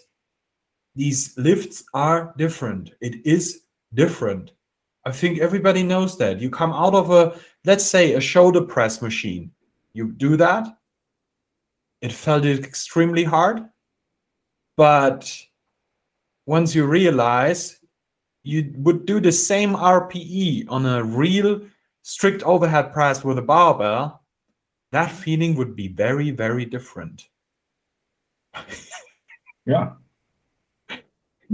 these 0.96 1.36
lifts 1.38 1.84
are 1.94 2.34
different. 2.38 2.92
It 3.02 3.26
is 3.26 3.62
different. 3.94 4.52
I 5.06 5.12
think 5.12 5.40
everybody 5.40 5.84
knows 5.84 6.18
that. 6.18 6.40
You 6.40 6.50
come 6.50 6.74
out 6.74 6.94
of 6.94 7.12
a, 7.12 7.40
let's 7.66 7.86
say, 7.86 8.14
a 8.14 8.22
shoulder 8.22 8.62
press 8.62 9.02
machine. 9.02 9.52
You 9.94 10.12
do 10.12 10.38
that. 10.38 10.68
It 12.02 12.12
felt 12.12 12.46
extremely 12.46 13.24
hard. 13.24 13.64
But 14.78 15.32
once 16.46 16.76
you 16.76 16.86
realize 16.86 17.80
you 18.44 18.74
would 18.78 19.06
do 19.06 19.20
the 19.20 19.32
same 19.32 19.74
RPE 19.74 20.66
on 20.70 20.86
a 20.86 21.04
real 21.04 21.62
strict 22.08 22.44
overhead 22.44 22.94
press 22.94 23.24
with 23.24 23.36
a 23.40 23.42
barbell, 23.42 24.22
that 24.92 25.12
feeling 25.12 25.56
would 25.56 25.76
be 25.76 25.88
very, 25.88 26.30
very 26.32 26.64
different. 26.64 27.28
Yeah. 29.68 29.94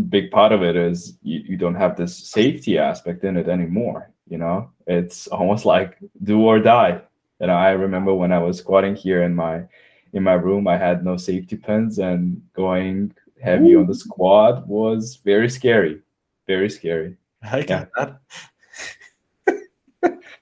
Big 0.09 0.31
part 0.31 0.51
of 0.51 0.63
it 0.63 0.75
is 0.75 1.17
you, 1.21 1.39
you 1.45 1.55
don't 1.55 1.75
have 1.75 1.95
this 1.95 2.29
safety 2.29 2.77
aspect 2.77 3.23
in 3.23 3.37
it 3.37 3.47
anymore. 3.47 4.11
You 4.27 4.37
know, 4.37 4.69
it's 4.85 5.27
almost 5.27 5.63
like 5.63 5.97
do 6.21 6.41
or 6.41 6.59
die. 6.59 7.01
You 7.39 7.47
know, 7.47 7.53
I 7.53 7.69
remember 7.69 8.13
when 8.13 8.33
I 8.33 8.39
was 8.39 8.57
squatting 8.57 8.97
here 8.97 9.23
in 9.23 9.33
my 9.33 9.63
in 10.11 10.23
my 10.23 10.33
room, 10.33 10.67
I 10.67 10.75
had 10.75 11.05
no 11.05 11.15
safety 11.15 11.55
pins, 11.55 11.99
and 11.99 12.41
going 12.53 13.13
heavy 13.41 13.77
on 13.77 13.87
the 13.87 13.95
squat 13.95 14.67
was 14.67 15.15
very 15.23 15.49
scary. 15.49 16.01
Very 16.47 16.69
scary. 16.69 17.15
I 17.41 17.61
get 17.61 17.89
that. 17.95 18.19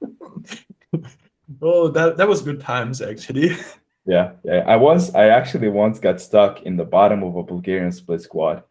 oh, 1.62 1.88
that, 1.90 2.18
that 2.18 2.28
was 2.28 2.42
good 2.42 2.62
times 2.62 3.02
actually. 3.02 3.56
Yeah, 4.06 4.32
yeah. 4.44 4.64
I 4.66 4.76
once, 4.76 5.14
I 5.14 5.28
actually 5.28 5.68
once 5.68 6.00
got 6.00 6.20
stuck 6.20 6.64
in 6.64 6.78
the 6.78 6.86
bottom 6.86 7.22
of 7.22 7.36
a 7.36 7.44
Bulgarian 7.44 7.92
split 7.92 8.22
squat. 8.22 8.66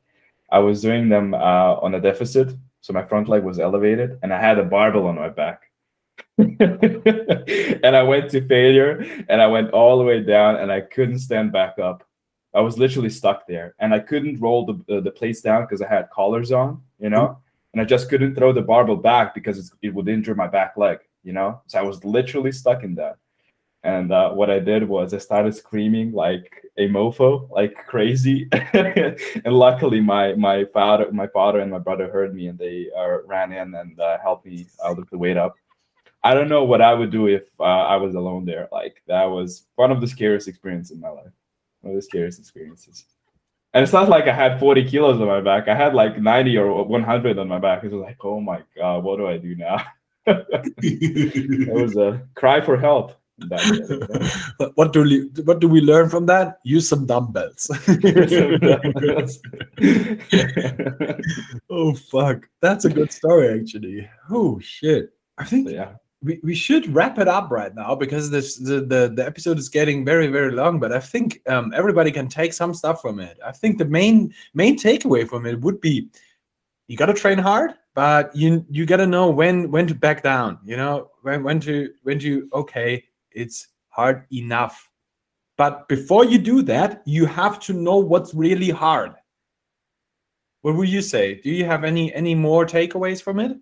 I 0.50 0.58
was 0.58 0.82
doing 0.82 1.08
them 1.08 1.32
uh, 1.32 1.74
on 1.76 1.94
a 1.94 2.00
deficit, 2.00 2.56
so 2.80 2.92
my 2.92 3.04
front 3.04 3.28
leg 3.28 3.44
was 3.44 3.60
elevated, 3.60 4.18
and 4.22 4.34
I 4.34 4.40
had 4.40 4.58
a 4.58 4.64
barbell 4.64 5.06
on 5.06 5.14
my 5.14 5.28
back. 5.28 5.70
and 6.38 7.96
I 7.96 8.02
went 8.02 8.30
to 8.30 8.46
failure, 8.48 9.04
and 9.28 9.40
I 9.40 9.46
went 9.46 9.70
all 9.70 9.98
the 9.98 10.04
way 10.04 10.22
down, 10.24 10.56
and 10.56 10.72
I 10.72 10.80
couldn't 10.80 11.20
stand 11.20 11.52
back 11.52 11.78
up. 11.78 12.04
I 12.54 12.60
was 12.60 12.78
literally 12.78 13.10
stuck 13.10 13.46
there, 13.46 13.74
and 13.78 13.94
I 13.94 14.00
couldn't 14.00 14.40
roll 14.40 14.66
the 14.66 14.96
uh, 14.96 15.00
the 15.00 15.10
plates 15.10 15.42
down 15.42 15.62
because 15.62 15.82
I 15.82 15.88
had 15.88 16.10
collars 16.10 16.50
on, 16.50 16.82
you 16.98 17.10
know, 17.10 17.38
and 17.72 17.80
I 17.80 17.84
just 17.84 18.08
couldn't 18.08 18.34
throw 18.34 18.52
the 18.52 18.62
barbell 18.62 18.96
back 18.96 19.34
because 19.34 19.58
it's, 19.58 19.70
it 19.82 19.94
would 19.94 20.08
injure 20.08 20.34
my 20.34 20.48
back 20.48 20.76
leg, 20.76 20.98
you 21.22 21.32
know. 21.32 21.60
So 21.66 21.78
I 21.78 21.82
was 21.82 22.04
literally 22.04 22.52
stuck 22.52 22.82
in 22.82 22.94
that. 22.96 23.16
And 23.84 24.12
uh, 24.12 24.30
what 24.30 24.50
I 24.50 24.58
did 24.58 24.88
was 24.88 25.14
I 25.14 25.18
started 25.18 25.54
screaming 25.54 26.12
like 26.12 26.52
a 26.78 26.88
mofo, 26.88 27.48
like 27.50 27.74
crazy. 27.86 28.48
and 28.72 29.54
luckily, 29.54 30.00
my 30.00 30.34
my 30.34 30.64
father, 30.66 31.10
my 31.12 31.28
father 31.28 31.60
and 31.60 31.70
my 31.70 31.78
brother 31.78 32.10
heard 32.10 32.34
me, 32.34 32.48
and 32.48 32.58
they 32.58 32.88
uh, 32.96 33.22
ran 33.24 33.52
in 33.52 33.74
and 33.74 33.98
uh, 34.00 34.18
helped 34.20 34.46
me 34.46 34.66
uh, 34.84 34.92
lift 34.92 35.10
the 35.10 35.18
weight 35.18 35.36
up. 35.36 35.54
I 36.24 36.34
don't 36.34 36.48
know 36.48 36.64
what 36.64 36.82
I 36.82 36.92
would 36.92 37.12
do 37.12 37.28
if 37.28 37.44
uh, 37.60 37.62
I 37.62 37.96
was 37.96 38.14
alone 38.14 38.44
there. 38.44 38.68
Like 38.72 39.02
that 39.06 39.24
was 39.24 39.66
one 39.76 39.92
of 39.92 40.00
the 40.00 40.08
scariest 40.08 40.48
experiences 40.48 40.96
in 40.96 41.00
my 41.00 41.10
life. 41.10 41.32
One 41.80 41.92
of 41.92 41.96
the 41.96 42.02
scariest 42.02 42.40
experiences. 42.40 43.04
And 43.74 43.82
it's 43.84 43.92
not 43.92 44.08
like 44.08 44.26
I 44.26 44.32
had 44.32 44.58
40 44.58 44.88
kilos 44.88 45.20
on 45.20 45.26
my 45.26 45.40
back. 45.40 45.68
I 45.68 45.74
had 45.74 45.94
like 45.94 46.18
90 46.20 46.56
or 46.56 46.84
100 46.84 47.38
on 47.38 47.48
my 47.48 47.58
back. 47.58 47.84
It 47.84 47.92
was 47.92 48.02
like, 48.02 48.16
oh 48.24 48.40
my 48.40 48.62
god, 48.76 49.04
what 49.04 49.18
do 49.18 49.28
I 49.28 49.36
do 49.36 49.54
now? 49.54 49.84
it 50.82 51.72
was 51.72 51.96
a 51.96 52.22
cry 52.34 52.60
for 52.60 52.78
help. 52.78 53.14
what 54.74 54.92
do 54.92 55.02
we 55.02 55.30
what 55.44 55.60
do 55.60 55.68
we 55.68 55.80
learn 55.80 56.10
from 56.10 56.26
that? 56.26 56.58
Use 56.64 56.88
some 56.88 57.06
dumbbells. 57.06 57.70
oh 61.70 61.94
fuck, 61.94 62.48
that's 62.60 62.84
a 62.84 62.90
good 62.90 63.12
story 63.12 63.60
actually. 63.60 64.10
Oh 64.28 64.58
shit, 64.58 65.12
I 65.38 65.44
think 65.44 65.70
yeah. 65.70 65.92
We, 66.20 66.40
we 66.42 66.56
should 66.56 66.92
wrap 66.92 67.20
it 67.20 67.28
up 67.28 67.52
right 67.52 67.72
now 67.72 67.94
because 67.94 68.28
this 68.28 68.56
the, 68.56 68.80
the, 68.80 69.12
the 69.14 69.24
episode 69.24 69.56
is 69.56 69.68
getting 69.68 70.04
very 70.04 70.26
very 70.26 70.50
long 70.50 70.80
but 70.80 70.90
i 70.90 70.98
think 70.98 71.40
um, 71.46 71.72
everybody 71.76 72.10
can 72.10 72.26
take 72.26 72.52
some 72.52 72.74
stuff 72.74 73.00
from 73.00 73.20
it 73.20 73.38
i 73.46 73.52
think 73.52 73.78
the 73.78 73.84
main 73.84 74.34
main 74.52 74.76
takeaway 74.76 75.28
from 75.28 75.46
it 75.46 75.60
would 75.60 75.80
be 75.80 76.08
you 76.88 76.96
got 76.96 77.06
to 77.06 77.14
train 77.14 77.38
hard 77.38 77.74
but 77.94 78.34
you 78.34 78.66
you 78.68 78.84
got 78.84 78.96
to 78.96 79.06
know 79.06 79.30
when 79.30 79.70
when 79.70 79.86
to 79.86 79.94
back 79.94 80.22
down 80.22 80.58
you 80.64 80.76
know 80.76 81.10
when 81.22 81.42
when 81.44 81.60
to 81.60 81.90
when 82.02 82.18
to 82.18 82.48
okay 82.52 83.04
it's 83.30 83.68
hard 83.88 84.26
enough. 84.32 84.90
But 85.56 85.88
before 85.88 86.24
you 86.24 86.38
do 86.38 86.62
that, 86.62 87.02
you 87.04 87.26
have 87.26 87.58
to 87.60 87.72
know 87.72 87.98
what's 87.98 88.34
really 88.34 88.70
hard. 88.70 89.12
What 90.62 90.76
would 90.76 90.88
you 90.88 91.02
say? 91.02 91.40
Do 91.40 91.50
you 91.50 91.64
have 91.64 91.84
any 91.84 92.12
any 92.14 92.34
more 92.34 92.66
takeaways 92.66 93.22
from 93.22 93.40
it? 93.40 93.56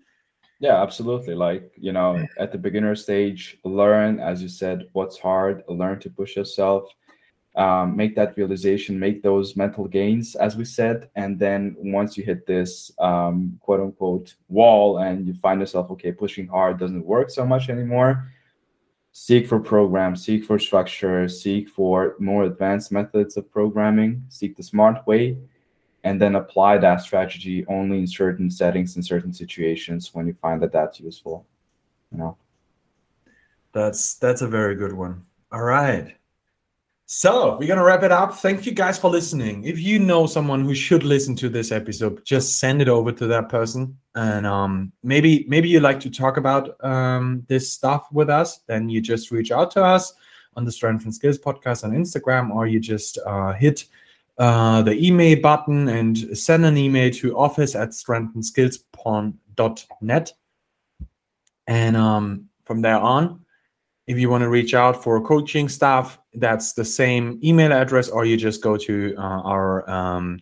Yeah, 0.61 0.83
absolutely. 0.83 1.35
Like, 1.35 1.71
you 1.77 1.93
know, 1.93 2.27
at 2.39 2.51
the 2.51 2.59
beginner 2.59 2.95
stage, 2.95 3.59
learn, 3.65 4.21
as 4.21 4.43
you 4.43 4.49
said, 4.49 4.85
what's 4.93 5.19
hard, 5.19 5.63
learn 5.69 5.99
to 6.01 6.11
push 6.11 6.37
yourself, 6.37 6.89
um, 7.57 7.97
make 7.97 8.15
that 8.17 8.37
realization, 8.37 8.99
make 8.99 9.23
those 9.23 9.57
mental 9.57 9.89
gains, 9.89 10.35
as 10.35 10.57
we 10.57 10.65
said. 10.65 11.09
And 11.17 11.39
then 11.39 11.77
once 11.79 12.17
you 12.17 12.25
hit 12.25 12.47
this 12.47 12.93
um, 12.99 13.59
quote 13.61 13.81
unquote 13.81 14.35
wall 14.49 14.99
and 14.99 15.27
you 15.27 15.35
find 15.35 15.61
yourself, 15.61 15.91
okay, 15.93 16.13
pushing 16.13 16.47
hard 16.47 16.79
doesn't 16.79 17.05
work 17.05 17.31
so 17.31 17.47
much 17.47 17.71
anymore, 17.71 18.31
seek 19.13 19.49
for 19.49 19.59
programs, 19.59 20.23
seek 20.25 20.45
for 20.45 20.59
structure, 20.59 21.29
seek 21.29 21.69
for 21.69 22.15
more 22.19 22.45
advanced 22.45 22.93
methods 22.93 23.37
of 23.39 23.51
programming, 23.51 24.23
seek 24.29 24.57
the 24.57 24.63
smart 24.63 25.07
way, 25.07 25.39
and 26.05 26.21
then 26.21 26.35
apply 26.35 26.77
that 26.79 27.01
strategy 27.01 27.65
only 27.69 27.99
in 27.99 28.07
certain 28.07 28.51
settings 28.51 28.97
in 28.97 29.03
certain 29.03 29.33
situations 29.33 30.11
when 30.13 30.27
you 30.27 30.35
find 30.35 30.63
that 30.63 30.73
that's 30.73 31.01
useful. 31.01 31.47
You 32.13 32.19
know. 32.19 32.37
That's 33.73 34.15
that's 34.15 34.43
a 34.43 34.49
very 34.49 34.75
good 34.75 34.93
one. 34.93 35.25
All 35.53 35.63
right. 35.63 36.17
So 37.09 37.57
we're 37.57 37.69
gonna 37.69 37.85
wrap 37.85 38.03
it 38.03 38.11
up. 38.11 38.35
Thank 38.35 38.67
you 38.67 38.73
guys 38.73 38.99
for 38.99 39.09
listening. 39.09 39.63
If 39.63 39.79
you 39.79 40.01
know 40.01 40.27
someone 40.27 40.65
who 40.65 40.75
should 40.75 41.05
listen 41.05 41.37
to 41.37 41.49
this 41.49 41.71
episode, 41.71 42.25
just 42.25 42.59
send 42.59 42.83
it 42.83 42.89
over 42.89 43.13
to 43.13 43.29
that 43.29 43.49
person. 43.49 43.97
And 44.17 44.45
um, 44.45 44.91
maybe 45.05 45.45
maybe 45.47 45.69
you 45.69 45.79
like 45.79 46.01
to 46.01 46.11
talk 46.11 46.37
about 46.37 46.85
um, 46.85 47.45
this 47.47 47.73
stuff 47.73 48.09
with 48.11 48.29
us. 48.29 48.59
Then 48.67 48.89
you 48.89 49.01
just 49.01 49.31
reach 49.31 49.53
out 49.53 49.71
to 49.73 49.85
us 49.85 50.15
on 50.57 50.65
the 50.65 50.73
Strength 50.73 51.05
and 51.05 51.15
Skills 51.15 51.39
podcast 51.39 51.85
on 51.85 51.93
Instagram, 51.93 52.51
or 52.51 52.67
you 52.67 52.81
just 52.81 53.19
uh, 53.25 53.53
hit 53.53 53.85
uh, 54.39 54.83
the 54.83 54.95
email 54.95 55.41
button 55.41 55.87
and 55.89 56.37
send 56.37 56.67
an 56.67 56.77
email 56.77 57.13
to 57.13 57.39
office 57.39 57.77
at 57.77 57.91
strengthandskillspon.net. 57.91 60.33
And 61.69 61.97
um, 61.97 62.49
from 62.65 62.83
there 62.83 62.99
on, 62.99 63.46
if 64.07 64.19
you 64.19 64.29
want 64.31 64.43
to 64.43 64.49
reach 64.49 64.73
out 64.75 65.03
for 65.03 65.21
coaching 65.21 65.69
stuff, 65.69 66.21
that's 66.35 66.75
the 66.75 66.85
same 66.85 67.41
email 67.43 67.73
address, 67.73 68.09
or 68.09 68.25
you 68.25 68.37
just 68.37 68.63
go 68.63 68.77
to 68.77 69.17
uh, 69.19 69.21
our 69.21 69.91
um, 69.91 70.39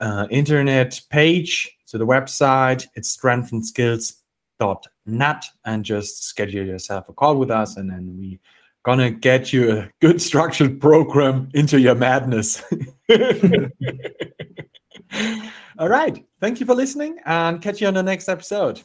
uh, 0.00 0.26
internet 0.30 1.00
page, 1.10 1.74
to 1.86 1.96
the 1.98 2.06
website. 2.06 2.86
It's 2.94 3.16
strengthandskills.net, 3.16 5.44
and 5.64 5.84
just 5.84 6.24
schedule 6.24 6.66
yourself 6.66 7.08
a 7.08 7.12
call 7.12 7.36
with 7.36 7.50
us, 7.50 7.76
and 7.76 7.90
then 7.90 8.16
we 8.18 8.40
gonna 8.82 9.10
get 9.10 9.52
you 9.52 9.72
a 9.72 9.90
good 10.00 10.22
structured 10.22 10.80
program 10.80 11.48
into 11.54 11.80
your 11.80 11.94
madness. 11.94 12.62
All 15.78 15.88
right. 15.88 16.24
Thank 16.40 16.60
you 16.60 16.66
for 16.66 16.74
listening 16.74 17.18
and 17.24 17.60
catch 17.60 17.80
you 17.80 17.88
on 17.88 17.94
the 17.94 18.02
next 18.02 18.28
episode. 18.28 18.82